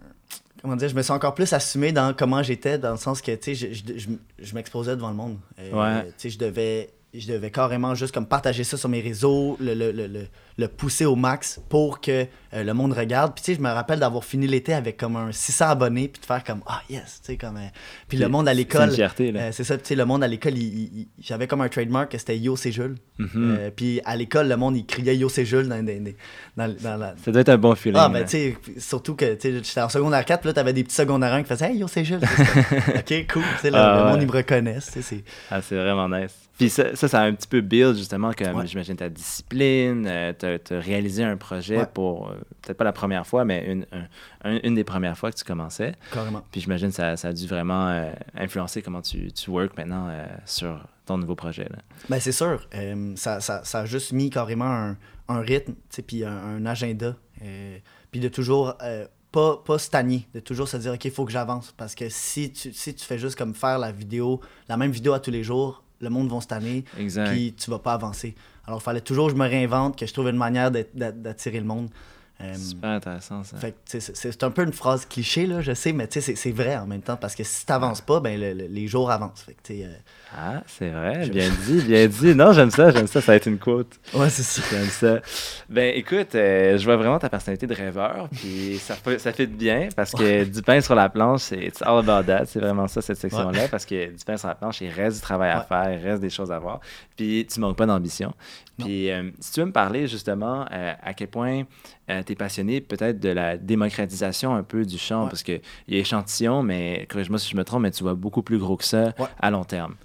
comment 0.61 0.75
dire, 0.75 0.89
je 0.89 0.95
me 0.95 1.01
suis 1.01 1.13
encore 1.13 1.35
plus 1.35 1.51
assumé 1.53 1.91
dans 1.91 2.13
comment 2.13 2.41
j'étais, 2.41 2.77
dans 2.77 2.91
le 2.91 2.97
sens 2.97 3.21
que, 3.21 3.35
tu 3.35 3.55
sais, 3.55 3.73
je, 3.73 3.97
je, 3.97 4.09
je, 4.39 4.55
m'exposais 4.55 4.95
devant 4.95 5.09
le 5.09 5.15
monde. 5.15 5.37
ouais. 5.59 6.05
Tu 6.05 6.13
sais, 6.17 6.29
je 6.29 6.39
devais, 6.39 6.89
je 7.13 7.27
devais 7.27 7.51
carrément 7.51 7.93
juste 7.93 8.13
comme 8.13 8.25
partager 8.25 8.63
ça 8.63 8.77
sur 8.77 8.87
mes 8.87 9.01
réseaux, 9.01 9.57
le, 9.59 9.73
le, 9.73 9.91
le, 9.91 10.27
le 10.57 10.67
pousser 10.67 11.05
au 11.05 11.15
max 11.15 11.59
pour 11.67 11.99
que 11.99 12.25
euh, 12.53 12.63
le 12.63 12.73
monde 12.73 12.93
regarde. 12.93 13.33
Puis 13.33 13.43
tu 13.43 13.51
sais, 13.51 13.57
je 13.57 13.61
me 13.61 13.69
rappelle 13.69 13.99
d'avoir 13.99 14.23
fini 14.23 14.47
l'été 14.47 14.73
avec 14.73 14.97
comme 14.97 15.15
un 15.15 15.31
600 15.31 15.69
abonnés, 15.69 16.07
puis 16.07 16.21
de 16.21 16.25
faire 16.25 16.43
comme 16.43 16.61
ah 16.67 16.81
yes, 16.89 17.21
tu 17.21 17.33
sais 17.33 17.37
comme. 17.37 17.57
Euh, 17.57 17.67
puis 18.07 18.17
le 18.17 18.29
monde 18.29 18.47
à 18.47 18.53
l'école. 18.53 18.91
C'est 18.91 19.19
euh, 19.19 19.51
ça, 19.51 19.77
tu 19.77 19.85
sais, 19.85 19.95
le 19.95 20.05
monde 20.05 20.23
à 20.23 20.27
l'école, 20.27 20.53
j'avais 21.19 21.47
comme 21.47 21.61
un 21.61 21.69
trademark 21.69 22.11
que 22.11 22.17
c'était 22.17 22.37
Yo 22.37 22.55
c'est 22.55 22.71
Jules. 22.71 22.95
Mm-hmm. 23.19 23.71
puis 23.71 24.01
à 24.05 24.15
l'école, 24.15 24.47
le 24.47 24.57
monde 24.57 24.77
il 24.77 24.85
criait 24.85 25.17
Yo 25.17 25.29
c'est 25.29 25.45
Jules 25.45 25.67
dans, 25.67 25.83
dans, 25.83 26.13
dans, 26.57 26.97
la... 26.97 27.15
Ça 27.23 27.31
doit 27.31 27.41
être 27.41 27.49
un 27.49 27.57
bon 27.57 27.75
feeling. 27.75 27.99
Ah, 28.01 28.09
ben 28.09 28.23
tu 28.23 28.31
sais, 28.31 28.57
surtout 28.77 29.15
que 29.15 29.35
tu 29.35 29.51
sais, 29.51 29.63
j'étais 29.63 29.81
en 29.81 29.89
secondaire 29.89 30.23
4, 30.25 30.41
puis 30.41 30.47
là 30.47 30.53
t'avais 30.53 30.73
des 30.73 30.83
petits 30.83 30.95
secondaires 30.95 31.33
1 31.33 31.43
qui 31.43 31.49
faisaient 31.49 31.71
Hey 31.71 31.77
Yo 31.77 31.87
c'est 31.87 32.05
Jules. 32.05 32.19
ok, 32.23 33.27
cool, 33.31 33.43
tu 33.43 33.61
sais, 33.61 33.71
ah, 33.73 34.03
le, 34.05 34.11
monde 34.11 34.21
il 34.21 34.27
me 34.27 34.31
reconnaît. 34.31 34.77
Ah, 35.49 35.61
c'est 35.61 35.75
vraiment 35.75 36.09
nice. 36.09 36.50
Puis 36.61 36.69
ça, 36.69 36.95
ça, 36.95 37.19
a 37.19 37.23
un 37.23 37.33
petit 37.33 37.47
peu 37.47 37.61
build 37.61 37.97
justement 37.97 38.33
comme 38.33 38.67
j'imagine 38.67 38.95
ta 38.95 39.09
discipline, 39.09 40.05
euh, 40.07 40.31
tu 40.37 40.73
as, 40.75 40.79
réalisé 40.79 41.23
un 41.23 41.35
projet 41.35 41.87
pour, 41.91 42.29
euh, 42.29 42.35
peut-être 42.61 42.77
pas 42.77 42.83
la 42.83 42.93
première 42.93 43.25
fois, 43.25 43.45
mais 43.45 43.65
une, 43.65 43.87
une 44.63 44.75
des 44.75 44.83
premières 44.83 45.17
fois 45.17 45.31
que 45.31 45.37
tu 45.37 45.43
commençais. 45.43 45.95
Carrément. 46.13 46.43
Puis 46.51 46.61
j'imagine 46.61 46.89
que 46.89 46.95
ça, 46.95 47.17
ça, 47.17 47.29
a 47.29 47.33
dû 47.33 47.47
vraiment 47.47 47.87
euh, 47.87 48.11
influencer 48.35 48.83
comment 48.83 49.01
tu, 49.01 49.31
tu 49.31 49.49
work 49.49 49.75
maintenant 49.75 50.09
sur 50.45 50.87
ton 51.07 51.17
nouveau 51.17 51.33
projet. 51.33 51.63
Là. 51.63 51.79
Ben 52.09 52.19
c'est 52.19 52.31
sûr. 52.31 52.67
Ça, 53.15 53.39
ça, 53.39 53.63
ça, 53.63 53.79
a 53.79 53.85
juste 53.85 54.11
mis 54.11 54.29
carrément 54.29 54.65
un, 54.65 54.97
un 55.29 55.39
rythme, 55.39 55.73
puis 56.05 56.23
un, 56.23 56.31
un, 56.31 56.65
agenda. 56.67 57.15
puis 58.11 58.19
de 58.19 58.27
toujours 58.27 58.75
pas, 59.31 59.57
pas 59.65 59.79
stagner, 59.79 60.27
de 60.33 60.39
toujours 60.39 60.67
se 60.67 60.77
dire, 60.77 60.93
OK, 60.93 61.05
il 61.05 61.11
faut 61.11 61.25
que 61.25 61.31
j'avance. 61.31 61.73
Parce 61.75 61.95
que 61.95 62.09
si 62.09 62.51
tu, 62.51 62.73
si 62.73 62.93
tu 62.93 63.05
fais 63.05 63.17
juste 63.17 63.37
comme 63.37 63.55
faire 63.55 63.79
la 63.79 63.91
vidéo, 63.91 64.41
la 64.67 64.77
même 64.77 64.91
vidéo 64.91 65.13
à 65.13 65.19
tous 65.19 65.31
les 65.31 65.43
jours, 65.43 65.80
le 66.01 66.09
monde 66.09 66.29
va 66.31 66.41
stanner, 66.41 66.83
puis 67.25 67.53
tu 67.53 67.69
vas 67.69 67.79
pas 67.79 67.93
avancer. 67.93 68.35
Alors, 68.65 68.79
il 68.79 68.83
fallait 68.83 69.01
toujours 69.01 69.27
que 69.27 69.33
je 69.33 69.37
me 69.37 69.47
réinvente, 69.47 69.97
que 69.97 70.05
je 70.05 70.13
trouve 70.13 70.29
une 70.29 70.37
manière 70.37 70.71
d'attirer 70.71 71.59
le 71.59 71.65
monde. 71.65 71.89
Euh, 72.43 72.55
Super 72.55 72.91
intéressant 72.91 73.43
ça. 73.43 73.57
c'est 73.85 74.43
un 74.43 74.51
peu 74.51 74.63
une 74.63 74.73
phrase 74.73 75.05
cliché, 75.05 75.45
là, 75.45 75.61
je 75.61 75.73
sais, 75.73 75.93
mais 75.93 76.07
c'est 76.09 76.51
vrai 76.51 76.75
en 76.77 76.87
même 76.87 77.01
temps, 77.01 77.17
parce 77.17 77.35
que 77.35 77.43
si 77.43 77.65
tu 77.65 77.71
n'avances 77.71 78.01
pas, 78.01 78.19
ben, 78.19 78.39
les 78.39 78.87
jours 78.87 79.11
avancent. 79.11 79.41
Fait 79.41 79.53
que, 79.53 79.73
euh, 79.73 79.87
ah, 80.35 80.63
c'est 80.65 80.89
vrai, 80.89 81.27
bien 81.29 81.49
dit, 81.65 81.81
bien 81.81 82.07
dit. 82.07 82.35
Non, 82.35 82.53
j'aime 82.53 82.71
ça, 82.71 82.91
j'aime 82.91 83.07
ça, 83.07 83.21
ça 83.21 83.31
va 83.31 83.35
être 83.35 83.47
une 83.47 83.59
quote. 83.59 83.99
Ouais, 84.13 84.29
c'est 84.29 84.43
ça. 84.43 84.61
J'aime 84.71 84.89
ça. 84.89 85.19
Ben, 85.69 85.93
écoute, 85.95 86.35
euh, 86.35 86.77
je 86.77 86.85
vois 86.85 86.97
vraiment 86.97 87.19
ta 87.19 87.29
personnalité 87.29 87.67
de 87.67 87.73
rêveur, 87.73 88.29
puis 88.31 88.77
ça, 88.79 88.95
ça 89.17 89.33
fait 89.33 89.47
bien, 89.47 89.89
parce 89.95 90.11
que 90.11 90.43
du 90.43 90.61
pain 90.61 90.81
sur 90.81 90.95
la 90.95 91.09
planche, 91.09 91.41
c'est 91.41 91.71
all 91.81 91.99
about 91.99 92.23
that. 92.23 92.45
C'est 92.45 92.59
vraiment 92.59 92.87
ça, 92.87 93.01
cette 93.01 93.17
section-là, 93.17 93.67
parce 93.67 93.85
que 93.85 94.07
du 94.07 94.23
pain 94.25 94.37
sur 94.37 94.47
la 94.47 94.55
planche, 94.55 94.81
il 94.81 94.89
reste 94.89 95.17
du 95.17 95.21
travail 95.21 95.51
à 95.51 95.61
faire, 95.61 95.91
il 95.91 96.03
reste 96.03 96.21
des 96.21 96.29
choses 96.29 96.51
à 96.51 96.59
voir, 96.59 96.79
puis 97.15 97.45
tu 97.51 97.59
manques 97.59 97.77
pas 97.77 97.85
d'ambition. 97.85 98.33
Puis, 98.77 99.11
euh, 99.11 99.29
si 99.39 99.51
tu 99.53 99.59
veux 99.59 99.67
me 99.67 99.71
parler 99.71 100.07
justement 100.07 100.65
à 100.69 101.13
quel 101.13 101.27
point 101.27 101.63
tu 102.25 102.30
es 102.31 102.35
passionné 102.35 102.81
peut-être 102.81 103.19
de 103.19 103.29
la 103.29 103.57
démocratisation 103.57 104.55
un 104.55 104.63
peu 104.63 104.85
du 104.85 104.97
chant, 104.97 105.27
parce 105.27 105.43
qu'il 105.43 105.61
y 105.87 105.95
a 105.95 105.99
échantillon, 105.99 106.63
mais 106.63 107.05
corrige-moi 107.09 107.39
si 107.39 107.49
je 107.49 107.57
me 107.57 107.63
trompe, 107.63 107.83
mais 107.83 107.91
tu 107.91 108.03
vois 108.03 108.15
beaucoup 108.15 108.41
plus 108.41 108.57
gros 108.57 108.77
que 108.77 108.85
ça 108.85 109.13
à 109.39 109.51
long 109.51 109.63
terme. 109.63 109.95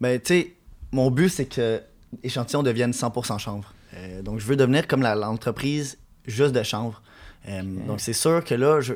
Ben, 0.00 0.20
tu 0.20 0.26
sais, 0.26 0.54
mon 0.92 1.10
but, 1.10 1.28
c'est 1.28 1.46
que 1.46 1.82
échantillon 2.22 2.62
devienne 2.62 2.92
100% 2.92 3.38
chanvre. 3.38 3.72
Euh, 3.94 4.22
donc, 4.22 4.38
je 4.38 4.46
veux 4.46 4.56
devenir 4.56 4.86
comme 4.86 5.02
l'entreprise 5.02 5.98
juste 6.26 6.52
de 6.52 6.62
chanvre. 6.62 7.02
Euh, 7.48 7.62
donc, 7.86 8.00
c'est 8.00 8.12
sûr 8.12 8.44
que 8.44 8.54
là, 8.54 8.80
je 8.80 8.94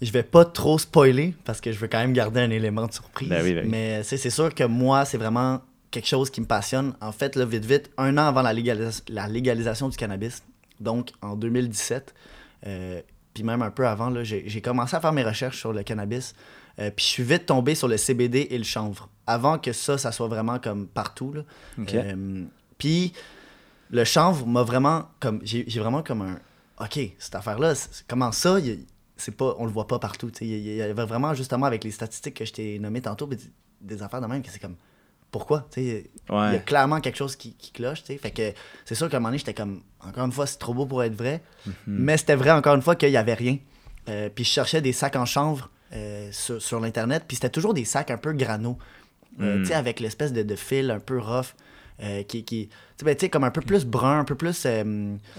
je 0.00 0.10
vais 0.10 0.24
pas 0.24 0.44
trop 0.44 0.78
spoiler 0.78 1.32
parce 1.44 1.60
que 1.60 1.70
je 1.70 1.78
veux 1.78 1.86
quand 1.86 2.00
même 2.00 2.12
garder 2.12 2.40
un 2.40 2.50
élément 2.50 2.86
de 2.86 2.92
surprise. 2.92 3.28
Ben 3.28 3.42
ben 3.42 3.68
Mais 3.68 4.02
c'est 4.02 4.30
sûr 4.30 4.52
que 4.52 4.64
moi, 4.64 5.04
c'est 5.04 5.16
vraiment 5.16 5.60
quelque 5.92 6.08
chose 6.08 6.28
qui 6.28 6.40
me 6.40 6.46
passionne. 6.46 6.94
En 7.00 7.12
fait, 7.12 7.36
là, 7.36 7.44
vite, 7.44 7.64
vite, 7.64 7.88
un 7.96 8.18
an 8.18 8.26
avant 8.26 8.42
la, 8.42 8.52
la 8.52 9.28
légalisation 9.28 9.88
du 9.88 9.96
cannabis, 9.96 10.42
donc 10.82 11.12
en 11.22 11.36
2017, 11.36 12.14
euh, 12.66 13.00
puis 13.34 13.44
même 13.44 13.62
un 13.62 13.70
peu 13.70 13.86
avant, 13.86 14.12
j'ai 14.22 14.60
commencé 14.60 14.94
à 14.96 15.00
faire 15.00 15.12
mes 15.12 15.24
recherches 15.24 15.58
sur 15.58 15.72
le 15.72 15.82
cannabis. 15.82 16.34
puis 16.76 16.92
je 16.98 17.04
suis 17.04 17.22
vite 17.22 17.46
tombé 17.46 17.74
sur 17.74 17.88
le 17.88 17.96
CBD 17.96 18.48
et 18.50 18.58
le 18.58 18.64
chanvre 18.64 19.08
avant 19.26 19.58
que 19.58 19.72
ça, 19.72 19.98
ça 19.98 20.12
soit 20.12 20.28
vraiment 20.28 20.58
comme 20.58 20.86
partout. 20.86 21.32
Là. 21.32 21.42
Euh, 21.94 22.44
puis 22.78 23.12
le 23.90 24.04
chanvre 24.04 24.46
m'a 24.46 24.62
vraiment 24.62 25.10
comme. 25.20 25.40
J'ai 25.42 25.80
vraiment 25.80 26.02
comme 26.02 26.22
un. 26.22 26.38
OK, 26.80 26.98
cette 27.18 27.34
affaire-là, 27.34 27.74
comment 28.08 28.32
ça, 28.32 28.58
c'est 29.16 29.36
pas, 29.36 29.54
on 29.58 29.66
le 29.66 29.70
voit 29.70 29.86
pas 29.86 29.98
partout. 29.98 30.32
Il 30.40 30.48
y 30.48 30.82
avait 30.82 31.04
vraiment, 31.04 31.34
justement, 31.34 31.66
avec 31.66 31.84
les 31.84 31.92
statistiques 31.92 32.34
que 32.34 32.44
je 32.44 32.52
t'ai 32.52 32.78
nommées 32.78 33.02
tantôt, 33.02 33.28
des 33.80 34.02
affaires 34.02 34.20
de 34.20 34.26
même 34.26 34.42
que 34.42 34.50
c'est 34.50 34.58
comme. 34.58 34.76
Pourquoi? 35.32 35.66
Il 35.78 36.04
y 36.28 36.36
a 36.36 36.58
clairement 36.58 37.00
quelque 37.00 37.16
chose 37.16 37.34
qui, 37.34 37.56
cloche. 37.72 38.04
Fait 38.04 38.30
que 38.30 38.52
c'est 38.84 38.94
sûr 38.94 39.08
qu'à 39.08 39.16
un 39.16 39.20
moment 39.20 39.30
donné, 39.30 39.38
j'étais 39.38 39.54
comme. 39.54 39.82
Encore 40.06 40.26
une 40.26 40.32
fois, 40.32 40.46
c'est 40.46 40.58
trop 40.58 40.74
beau 40.74 40.84
pour 40.86 41.02
être 41.02 41.14
vrai. 41.14 41.42
Mm-hmm. 41.66 41.72
Mais 41.86 42.16
c'était 42.18 42.36
vrai, 42.36 42.50
encore 42.50 42.74
une 42.74 42.82
fois, 42.82 42.96
qu'il 42.96 43.10
y 43.10 43.16
avait 43.16 43.34
rien. 43.34 43.56
Euh, 44.08 44.28
puis 44.32 44.44
je 44.44 44.50
cherchais 44.50 44.82
des 44.82 44.92
sacs 44.92 45.16
en 45.16 45.24
chanvre 45.24 45.70
euh, 45.94 46.28
sur, 46.32 46.60
sur 46.60 46.80
l'Internet. 46.80 47.24
Puis 47.26 47.36
c'était 47.36 47.50
toujours 47.50 47.72
des 47.72 47.86
sacs 47.86 48.10
un 48.10 48.18
peu 48.18 48.32
grano. 48.34 48.76
Euh, 49.40 49.60
tu 49.60 49.66
sais, 49.66 49.74
avec 49.74 50.00
l'espèce 50.00 50.34
de, 50.34 50.42
de, 50.42 50.54
fil 50.54 50.90
un 50.90 51.00
peu 51.00 51.18
rough, 51.18 51.54
euh, 52.02 52.22
qui, 52.24 52.44
qui 52.44 52.68
ben, 53.02 53.14
tu 53.16 53.20
sais, 53.20 53.30
comme 53.30 53.44
un 53.44 53.50
peu 53.50 53.62
plus 53.62 53.86
brun, 53.86 54.20
un 54.20 54.24
peu 54.24 54.34
plus... 54.34 54.66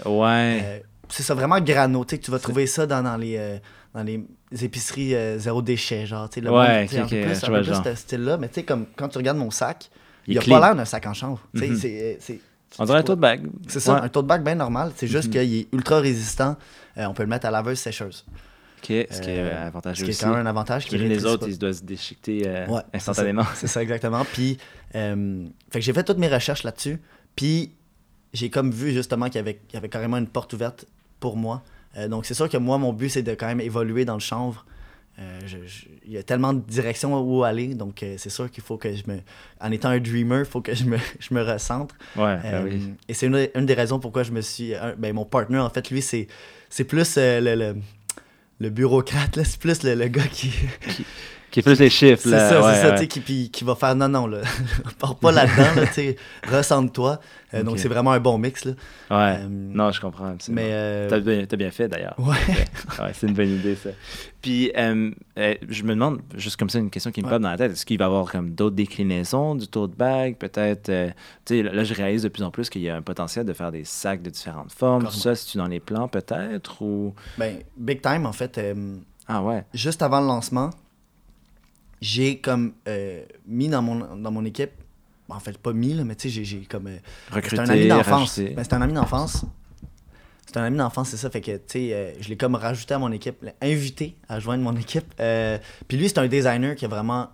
Ouais. 0.04 0.82
C'est 1.08 1.22
ça, 1.22 1.34
vraiment 1.34 1.60
grano, 1.60 2.04
tu 2.04 2.16
sais, 2.16 2.20
tu 2.20 2.30
vas 2.30 2.38
trouver 2.38 2.66
ça 2.66 2.86
dans, 2.86 3.02
dans 3.02 3.16
les 3.16 3.60
dans 3.94 4.02
les 4.02 4.24
épiceries 4.62 5.14
zéro 5.38 5.62
déchet, 5.62 6.06
genre, 6.06 6.28
tu 6.28 6.34
sais, 6.34 6.40
le 6.40 6.50
ouais, 6.50 6.56
monde, 6.56 6.94
un 6.94 7.02
peu 7.02 7.06
plus, 7.06 7.44
un 7.44 7.46
peu 7.46 7.62
plus 7.62 7.74
ce 7.84 7.94
style-là, 7.94 8.36
mais 8.38 8.48
tu 8.48 8.54
sais, 8.54 8.62
comme 8.64 8.86
quand 8.96 9.08
tu 9.08 9.18
regardes 9.18 9.38
mon 9.38 9.50
sac, 9.50 9.90
il, 10.26 10.36
a 10.38 10.42
pas 10.42 10.60
l'air 10.60 10.74
d'un 10.74 10.84
sac 10.84 11.06
en 11.06 11.14
chanvre, 11.14 11.40
sais, 11.54 11.68
mm-hmm. 11.68 12.16
c'est... 12.18 12.40
On 12.78 12.84
dirait 12.86 12.98
un 12.98 13.02
tote 13.04 13.20
bag. 13.20 13.48
C'est 13.68 13.78
ça, 13.78 14.02
un 14.02 14.08
tote 14.08 14.26
bag 14.26 14.42
bien 14.42 14.56
normal, 14.56 14.90
c'est 14.96 15.06
juste 15.06 15.28
mm-hmm. 15.28 15.46
qu'il 15.46 15.54
est 15.54 15.68
ultra 15.72 16.00
résistant, 16.00 16.56
on 16.96 17.14
peut 17.14 17.22
le 17.22 17.28
mettre 17.28 17.46
à 17.46 17.50
laveuse 17.50 17.78
sécheuse 17.78 18.24
ce 18.84 19.20
qui 19.20 19.30
est 19.30 19.38
euh, 19.38 19.66
avantageux 19.66 20.00
Ce 20.00 20.04
qui 20.04 20.10
est 20.10 20.20
quand 20.20 20.30
même 20.30 20.46
un 20.46 20.50
avantage. 20.50 20.86
Qui 20.86 20.98
les 20.98 21.24
autres, 21.24 21.48
ils 21.48 21.58
doivent 21.58 21.72
se 21.72 21.82
déchiqueter 21.82 22.42
euh, 22.46 22.66
instantanément. 22.92 23.44
C'est 23.54 23.66
ça, 23.66 23.82
exactement. 23.82 24.24
Puis, 24.24 24.58
euh, 24.94 25.46
fait 25.70 25.78
que 25.78 25.84
j'ai 25.84 25.92
fait 25.92 26.04
toutes 26.04 26.18
mes 26.18 26.28
recherches 26.28 26.64
là-dessus. 26.64 27.00
Puis, 27.36 27.72
j'ai 28.32 28.50
comme 28.50 28.70
vu 28.70 28.92
justement 28.92 29.28
qu'il 29.28 29.46
y 29.46 29.56
y 29.72 29.76
avait 29.76 29.88
carrément 29.88 30.16
une 30.16 30.26
porte 30.26 30.52
ouverte 30.52 30.86
pour 31.24 31.38
moi. 31.38 31.62
donc, 32.08 32.26
c'est 32.26 32.34
sûr 32.34 32.50
que 32.50 32.58
moi, 32.58 32.76
mon 32.76 32.92
but, 32.92 33.08
c'est 33.08 33.22
de 33.22 33.34
quand 33.34 33.46
même 33.46 33.62
évoluer 33.62 34.04
dans 34.04 34.18
le 34.20 34.26
chanvre. 34.32 34.66
il 35.18 36.12
y 36.12 36.18
a 36.18 36.22
tellement 36.22 36.52
de 36.52 36.60
directions 36.60 37.18
où 37.18 37.44
aller, 37.44 37.74
donc 37.74 38.04
c'est 38.18 38.28
sûr 38.38 38.50
qu'il 38.50 38.62
faut 38.62 38.76
que 38.76 38.94
je 38.94 39.04
me. 39.06 39.20
En 39.58 39.70
étant 39.72 39.88
un 39.88 40.00
dreamer, 40.00 40.40
il 40.40 40.44
faut 40.44 40.60
que 40.60 40.74
je 40.74 40.84
me, 40.84 40.98
je 41.24 41.32
me 41.32 41.42
recentre. 41.42 41.94
Ouais, 42.14 42.36
ben 42.42 42.64
oui. 42.64 42.94
Et 43.08 43.14
c'est 43.14 43.26
une, 43.26 43.48
une, 43.54 43.64
des 43.64 43.74
raisons 43.74 43.98
pourquoi 44.00 44.22
je 44.22 44.32
me 44.32 44.42
suis. 44.42 44.74
ben, 44.98 45.14
mon 45.14 45.24
partner, 45.24 45.60
en 45.60 45.70
fait, 45.70 45.88
lui, 45.90 46.02
c'est 46.02 46.84
plus 46.84 47.16
le 47.16 47.74
le 48.60 48.70
bureaucrate, 48.70 49.36
là, 49.36 49.44
c'est 49.44 49.58
plus 49.58 49.82
le, 49.82 49.94
le 49.94 50.08
gars 50.08 50.26
qui... 50.30 50.50
qui... 50.88 51.04
fait 51.62 51.70
plus 51.70 51.80
les 51.80 51.90
chiffres. 51.90 52.22
C'est 52.22 52.30
ça, 52.30 52.74
c'est 52.74 52.98
ça, 52.98 53.06
qui, 53.06 53.50
qui, 53.50 53.64
va 53.64 53.74
faire 53.74 53.94
non, 53.94 54.08
non, 54.08 54.26
là, 54.26 54.40
pars 54.98 55.16
pas 55.16 55.32
là-dedans, 55.32 55.80
là, 55.80 55.86
tu 55.86 55.92
sais, 55.92 56.16
ressente-toi. 56.50 57.20
Euh, 57.54 57.62
donc, 57.62 57.78
c'est 57.78 57.88
vraiment 57.88 58.12
un 58.12 58.20
bon 58.20 58.36
mix, 58.38 58.64
là. 58.64 58.72
Ouais, 59.10 59.38
euh, 59.38 59.46
non, 59.48 59.92
je 59.92 60.00
comprends. 60.00 60.34
Mais... 60.48 60.70
Euh... 60.72 61.08
T'as 61.08 61.20
bien, 61.20 61.44
bien, 61.44 61.70
fait, 61.70 61.88
d'ailleurs. 61.88 62.14
Ouais. 62.18 62.34
ouais 63.04 63.12
c'est 63.12 63.28
une 63.28 63.34
bonne 63.34 63.50
idée, 63.50 63.76
ça. 63.76 63.90
Puis, 64.42 64.72
euh, 64.76 65.10
je 65.36 65.82
me 65.84 65.90
demande, 65.90 66.20
juste 66.34 66.56
comme 66.56 66.68
ça, 66.70 66.78
une 66.78 66.90
question 66.90 67.12
qui 67.12 67.22
me 67.22 67.26
ouais. 67.26 67.38
dans 67.38 67.50
la 67.50 67.56
tête, 67.56 67.72
est-ce 67.72 67.86
qu'il 67.86 67.98
va 67.98 68.06
y 68.06 68.08
avoir 68.08 68.30
comme 68.30 68.50
d'autres 68.50 68.76
déclinaisons 68.76 69.54
du 69.54 69.68
tote 69.68 69.96
bag, 69.96 70.36
peut-être, 70.36 70.90
tu 71.44 71.56
sais, 71.56 71.62
là, 71.62 71.84
je 71.84 71.94
réalise 71.94 72.24
de 72.24 72.28
plus 72.28 72.42
en 72.42 72.50
plus 72.50 72.68
qu'il 72.68 72.82
y 72.82 72.90
a 72.90 72.96
un 72.96 73.02
potentiel 73.02 73.46
de 73.46 73.52
faire 73.52 73.70
des 73.70 73.84
sacs 73.84 74.22
de 74.22 74.30
différentes 74.30 74.72
formes, 74.72 75.04
tout 75.04 75.12
ça, 75.12 75.34
si 75.34 75.52
tu 75.52 75.58
dans 75.58 75.68
les 75.68 75.80
plans, 75.80 76.08
peut-être, 76.08 76.82
ou... 76.82 77.14
Ben, 77.38 77.58
big 77.76 78.00
time, 78.02 78.26
en 78.26 78.32
fait. 78.32 78.60
ah 79.28 79.42
ouais? 79.42 79.64
Juste 79.72 80.02
avant 80.02 80.20
le 80.20 80.26
lancement, 80.26 80.70
j'ai 82.00 82.38
comme 82.38 82.74
euh, 82.88 83.24
mis 83.46 83.68
dans 83.68 83.82
mon, 83.82 84.16
dans 84.16 84.30
mon 84.30 84.44
équipe, 84.44 84.70
en 85.28 85.40
fait, 85.40 85.56
pas 85.58 85.72
mis, 85.72 85.94
là, 85.94 86.04
mais 86.04 86.14
tu 86.16 86.30
sais, 86.30 86.44
j'ai 86.44 86.60
comme. 86.60 86.86
Euh, 86.88 86.96
Recruté, 87.30 87.56
c'est 87.56 87.62
un 87.62 87.68
ami 87.70 87.88
d'enfance. 87.88 88.38
Ben, 88.40 88.62
c'est 88.64 88.74
un 88.74 88.82
ami 88.82 88.92
d'enfance. 88.92 89.44
C'est 90.46 90.58
un 90.58 90.64
ami 90.64 90.76
d'enfance, 90.76 91.08
c'est 91.08 91.16
ça. 91.16 91.30
Fait 91.30 91.40
que, 91.40 91.52
tu 91.52 91.62
sais, 91.66 91.88
euh, 91.92 92.12
je 92.20 92.28
l'ai 92.28 92.36
comme 92.36 92.54
rajouté 92.54 92.94
à 92.94 92.98
mon 92.98 93.10
équipe, 93.10 93.44
invité 93.60 94.14
à 94.28 94.38
joindre 94.38 94.62
mon 94.62 94.76
équipe. 94.76 95.06
Euh, 95.18 95.58
puis 95.88 95.96
lui, 95.96 96.08
c'est 96.08 96.18
un 96.18 96.28
designer 96.28 96.76
qui 96.76 96.84
a 96.84 96.88
vraiment 96.88 97.30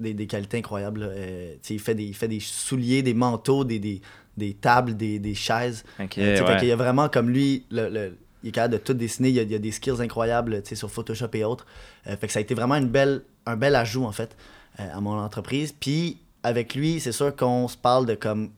des, 0.00 0.14
des 0.14 0.26
qualités 0.26 0.58
incroyables. 0.58 1.00
là. 1.00 1.08
Tu 1.14 1.58
sais, 1.62 1.74
il, 1.74 1.80
fait 1.80 1.94
des, 1.94 2.04
il 2.04 2.14
fait 2.14 2.28
des 2.28 2.40
souliers, 2.40 3.02
des 3.02 3.12
manteaux, 3.14 3.64
des, 3.64 3.78
des, 3.80 4.00
des 4.36 4.54
tables, 4.54 4.96
des, 4.96 5.18
des 5.18 5.34
chaises. 5.34 5.84
Ouais. 5.98 6.06
Fait 6.46 6.58
qu'il 6.60 6.68
y 6.68 6.72
a 6.72 6.76
vraiment, 6.76 7.08
comme 7.08 7.28
lui, 7.28 7.66
le, 7.70 7.88
le- 7.90 8.16
il 8.44 8.48
est 8.48 8.52
capable 8.52 8.74
de 8.74 8.78
tout 8.78 8.94
dessiner. 8.94 9.30
Il 9.30 9.34
y 9.34 9.40
a, 9.40 9.42
il 9.42 9.50
y 9.50 9.54
a 9.54 9.58
des 9.58 9.72
skills 9.72 10.00
incroyables 10.00 10.62
tu 10.62 10.68
sais, 10.68 10.74
sur 10.76 10.90
Photoshop 10.90 11.28
et 11.32 11.44
autres. 11.44 11.66
Euh, 12.06 12.16
fait 12.16 12.26
que 12.26 12.32
ça 12.32 12.38
a 12.38 12.42
été 12.42 12.54
vraiment 12.54 12.76
une 12.76 12.88
belle, 12.88 13.22
un 13.46 13.56
bel 13.56 13.74
ajout, 13.74 14.04
en 14.04 14.12
fait, 14.12 14.36
euh, 14.78 14.96
à 14.96 15.00
mon 15.00 15.18
entreprise. 15.18 15.72
Puis, 15.72 16.18
avec 16.42 16.74
lui, 16.74 17.00
c'est 17.00 17.10
sûr 17.12 17.34
qu'on 17.34 17.66
se 17.68 17.76
parle 17.76 18.04
de 18.06 18.14
comme 18.14 18.50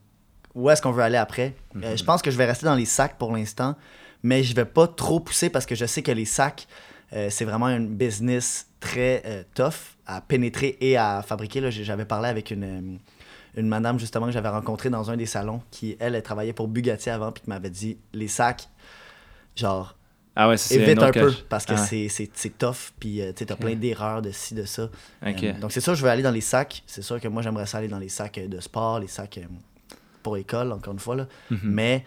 où 0.56 0.68
est-ce 0.70 0.82
qu'on 0.82 0.90
veut 0.90 1.04
aller 1.04 1.16
après. 1.18 1.54
Euh, 1.76 1.92
Mhm. 1.92 1.98
je 1.98 2.04
pense 2.04 2.20
que 2.20 2.30
je 2.32 2.36
vais 2.36 2.46
rester 2.46 2.66
dans 2.66 2.74
les 2.74 2.84
sacs 2.84 3.16
pour 3.16 3.32
l'instant, 3.34 3.76
mais 4.22 4.42
je 4.42 4.54
vais 4.56 4.64
pas 4.64 4.88
trop 4.88 5.20
pousser 5.20 5.50
parce 5.50 5.66
que 5.66 5.74
je 5.76 5.86
sais 5.86 6.02
que 6.02 6.12
les 6.12 6.24
sacs, 6.24 6.66
c'est 7.30 7.44
vraiment 7.44 7.66
un 7.66 7.80
business 7.80 8.66
très 8.80 9.46
tough 9.54 9.94
à 10.06 10.20
pénétrer 10.20 10.76
et 10.80 10.96
à 10.96 11.22
fabriquer. 11.22 11.70
J'avais 11.70 12.04
parlé 12.04 12.28
avec 12.28 12.50
une, 12.50 12.98
une 13.56 13.68
madame 13.68 13.98
justement 14.00 14.26
que 14.26 14.32
j'avais 14.32 14.48
rencontrée 14.48 14.90
dans 14.90 15.10
un 15.10 15.16
des 15.16 15.26
salons 15.26 15.62
qui, 15.70 15.96
elle, 16.00 16.14
elle 16.16 16.22
travaillait 16.22 16.52
pour 16.52 16.66
Bugatti 16.68 17.08
avant 17.10 17.30
puis 17.32 17.42
qui 17.44 17.48
m'avait 17.50 17.70
dit 17.70 17.98
les 18.12 18.26
sacs, 18.28 18.68
genre, 19.56 19.96
Ah 20.36 20.48
ouais, 20.48 20.56
évite 20.70 21.02
un 21.02 21.10
peu 21.10 21.32
parce 21.48 21.64
que 21.64 21.72
Ah. 21.74 21.78
c'est- 21.78 22.08
c'est 22.08 22.30
c'est 22.34 22.58
tough 22.58 22.92
puis 23.00 23.22
euh, 23.22 23.32
tu 23.34 23.46
t'as 23.46 23.56
plein 23.56 23.74
d'erreurs 23.74 24.20
de 24.22 24.30
ci, 24.30 24.54
de 24.54 24.64
ça. 24.64 24.90
Euh, 25.24 25.52
donc 25.60 25.72
c'est 25.72 25.80
sûr, 25.80 25.94
je 25.94 26.02
vais 26.02 26.10
aller 26.10 26.22
dans 26.22 26.30
les 26.30 26.40
sacs. 26.42 26.82
C'est 26.86 27.02
sûr 27.02 27.18
que 27.20 27.28
moi, 27.28 27.40
j'aimerais 27.42 27.66
ça 27.66 27.78
aller 27.78 27.88
dans 27.88 27.98
les 27.98 28.10
sacs 28.10 28.36
euh, 28.38 28.46
de 28.48 28.60
sport, 28.60 29.00
les 29.00 29.08
sacs 29.08 29.38
euh, 29.38 29.46
pour 30.22 30.36
école, 30.36 30.72
encore 30.72 30.92
une 30.92 30.98
fois. 30.98 31.16
Là. 31.16 31.26
Mhm. 31.50 31.60
Mais, 31.64 32.04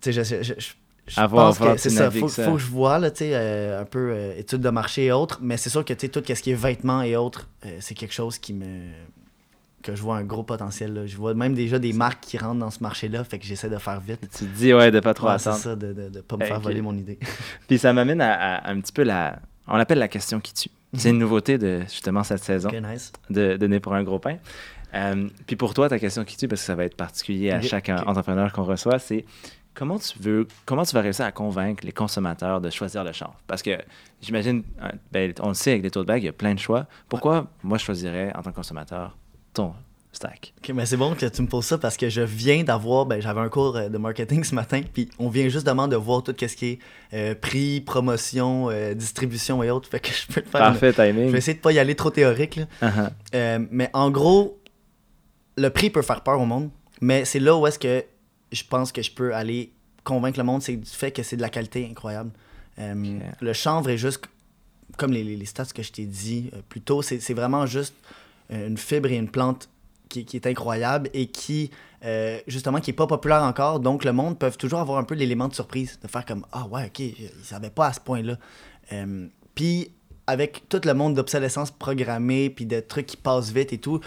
tu 0.00 0.12
sais, 0.12 0.24
je, 0.24 0.36
je, 0.36 0.42
je, 0.42 0.54
je- 0.58 0.72
je 1.06 1.20
À 1.20 1.26
voir, 1.26 1.48
pense 1.48 1.58
que 1.58 1.76
c'est 1.76 1.90
ça. 1.90 2.10
Faut, 2.10 2.28
ça. 2.28 2.44
faut 2.44 2.52
que 2.52 2.58
je 2.60 2.66
vois, 2.68 2.98
là, 2.98 3.10
tu 3.10 3.18
sais, 3.18 3.34
un 3.76 3.84
peu 3.84 4.32
études 4.36 4.60
de 4.60 4.70
marché 4.70 5.06
et 5.06 5.12
autres. 5.12 5.38
Mais 5.42 5.56
c'est 5.56 5.68
sûr 5.70 5.84
que, 5.84 5.92
tu 5.92 6.06
sais, 6.06 6.08
tout 6.08 6.22
ce 6.26 6.40
qui 6.40 6.52
est 6.52 6.54
vêtements 6.54 7.02
et 7.02 7.16
autres, 7.16 7.48
c'est 7.80 7.94
quelque 7.94 8.14
chose 8.14 8.38
qui 8.38 8.54
me 8.54 8.92
que 9.82 9.94
je 9.94 10.02
vois 10.02 10.16
un 10.16 10.24
gros 10.24 10.42
potentiel. 10.42 10.92
Là. 10.94 11.06
Je 11.06 11.16
vois 11.16 11.34
même 11.34 11.54
déjà 11.54 11.78
des 11.78 11.92
marques 11.92 12.20
qui 12.20 12.38
rentrent 12.38 12.58
dans 12.60 12.70
ce 12.70 12.82
marché-là, 12.82 13.24
fait 13.24 13.38
que 13.38 13.44
j'essaie 13.46 13.70
de 13.70 13.78
faire 13.78 14.00
vite. 14.00 14.20
Tu 14.36 14.44
te 14.44 14.56
dis, 14.56 14.74
ouais, 14.74 14.90
de 14.90 15.00
pas 15.00 15.14
trop 15.14 15.28
Ouais, 15.28 15.38
c'est 15.38 15.48
attendre. 15.48 15.62
ça, 15.62 15.76
de 15.76 15.92
ne 16.14 16.20
pas 16.20 16.36
me 16.36 16.44
faire 16.44 16.60
voler 16.60 16.82
mon 16.82 16.94
idée. 16.96 17.18
Puis 17.68 17.78
ça 17.78 17.92
m'amène 17.92 18.20
à, 18.20 18.56
à 18.56 18.70
un 18.70 18.80
petit 18.80 18.92
peu 18.92 19.02
la. 19.02 19.38
On 19.66 19.76
l'appelle 19.76 19.98
la 19.98 20.08
question 20.08 20.40
qui 20.40 20.52
tue. 20.54 20.70
C'est 20.94 21.10
une 21.10 21.18
nouveauté 21.18 21.56
de 21.56 21.80
justement 21.82 22.24
cette 22.24 22.42
saison 22.42 22.68
Ok, 22.68 22.74
nice. 22.82 23.12
de, 23.30 23.56
de 23.56 23.66
Né 23.68 23.78
pour 23.78 23.94
un 23.94 24.02
gros 24.02 24.18
pain. 24.18 24.38
Euh, 24.92 25.28
puis 25.46 25.54
pour 25.54 25.72
toi, 25.72 25.88
ta 25.88 26.00
question 26.00 26.24
qui 26.24 26.36
tue, 26.36 26.48
parce 26.48 26.62
que 26.62 26.66
ça 26.66 26.74
va 26.74 26.84
être 26.84 26.96
particulier 26.96 27.52
à 27.52 27.60
chaque 27.62 27.88
entrepreneur 27.88 28.52
qu'on 28.52 28.64
reçoit, 28.64 28.98
c'est 28.98 29.24
comment 29.72 30.00
tu 30.00 30.18
veux, 30.18 30.48
comment 30.66 30.82
tu 30.84 30.92
vas 30.96 31.00
réussir 31.00 31.24
à 31.24 31.30
convaincre 31.30 31.86
les 31.86 31.92
consommateurs 31.92 32.60
de 32.60 32.70
choisir 32.70 33.04
le 33.04 33.12
chanvre? 33.12 33.36
Parce 33.46 33.62
que 33.62 33.78
j'imagine, 34.20 34.64
euh, 34.82 34.88
ben, 35.12 35.32
on 35.40 35.48
le 35.48 35.54
sait, 35.54 35.70
avec 35.70 35.84
les 35.84 35.92
tote 35.92 36.08
bags, 36.08 36.20
il 36.20 36.26
y 36.26 36.28
a 36.28 36.32
plein 36.32 36.54
de 36.54 36.58
choix. 36.58 36.86
Pourquoi 37.08 37.46
moi 37.62 37.78
je 37.78 37.84
choisirais 37.84 38.32
en 38.34 38.42
tant 38.42 38.50
que 38.50 38.56
consommateur 38.56 39.16
ton 39.54 39.72
stack? 40.12 40.52
Ok, 40.58 40.70
mais 40.74 40.86
c'est 40.86 40.96
bon 40.96 41.14
que 41.14 41.26
tu 41.26 41.42
me 41.42 41.46
poses 41.46 41.66
ça 41.66 41.78
parce 41.78 41.96
que 41.96 42.08
je 42.08 42.20
viens 42.20 42.64
d'avoir, 42.64 43.06
ben, 43.06 43.20
j'avais 43.22 43.40
un 43.40 43.48
cours 43.48 43.76
euh, 43.76 43.88
de 43.88 43.96
marketing 43.98 44.42
ce 44.50 44.54
matin, 44.54 44.82
puis 44.92 45.08
on 45.18 45.28
vient 45.28 45.48
justement 45.48 45.86
de 45.88 45.96
voir 45.96 46.22
tout 46.22 46.34
ce 46.38 46.46
qui 46.56 46.66
est 46.66 46.78
euh, 47.14 47.34
prix, 47.34 47.80
promotion, 47.80 48.68
euh, 48.70 48.94
distribution 48.94 49.62
et 49.62 49.70
autres. 49.70 49.88
Fait 49.90 50.00
que 50.00 50.08
je 50.12 50.26
peux 50.26 50.42
te 50.42 50.48
faire. 50.48 50.60
une- 50.62 50.66
Parfait 50.78 50.92
Je 50.96 51.02
timing. 51.02 51.30
vais 51.30 51.38
essayer 51.38 51.54
de 51.54 51.60
pas 51.60 51.72
y 51.72 51.78
aller 51.78 51.94
trop 51.94 52.10
théorique. 52.10 52.56
là. 52.56 52.64
Uh-huh. 52.82 53.10
Euh, 53.34 53.66
mais 53.70 53.88
en 53.92 54.10
gros, 54.10 54.58
le 55.56 55.68
prix 55.70 55.90
peut 55.90 56.02
faire 56.02 56.22
peur 56.22 56.40
au 56.40 56.46
monde, 56.46 56.70
mais 57.00 57.24
c'est 57.24 57.40
là 57.40 57.56
où 57.56 57.66
est-ce 57.66 57.78
que 57.78 58.04
je 58.52 58.62
pense 58.64 58.90
que 58.92 59.02
je 59.02 59.10
peux 59.12 59.34
aller 59.34 59.72
convaincre 60.02 60.38
le 60.38 60.44
monde, 60.44 60.62
c'est 60.62 60.76
du 60.76 60.90
fait 60.90 61.12
que 61.12 61.22
c'est 61.22 61.36
de 61.36 61.42
la 61.42 61.50
qualité 61.50 61.86
incroyable. 61.88 62.30
Le 62.78 63.52
chanvre 63.52 63.90
est 63.90 63.98
juste, 63.98 64.22
comme 64.96 65.12
les, 65.12 65.22
les- 65.22 65.44
stats 65.44 65.66
que 65.66 65.82
je 65.82 65.92
t'ai 65.92 66.06
dit 66.06 66.50
plus 66.68 66.80
tôt, 66.80 67.02
c'est 67.02 67.34
vraiment 67.34 67.66
juste 67.66 67.94
une 68.50 68.76
fibre 68.76 69.10
et 69.10 69.16
une 69.16 69.30
plante 69.30 69.68
qui, 70.10 70.26
qui 70.26 70.36
est 70.36 70.46
incroyable 70.46 71.08
et 71.14 71.26
qui, 71.26 71.70
euh, 72.04 72.38
justement, 72.46 72.80
qui 72.80 72.90
est 72.90 72.94
pas 72.94 73.06
populaire 73.06 73.42
encore. 73.42 73.80
Donc, 73.80 74.04
le 74.04 74.12
monde 74.12 74.38
peut 74.38 74.50
toujours 74.50 74.80
avoir 74.80 74.98
un 74.98 75.04
peu 75.04 75.14
l'élément 75.14 75.48
de 75.48 75.54
surprise, 75.54 75.98
de 76.02 76.08
faire 76.08 76.26
comme 76.26 76.44
Ah 76.52 76.66
ouais, 76.66 76.86
ok, 76.86 76.98
ils 76.98 77.30
savaient 77.42 77.70
pas 77.70 77.86
à 77.86 77.92
ce 77.94 78.00
point-là. 78.00 78.36
Euh, 78.92 79.26
Puis, 79.54 79.90
avec 80.26 80.68
tout 80.68 80.80
le 80.84 80.92
monde 80.92 81.14
d'obsolescence 81.14 81.70
programmée, 81.70 82.50
puis 82.50 82.66
de 82.66 82.80
trucs 82.80 83.06
qui 83.06 83.16
passent 83.16 83.50
vite 83.50 83.72
et 83.72 83.78
tout, 83.78 84.00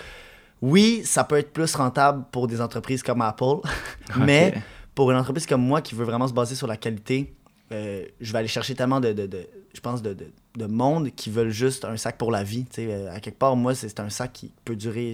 oui, 0.62 1.02
ça 1.04 1.24
peut 1.24 1.38
être 1.38 1.52
plus 1.52 1.74
rentable 1.76 2.26
pour 2.32 2.48
des 2.48 2.62
entreprises 2.62 3.04
comme 3.04 3.22
Apple, 3.22 3.58
mais 4.18 4.54
pour 4.96 5.12
une 5.12 5.18
entreprise 5.18 5.46
comme 5.46 5.62
moi 5.62 5.82
qui 5.82 5.96
veut 5.96 6.06
vraiment 6.06 6.28
se 6.28 6.34
baser 6.34 6.56
sur 6.56 6.68
la 6.68 6.78
qualité, 6.78 7.34
euh, 7.74 8.06
je 8.22 8.32
vais 8.32 8.40
aller 8.40 8.48
chercher 8.48 8.76
tellement 8.76 9.00
de, 9.02 9.12
de- 9.14 9.26
de- 9.28 9.48
je 9.74 9.80
pense, 9.82 10.02
de, 10.02 10.14
de- 10.14 10.32
de 10.58 10.66
monde 10.68 11.10
qui 11.16 11.30
veulent 11.32 11.50
juste 11.50 11.84
un 11.86 11.98
sac 11.98 12.18
pour 12.18 12.32
la 12.32 12.44
vie. 12.44 12.66
tu 12.66 12.76
sais. 12.76 12.88
Euh, 12.90 13.12
à 13.12 13.20
quelque 13.20 13.38
part, 13.40 13.56
moi, 13.56 13.74
c'est 13.76 14.00
un 14.00 14.10
sac 14.10 14.32
qui 14.34 14.52
peut 14.64 14.76
durer. 14.76 15.14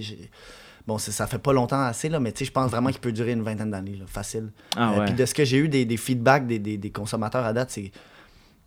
Bon, 0.86 0.98
ça 0.98 1.26
fait 1.26 1.38
pas 1.38 1.52
longtemps 1.52 1.80
assez, 1.82 2.08
là, 2.08 2.20
mais 2.20 2.32
tu 2.32 2.40
sais, 2.40 2.44
je 2.46 2.52
pense 2.52 2.70
vraiment 2.70 2.90
qu'il 2.90 3.00
peut 3.00 3.12
durer 3.12 3.32
une 3.32 3.42
vingtaine 3.42 3.70
d'années, 3.70 3.98
facile. 4.06 4.50
Ah 4.76 4.92
Euh. 4.94 5.04
Puis 5.04 5.14
de 5.14 5.24
ce 5.26 5.34
que 5.34 5.44
j'ai 5.44 5.58
eu 5.58 5.68
des, 5.68 5.84
des 5.84 5.96
feedbacks 5.96 6.46
des, 6.46 6.58
des- 6.58 6.78
des 6.78 6.90
consommateurs 6.90 7.44
à 7.44 7.52
date, 7.52 7.70
c'est 7.70 7.90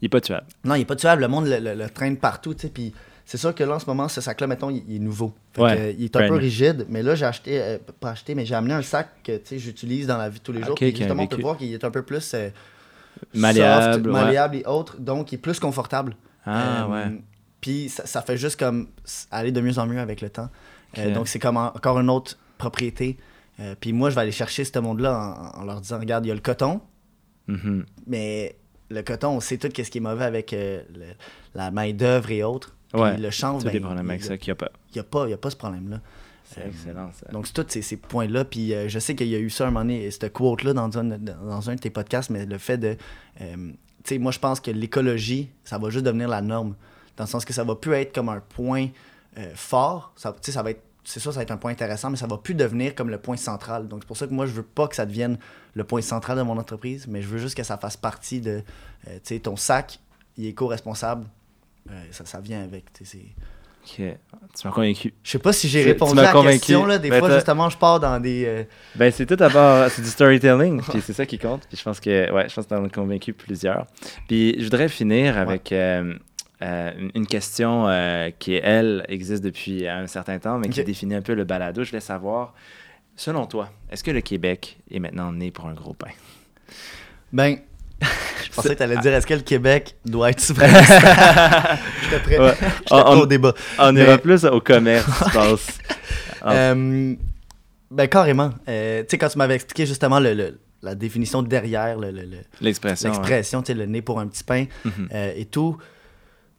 Il 0.01 0.05
est 0.05 0.09
pas 0.09 0.21
tuable. 0.21 0.45
non, 0.63 0.75
il 0.75 0.81
est 0.81 0.85
pas 0.85 0.95
tuable, 0.95 1.21
le 1.21 1.27
monde 1.27 1.47
le, 1.47 1.59
le- 1.59 1.75
le 1.75 1.89
traîne 1.89 2.17
partout, 2.17 2.53
tu 2.53 2.61
sais, 2.61 2.69
puis 2.69 2.93
c'est 3.25 3.37
sûr 3.37 3.53
que 3.55 3.63
là, 3.63 3.75
en 3.75 3.79
ce 3.79 3.85
moment, 3.87 4.07
ce 4.09 4.21
sac-là, 4.21 4.47
mettons, 4.47 4.69
il, 4.69 4.83
il 4.87 4.95
est 4.97 4.99
nouveau. 4.99 5.33
Fait 5.53 5.61
Ouais, 5.61 5.75
que, 5.75 5.81
euh, 5.81 5.93
il 5.97 6.03
est 6.05 6.15
un 6.15 6.19
brand 6.19 6.31
peu 6.31 6.35
rigide, 6.43 6.85
mais 6.89 7.01
là, 7.03 7.15
j'ai 7.15 7.25
acheté, 7.25 7.61
euh, 7.61 7.77
pas 7.99 8.11
acheté, 8.11 8.35
mais 8.35 8.45
j'ai 8.45 8.55
amené 8.55 8.73
un 8.73 8.81
sac 8.83 9.09
que, 9.23 9.37
tu 9.37 9.41
sais, 9.45 9.59
j'utilise 9.59 10.07
dans 10.07 10.17
la 10.17 10.29
vie 10.29 10.39
de 10.39 10.43
tous 10.43 10.51
les 10.51 10.61
jours, 10.61 10.71
Ok, 10.71 10.79
puis 10.79 10.95
justement, 10.95 11.23
on 11.23 11.27
peut 11.27 11.41
voir 11.41 11.57
qu'il 11.57 11.73
est 11.73 11.83
un 11.83 11.91
peu 11.91 12.03
plus 12.03 12.35
Malléable, 13.33 13.93
soft, 13.93 14.05
ouais. 14.05 14.11
malléable 14.11 14.55
et 14.57 14.65
autres, 14.65 14.97
donc 14.99 15.31
il 15.31 15.35
est 15.35 15.39
plus 15.39 15.59
confortable. 15.59 16.15
Ah 16.45 16.83
Euh, 16.83 16.87
ouais. 16.87 17.21
Puis 17.61 17.89
ça, 17.89 18.05
ça 18.05 18.21
fait 18.21 18.37
juste 18.37 18.59
comme 18.59 18.87
aller 19.31 19.51
de 19.51 19.61
mieux 19.61 19.77
en 19.79 19.85
mieux 19.87 19.99
avec 19.99 20.21
le 20.21 20.29
temps. 20.29 20.49
Euh, 20.97 21.13
donc 21.13 21.27
c'est 21.27 21.39
comme 21.39 21.57
en- 21.57 21.67
encore 21.75 21.99
une 21.99 22.09
autre 22.09 22.37
propriété. 22.57 23.17
Euh, 23.59 23.75
puis 23.79 23.93
moi, 23.93 24.09
je 24.09 24.15
vais 24.15 24.21
aller 24.21 24.31
chercher 24.31 24.65
ce 24.65 24.77
monde-là 24.79 25.51
en, 25.55 25.61
en 25.61 25.65
leur 25.65 25.79
disant, 25.81 25.99
regarde, 25.99 26.25
il 26.25 26.29
y 26.29 26.31
a 26.31 26.35
le 26.35 26.41
coton, 26.41 26.81
Mhm. 27.47 27.85
mais 28.07 28.55
le 28.89 29.01
coton, 29.01 29.29
on 29.29 29.39
sait 29.39 29.57
tout 29.57 29.69
ce 29.75 29.89
qui 29.89 29.97
est 29.97 30.01
mauvais 30.01 30.25
avec 30.25 30.53
euh, 30.53 30.81
le- 30.93 31.13
la 31.55 31.71
main-d'œuvre 31.71 32.31
et 32.31 32.43
autres. 32.43 32.75
Puis 32.91 33.01
Ouais. 33.01 33.17
le 33.17 33.29
chanvre, 33.31 33.63
ben, 33.63 33.71
il 33.73 33.81
n'y 34.95 34.99
a 34.99 35.01
a, 35.01 35.03
pas- 35.03 35.27
il 35.27 35.31
y 35.31 35.33
a 35.33 35.37
pas 35.37 35.49
ce 35.49 35.55
problème-là. 35.55 35.99
C'est 36.53 36.61
Euh, 36.61 36.67
excellent 36.67 37.11
ça. 37.11 37.27
Donc, 37.31 37.47
c'est 37.47 37.53
tous 37.53 37.65
ces, 37.69 37.81
ces 37.81 37.97
points-là. 37.97 38.45
Puis, 38.45 38.73
euh, 38.73 38.87
je 38.89 38.99
sais 38.99 39.15
qu'il 39.15 39.27
y 39.27 39.35
a 39.35 39.39
eu 39.39 39.49
ça 39.49 39.63
un 39.63 39.71
moment 39.71 39.81
donné, 39.81 40.09
cette 40.11 40.31
quote-là 40.33 40.73
dans 40.73 40.97
un, 40.97 41.03
dans 41.03 41.69
un 41.69 41.75
de 41.75 41.79
tes 41.79 41.89
podcasts, 41.89 42.29
mais 42.29 42.45
le 42.45 42.57
fait 42.57 42.77
de. 42.77 42.97
euh, 43.41 43.55
tu 44.03 44.15
sais, 44.15 44.17
moi, 44.19 44.31
je 44.33 44.39
pense 44.39 44.59
que 44.59 44.69
l'écologie, 44.71 45.49
ça 45.63 45.77
va 45.77 45.89
juste 45.89 46.05
devenir 46.05 46.27
la 46.27 46.41
norme. 46.41 46.75
Dans 47.15 47.23
le 47.23 47.29
sens 47.29 47.45
que 47.45 47.53
ça 47.53 47.63
va 47.63 47.75
plus 47.75 47.93
être 47.93 48.13
comme 48.13 48.27
un 48.29 48.39
point 48.41 48.87
euh, 49.37 49.51
fort. 49.55 50.13
Ça, 50.15 50.31
tu 50.33 50.39
sais, 50.41 50.51
ça 50.51 50.61
va 50.63 50.71
être. 50.71 50.81
C'est 51.05 51.19
sûr, 51.19 51.33
ça 51.33 51.39
va 51.39 51.43
être 51.43 51.51
un 51.51 51.57
point 51.57 51.71
intéressant, 51.71 52.09
mais 52.09 52.15
ça 52.17 52.27
va 52.27 52.37
plus 52.37 52.53
devenir 52.55 52.95
comme 52.95 53.09
le 53.09 53.17
point 53.17 53.35
central. 53.37 53.87
Donc, 53.89 54.03
c'est 54.03 54.07
pour 54.07 54.15
ça 54.17 54.25
que 54.27 54.33
moi, 54.33 54.45
je 54.45 54.51
veux 54.53 54.63
pas 54.63 54.87
que 54.87 54.95
ça 54.95 55.05
devienne 55.05 55.37
le 55.73 55.83
point 55.83 56.01
central 56.01 56.37
de 56.37 56.43
mon 56.43 56.57
entreprise, 56.57 57.07
mais 57.07 57.21
je 57.21 57.27
veux 57.27 57.39
juste 57.39 57.55
que 57.55 57.63
ça 57.63 57.77
fasse 57.77 57.97
partie 57.97 58.39
de. 58.41 58.61
euh, 59.07 59.13
tu 59.15 59.19
sais, 59.35 59.39
ton 59.39 59.55
sac, 59.57 59.99
il 60.37 60.45
est 60.45 60.49
éco-responsable. 60.49 61.25
Euh, 61.91 62.03
ça, 62.11 62.25
ça 62.25 62.39
vient 62.39 62.63
avec. 62.63 62.91
tu 62.93 63.03
sais, 63.05 63.17
c'est- 63.17 63.35
Tu 63.85 64.67
m'as 64.67 64.71
convaincu. 64.71 65.13
Je 65.23 65.31
sais 65.31 65.39
pas 65.39 65.51
si 65.51 65.67
j'ai 65.67 65.83
répondu 65.83 66.17
à 66.19 66.23
la 66.23 66.31
convaincu. 66.31 66.59
question. 66.59 66.85
Là. 66.85 66.97
Des 66.99 67.09
Ben, 67.09 67.19
fois, 67.19 67.33
justement, 67.33 67.69
je 67.69 67.77
pars 67.77 67.99
dans 67.99 68.19
des. 68.19 68.45
euh, 68.45 68.63
Ben, 68.95 69.11
c'est 69.11 69.25
tout 69.25 69.35
d'abord, 69.35 69.89
c'est 69.89 70.01
du 70.01 70.07
storytelling, 70.07 70.81
puis 70.81 71.01
c'est 71.05 71.13
ça 71.13 71.25
qui 71.25 71.37
compte. 71.39 71.65
Puis 71.67 71.77
je 71.77 71.83
pense 71.83 71.99
que, 71.99 72.31
ouais, 72.31 72.47
je 72.49 72.53
pense 72.55 72.65
que 72.67 72.73
as 72.73 72.89
convaincu 72.89 73.33
plusieurs. 73.33 73.85
Puis 74.27 74.55
je 74.59 74.63
voudrais 74.63 74.87
finir 74.89 75.37
avec 75.37 75.71
euh, 75.71 76.13
euh, 76.61 76.91
une- 77.15 77.25
question 77.27 77.87
euh, 77.89 78.29
qui, 78.37 78.53
elle, 78.55 79.05
existe 79.09 79.43
depuis 79.43 79.87
un 79.87 80.07
certain 80.07 80.39
temps, 80.39 80.57
mais 80.59 80.69
qui 80.69 80.83
définit 80.83 81.15
un 81.15 81.21
peu 81.21 81.33
le 81.33 81.43
balado. 81.43 81.83
Je 81.83 81.89
voulais 81.89 81.99
savoir, 81.99 82.53
selon 83.15 83.45
toi, 83.47 83.69
est-ce 83.91 84.03
que 84.03 84.11
le 84.11 84.21
Québec 84.21 84.77
est 84.91 84.99
maintenant 84.99 85.31
né 85.33 85.51
pour 85.51 85.65
un 85.67 85.73
gros 85.73 85.93
pain? 85.93 86.11
Ben, 87.31 87.57
je 88.53 88.55
pensais 88.55 88.69
que 88.69 88.73
tu 88.75 88.83
allais 88.83 88.97
dire 88.97 89.13
est-ce 89.13 89.27
que 89.27 89.33
le 89.33 89.41
Québec 89.41 89.95
doit 90.05 90.29
être 90.29 90.39
souverain 90.39 90.67
J'étais 92.03 92.19
prêt. 92.23 92.39
Ouais. 92.39 92.53
J'étais 92.59 92.93
On- 92.93 93.19
au 93.19 93.25
débat. 93.25 93.53
On 93.79 93.91
Mais- 93.91 94.01
ira 94.03 94.17
plus 94.17 94.45
au 94.45 94.61
commerce, 94.61 95.05
je 95.27 95.31
pense. 95.33 95.67
Ah. 96.41 96.51
Euh, 96.53 97.15
ben, 97.91 98.07
carrément. 98.07 98.51
Euh, 98.67 99.01
tu 99.01 99.07
sais, 99.09 99.17
quand 99.17 99.29
tu 99.29 99.37
m'avais 99.37 99.55
expliqué 99.55 99.85
justement 99.85 100.19
le, 100.19 100.33
le- 100.33 100.59
la 100.81 100.95
définition 100.95 101.41
derrière 101.41 101.97
le- 101.97 102.11
le- 102.11 102.23
le- 102.23 102.37
L'expression. 102.61 103.09
l'expression, 103.09 103.61
tu 103.61 103.67
sais, 103.67 103.73
le 103.77 103.85
nez 103.85 104.01
pour 104.01 104.19
un 104.19 104.27
petit 104.27 104.43
pain 104.43 104.65
Mhm. 104.83 105.09
euh, 105.13 105.33
et 105.35 105.45
tout, 105.45 105.77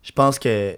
je 0.02 0.12
pense 0.12 0.38
que. 0.38 0.76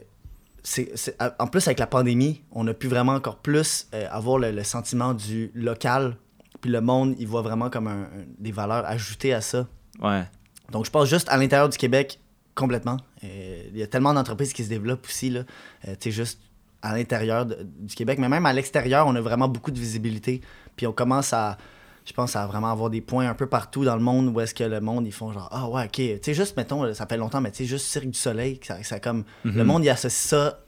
c'est 0.62 0.90
c'est- 0.96 1.16
en 1.38 1.46
plus, 1.46 1.66
avec 1.68 1.78
la 1.78 1.86
pandémie, 1.86 2.42
on 2.50 2.66
a 2.66 2.74
pu 2.74 2.88
vraiment 2.88 3.12
encore 3.12 3.36
plus 3.36 3.86
avoir 4.10 4.38
le, 4.38 4.50
le 4.50 4.64
sentiment 4.64 5.14
du 5.14 5.50
local. 5.54 6.16
Puis 6.60 6.70
le 6.72 6.80
monde, 6.80 7.14
il 7.20 7.28
voit 7.28 7.42
vraiment 7.42 7.70
comme 7.70 7.86
un- 7.86 8.02
un- 8.04 8.26
des 8.38 8.50
valeurs 8.50 8.84
ajoutées 8.86 9.32
à 9.32 9.40
ça. 9.40 9.68
Ouais. 10.02 10.24
Donc, 10.72 10.84
je 10.86 10.90
pense 10.90 11.08
juste 11.08 11.28
à 11.28 11.36
l'intérieur 11.36 11.68
du 11.68 11.78
Québec, 11.78 12.18
complètement. 12.54 12.96
Il 13.22 13.76
y 13.76 13.82
a 13.82 13.86
tellement 13.86 14.14
d'entreprises 14.14 14.52
qui 14.52 14.64
se 14.64 14.68
développent 14.68 15.06
aussi. 15.06 15.30
Là. 15.30 15.40
Euh, 15.88 15.92
tu 15.98 16.04
sais, 16.04 16.10
juste 16.10 16.40
à 16.82 16.96
l'intérieur 16.96 17.46
du 17.46 17.94
Québec, 17.94 18.18
mais 18.18 18.28
même 18.28 18.46
à 18.46 18.52
l'extérieur, 18.52 19.06
on 19.06 19.14
a 19.16 19.20
vraiment 19.20 19.48
beaucoup 19.48 19.70
de 19.70 19.78
visibilité. 19.78 20.40
Puis 20.76 20.86
on 20.86 20.92
commence 20.92 21.32
à, 21.32 21.56
je 22.04 22.12
pense, 22.12 22.36
à 22.36 22.46
vraiment 22.46 22.70
avoir 22.70 22.90
des 22.90 23.00
points 23.00 23.28
un 23.28 23.34
peu 23.34 23.46
partout 23.46 23.84
dans 23.84 23.96
le 23.96 24.02
monde 24.02 24.28
où 24.28 24.40
est-ce 24.40 24.54
que 24.54 24.62
le 24.64 24.80
monde, 24.80 25.06
ils 25.06 25.12
font 25.12 25.32
genre, 25.32 25.48
ah 25.50 25.68
ouais, 25.68 25.84
ok. 25.84 25.90
Tu 25.92 26.18
sais, 26.22 26.34
juste, 26.34 26.56
mettons, 26.56 26.92
ça 26.94 27.06
fait 27.06 27.16
longtemps, 27.16 27.40
mais 27.40 27.50
tu 27.50 27.58
sais, 27.58 27.64
juste 27.64 27.86
Cirque 27.86 28.06
du 28.10 28.18
Soleil, 28.18 28.60
ça, 28.62 28.82
ça 28.84 29.00
comme, 29.00 29.24
le 29.44 29.50
Mhm. 29.52 29.62
monde, 29.64 29.84
il 29.84 29.88
associe 29.90 30.12
ça 30.28 30.60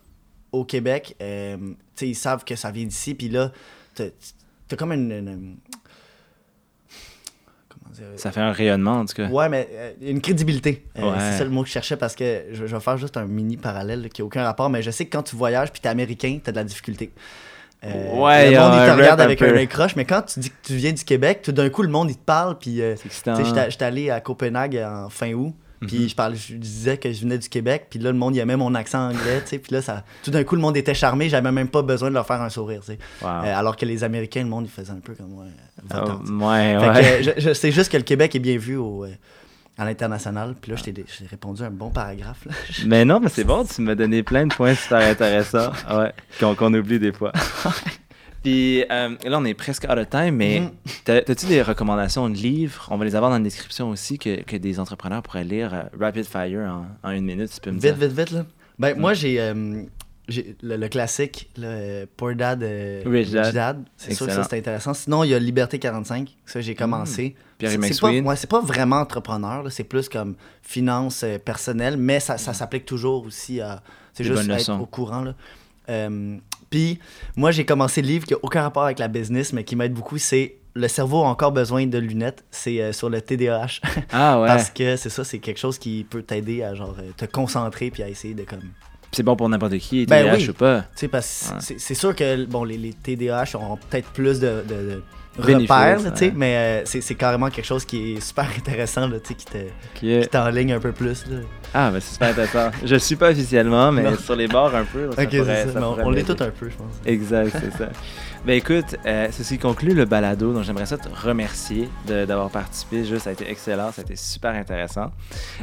au 0.51 0.65
Québec. 0.65 1.15
euh, 1.21 1.57
tu 1.59 1.75
sais, 1.95 2.09
ils 2.09 2.15
savent 2.15 2.45
que 2.45 2.57
ça 2.57 2.71
vient 2.71 2.85
d'ici, 2.87 3.15
puis 3.15 3.29
là, 3.29 3.53
t'as 3.95 4.77
comme 4.77 4.93
une, 4.93 5.57
Ça 8.17 8.31
fait 8.33 8.41
un 8.41 8.53
rayonnement, 8.53 9.01
en 9.01 9.05
tout 9.07 9.15
cas. 9.15 9.29
Ouais, 9.29 9.49
mais 9.49 9.69
euh, 9.73 9.93
une 10.01 10.21
crédibilité. 10.21 10.85
Euh, 10.99 11.03
Ouais. 11.03 11.17
C'est 11.19 11.39
ça 11.39 11.45
le 11.45 11.51
mot 11.51 11.63
que 11.63 11.69
je 11.69 11.73
cherchais 11.73 11.97
parce 11.97 12.15
que 12.15 12.45
je, 12.53 12.67
je 12.67 12.75
vais 12.77 12.81
faire 12.81 12.97
juste 12.97 13.17
un 13.17 13.25
mini 13.27 13.57
parallèle 13.57 14.03
là, 14.03 14.09
qui 14.09 14.21
n'a 14.23 14.27
aucun 14.27 14.45
rapport, 14.45 14.71
mais 14.71 14.83
je 14.83 14.91
sais 14.91 15.05
que 15.07 15.11
quand 15.17 15.23
tu 15.23 15.37
voyages 15.37 15.71
puis 15.73 15.81
t'es 15.81 15.89
américain, 15.89 16.39
t'as 16.43 16.53
de 16.53 16.57
la 16.57 16.65
difficulté. 16.65 17.13
Euh, 17.85 17.89
Ouais, 18.17 18.51
le 18.51 18.59
monde, 18.59 18.73
il 18.75 18.87
te 18.91 18.97
regarde 18.97 19.21
avec 19.21 19.41
un 19.43 19.55
œil 19.55 19.69
croche, 19.69 19.95
mais 19.95 20.05
quand 20.05 20.23
tu 20.23 20.41
dis 20.41 20.51
que 20.51 20.57
tu 20.65 20.75
viens 20.75 20.93
du 20.93 21.05
Québec, 21.05 21.43
tout 21.43 21.53
d'un 21.53 21.71
coup, 21.71 21.83
le 21.83 21.89
monde, 21.89 22.11
il 22.11 22.17
te 22.17 22.25
parle, 22.25 22.59
puis 22.59 22.83
euh, 22.83 22.97
j'étais 23.05 23.71
j'étais 23.71 23.85
allé 23.85 24.11
à 24.11 24.21
Copenhague 24.21 24.77
en 24.85 25.09
fin 25.11 25.33
août, 25.33 25.55
puis 25.87 25.99
Mhm. 26.01 26.09
je, 26.09 26.15
parlais, 26.15 26.37
je 26.37 26.55
disais 26.55 26.97
que 26.97 27.13
je 27.13 27.21
venais 27.23 27.39
du 27.39 27.49
Québec, 27.49 27.87
puis 27.91 27.99
là, 27.99 28.11
le 28.13 28.19
monde, 28.19 28.35
il 28.35 28.39
aimait 28.41 28.57
mon 28.57 28.75
accent 28.75 29.09
anglais, 29.11 29.41
tu 29.43 29.49
sais, 29.51 29.59
puis 29.59 29.73
là, 29.75 29.83
ça, 29.83 30.05
tout 30.25 30.31
d'un 30.31 30.43
coup, 30.45 30.55
le 30.57 30.61
monde 30.61 30.77
était 30.77 30.95
charmé, 30.95 31.29
j'avais 31.29 31.53
même 31.53 31.69
pas 31.69 31.83
besoin 31.83 32.09
de 32.09 32.15
leur 32.15 32.27
faire 32.27 32.43
un 32.43 32.49
sourire, 32.49 32.81
tu 32.81 32.93
sais. 32.93 32.99
Wow. 33.23 33.29
Euh, 33.29 33.55
alors 33.59 33.77
que 33.77 33.87
les 33.87 34.03
Américains, 34.05 34.43
le 34.43 34.49
monde, 34.49 34.65
ils 34.67 34.71
faisaient 34.71 34.93
un 34.93 35.01
peu 35.01 35.15
comme, 35.15 35.31
Ah, 35.91 36.05
sais. 36.25 36.33
ouais, 36.33 36.79
Fait 36.81 36.89
ouais. 36.89 37.23
je, 37.23 37.31
je 37.49 37.53
sais 37.55 37.71
juste 37.73 37.93
que 37.93 37.97
le 37.97 38.03
Québec 38.03 38.35
est 38.35 38.41
bien 38.41 38.59
vu 38.59 38.77
au, 38.77 39.05
euh, 39.05 39.11
à 39.77 39.85
l'international. 39.85 40.57
Puis 40.61 40.73
là, 40.73 40.77
je 40.77 40.83
t'ai 40.83 40.93
je 41.07 41.19
t'ai 41.19 41.27
répondu 41.31 41.63
un 41.63 41.71
bon 41.71 41.91
paragraphe. 41.91 42.45
là. 42.47 42.53
Mais 42.87 43.05
non, 43.05 43.21
mais 43.21 43.29
c'est 43.29 43.45
bon, 43.45 43.65
tu 43.65 43.81
m'as 43.83 43.95
donné 43.95 44.25
plein 44.25 44.47
de 44.47 44.53
points 44.55 44.75
super 44.75 44.99
intéressants. 45.09 45.71
Ouais, 45.97 46.13
qu'on 46.41 46.57
qu'on 46.57 46.75
oublie 46.75 46.99
des 46.99 47.13
fois. 47.13 47.33
Puis 48.43 48.83
euh, 48.91 49.17
là, 49.25 49.39
on 49.39 49.45
est 49.45 49.55
presque 49.55 49.85
out 49.85 49.99
of 49.99 50.09
time, 50.11 50.31
mais 50.37 50.63
t'as- 51.05 51.23
t'as-tu 51.23 51.47
des 51.47 51.61
recommandations 51.63 52.29
de 52.31 52.35
livres? 52.37 52.87
On 52.91 52.97
va 52.97 53.05
les 53.05 53.17
avoir 53.17 53.31
dans 53.31 53.39
la 53.39 53.43
description 53.43 53.91
aussi 53.91 54.19
que, 54.19 54.43
que 54.43 54.57
des 54.57 54.79
entrepreneurs 54.81 55.23
pourraient 55.23 55.45
lire 55.45 55.75
euh, 55.75 55.83
Rapid 55.99 56.25
Fire 56.25 56.61
en, 56.61 56.87
en 57.09 57.11
une 57.13 57.25
minute, 57.25 57.51
tu 57.53 57.61
peux 57.61 57.71
me 57.71 57.81
Vite, 57.81 57.97
dire. 57.99 58.09
vite, 58.09 58.19
vite. 58.19 58.31
Là. 58.31 58.47
Ben, 58.79 58.97
moi, 58.99 59.13
j'ai 59.13 59.41
euh, 59.41 59.83
le, 60.63 60.77
le 60.77 60.89
classique, 60.89 61.51
euh, 61.59 62.07
Poor 62.17 62.35
Dad, 62.37 62.63
Rich 63.05 63.31
Dad. 63.33 63.85
C'est 63.97 64.15
sûr 64.15 64.27
que 64.27 64.33
ça, 64.33 64.45
c'est 64.45 64.59
intéressant. 64.59 64.95
Sinon, 64.95 65.25
il 65.25 65.31
y 65.31 65.35
a 65.35 65.39
Liberté 65.41 65.79
45. 65.81 66.29
Ça, 66.47 66.61
j'ai 66.61 66.75
commencé. 66.77 67.35
Pierre 67.59 67.73
C'est- 67.73 68.01
pas, 68.01 68.11
ouais, 68.13 68.37
c'est 68.37 68.49
pas 68.49 68.61
vraiment 68.61 68.97
entrepreneur. 69.01 69.65
C'est 69.73 69.83
plus 69.85 70.09
comme 70.09 70.37
finance 70.63 71.25
personnelle, 71.45 71.97
mais 71.97 72.21
ça, 72.21 72.39
ça 72.39 72.53
s'applique 72.55 72.85
toujours 72.85 73.25
aussi 73.27 73.61
à. 73.61 73.83
C'est 74.13 74.23
juste 74.23 74.43
être 74.45 74.47
leçons. 74.59 74.79
au 74.81 74.87
courant. 74.87 75.23
Là. 75.23 75.35
Puis, 76.71 76.99
moi, 77.37 77.51
j'ai 77.51 77.65
commencé 77.65 78.03
le 78.03 78.09
livre 78.09 78.27
qui 78.27 78.35
n'a 78.35 78.39
aucun 78.43 78.63
rapport 78.63 78.85
avec 78.85 78.99
la 78.99 79.09
business, 79.09 79.53
mais 79.53 79.65
qui 79.65 79.77
m'aide 79.77 79.93
beaucoup. 79.95 80.19
C'est 80.19 80.57
Le 80.75 80.87
cerveau 80.89 81.25
a 81.25 81.29
encore 81.29 81.53
besoin 81.53 81.87
de 81.87 81.99
lunettes. 81.99 82.45
C'est 82.51 82.81
euh, 82.81 82.93
sur 82.93 83.11
le 83.11 83.21
TDAH. 83.21 83.81
Ah 84.13 84.41
ouais, 84.41 84.47
Parce 84.49 84.71
que 84.71 84.97
c'est 84.97 85.11
ça, 85.11 85.25
c'est 85.25 85.39
quelque 85.39 85.59
chose 85.59 85.79
qui 85.79 86.07
peut 86.09 86.23
t'aider 86.23 86.63
à 86.63 86.75
genre 86.75 86.95
euh, 86.99 87.11
te 87.17 87.25
concentrer 87.25 87.91
puis 87.91 88.03
à 88.03 88.09
essayer 88.09 88.35
de 88.35 88.45
comme. 88.45 88.63
C'est 89.13 89.23
bon 89.23 89.37
pour 89.37 89.49
n'importe 89.49 89.79
qui, 89.79 90.07
Ben 90.07 90.25
TDAH 90.25 90.37
oui. 90.37 90.49
ou 90.51 90.55
pas. 90.55 90.81
Tu 90.81 90.87
sais, 90.97 91.09
parce 91.09 91.51
Ouais. 91.55 91.77
c'est- 91.79 91.95
sûr 91.95 92.15
que 92.15 92.45
bon, 92.47 92.65
les, 92.65 92.77
les 92.77 92.93
TDAH 92.93 93.55
auront 93.55 93.77
peut-être 93.89 94.09
plus 94.11 94.39
de, 94.41 94.63
de, 94.69 94.75
de 94.75 95.03
Bénéfices, 95.47 95.71
repères, 95.71 96.01
ouais. 96.21 96.33
mais 96.35 96.57
euh, 96.57 96.83
c'est 96.85 97.15
carrément 97.15 97.49
quelque 97.49 97.65
chose 97.65 97.85
qui 97.85 98.15
est 98.15 98.21
super 98.21 98.49
intéressant, 98.59 99.07
là, 99.07 99.19
qui 99.21 99.35
te- 99.37 99.59
qui 99.95 100.29
t'enligne 100.29 100.73
un 100.73 100.81
peu 100.81 100.91
plus. 100.93 101.25
Là. 101.31 101.37
Ah, 101.73 101.91
ben 101.93 102.01
c'est 102.01 102.15
super 102.15 102.31
intéressant. 102.31 102.71
Je 102.85 102.95
le 102.95 102.99
suis 102.99 103.15
pas 103.17 103.31
officiellement, 103.31 103.93
mais 103.93 104.03
Non. 104.11 104.17
sur 104.17 104.35
les 104.35 104.49
bords 104.49 104.75
un 104.75 104.85
peu. 104.85 105.11
ça 105.13 105.25
pourrait- 105.27 105.67
ça. 105.67 105.73
ça 105.73 105.79
mais 105.81 105.87
on- 105.87 106.07
on 106.07 106.11
l'est 106.11 106.25
tout 106.25 106.43
un 106.43 106.51
peu, 106.51 106.69
je 106.69 106.77
pense. 106.77 106.93
Exact, 107.07 107.51
c'est 107.53 107.77
ça. 107.79 107.89
Ben 108.47 108.55
écoute, 108.57 108.97
euh, 109.05 109.29
ceci 109.31 109.59
conclut 109.59 109.93
le 109.93 110.07
balado. 110.07 110.55
Donc 110.55 110.63
j'aimerais 110.63 110.87
ça 110.87 110.97
te 110.97 111.09
remercier 111.09 111.89
d'avoir 112.07 112.49
participé. 112.49 113.05
Juste, 113.05 113.25
ça 113.25 113.31
a 113.31 113.33
été 113.35 113.51
excellent, 113.51 113.93
ça 113.93 114.01
a 114.01 114.05
été 114.05 114.17
super 114.17 114.55
intéressant. 114.55 115.11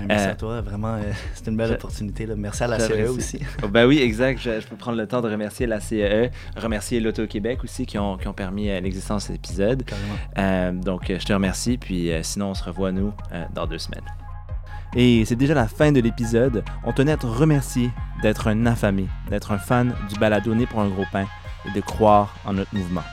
Merci 0.08 0.28
Euh, 0.28 0.32
à 0.32 0.36
toi, 0.36 0.62
vraiment, 0.62 0.94
euh, 0.96 1.02
c'est 1.34 1.48
une 1.48 1.58
belle 1.58 1.70
je- 1.70 1.74
opportunité. 1.74 2.28
Là. 2.28 2.36
Merci 2.38 2.64
à 2.64 2.68
la 2.68 2.78
J'apprécie. 2.78 3.04
CE 3.06 3.10
aussi. 3.10 3.40
Oh, 3.64 3.68
ben 3.70 3.88
oui, 3.88 4.00
exact. 4.02 4.40
Je, 4.40 4.60
je 4.60 4.68
peux 4.68 4.76
prendre 4.76 4.98
le 4.98 5.08
temps 5.08 5.22
de 5.22 5.30
remercier 5.32 5.66
la 5.66 5.80
CEE, 5.80 6.30
remercier 6.58 7.00
l'Auto-Québec 7.00 7.64
aussi 7.64 7.88
qui 7.88 7.98
ont, 7.98 8.18
qui 8.18 8.28
ont 8.28 8.34
permis 8.34 8.70
euh, 8.70 8.80
l'existence 8.82 9.24
de 9.24 9.28
cet 9.28 9.36
épisode. 9.38 9.84
Euh, 10.38 10.72
donc 10.72 11.06
je 11.08 11.26
te 11.26 11.34
remercie. 11.34 11.78
Puis 11.78 12.12
sinon, 12.22 12.50
on 12.52 12.54
se 12.54 12.64
revoit 12.64 12.92
nous 12.92 13.14
dans 13.56 13.66
deux 13.66 13.80
semaines. 13.80 14.06
Et 14.96 15.26
c'est 15.26 15.36
déjà 15.36 15.54
la 15.56 15.68
fin 15.68 15.92
de 15.92 16.00
l'épisode. 16.02 16.64
On 16.86 16.92
tenait 16.94 17.14
à 17.14 17.18
te 17.18 17.26
remercier 17.26 17.90
d'être 18.22 18.48
un 18.48 18.66
affamé, 18.68 19.08
d'être 19.30 19.52
un 19.52 19.58
fan 19.58 19.94
du 20.14 20.20
balado 20.20 20.54
Né 20.54 20.66
pour 20.68 20.82
un 20.82 20.88
gros 20.90 21.04
pain 21.12 21.26
et 21.68 21.72
de 21.72 21.82
croire 21.82 22.36
en 22.46 22.54
notre 22.54 22.74
mouvement. 22.76 23.04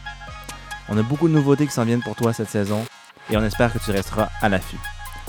On 0.89 0.99
a 0.99 1.03
beaucoup 1.03 1.29
de 1.29 1.33
nouveautés 1.33 1.67
qui 1.67 1.73
s'en 1.73 1.85
viennent 1.85 2.03
pour 2.03 2.17
toi 2.17 2.33
cette 2.33 2.51
saison 2.51 2.85
et 3.31 3.37
on 3.37 3.45
espère 3.45 3.73
que 3.73 3.79
tu 3.79 3.91
resteras 3.91 4.29
à 4.41 4.49
l'affût. 4.49 4.81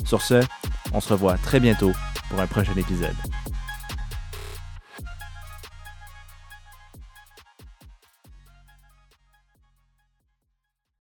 Sur 0.05 0.21
ce, 0.21 0.41
on 0.93 0.99
se 0.99 1.09
revoit 1.13 1.37
très 1.37 1.59
bientôt 1.59 1.91
pour 2.29 2.39
un 2.39 2.47
prochain 2.47 2.75
épisode. 2.75 3.15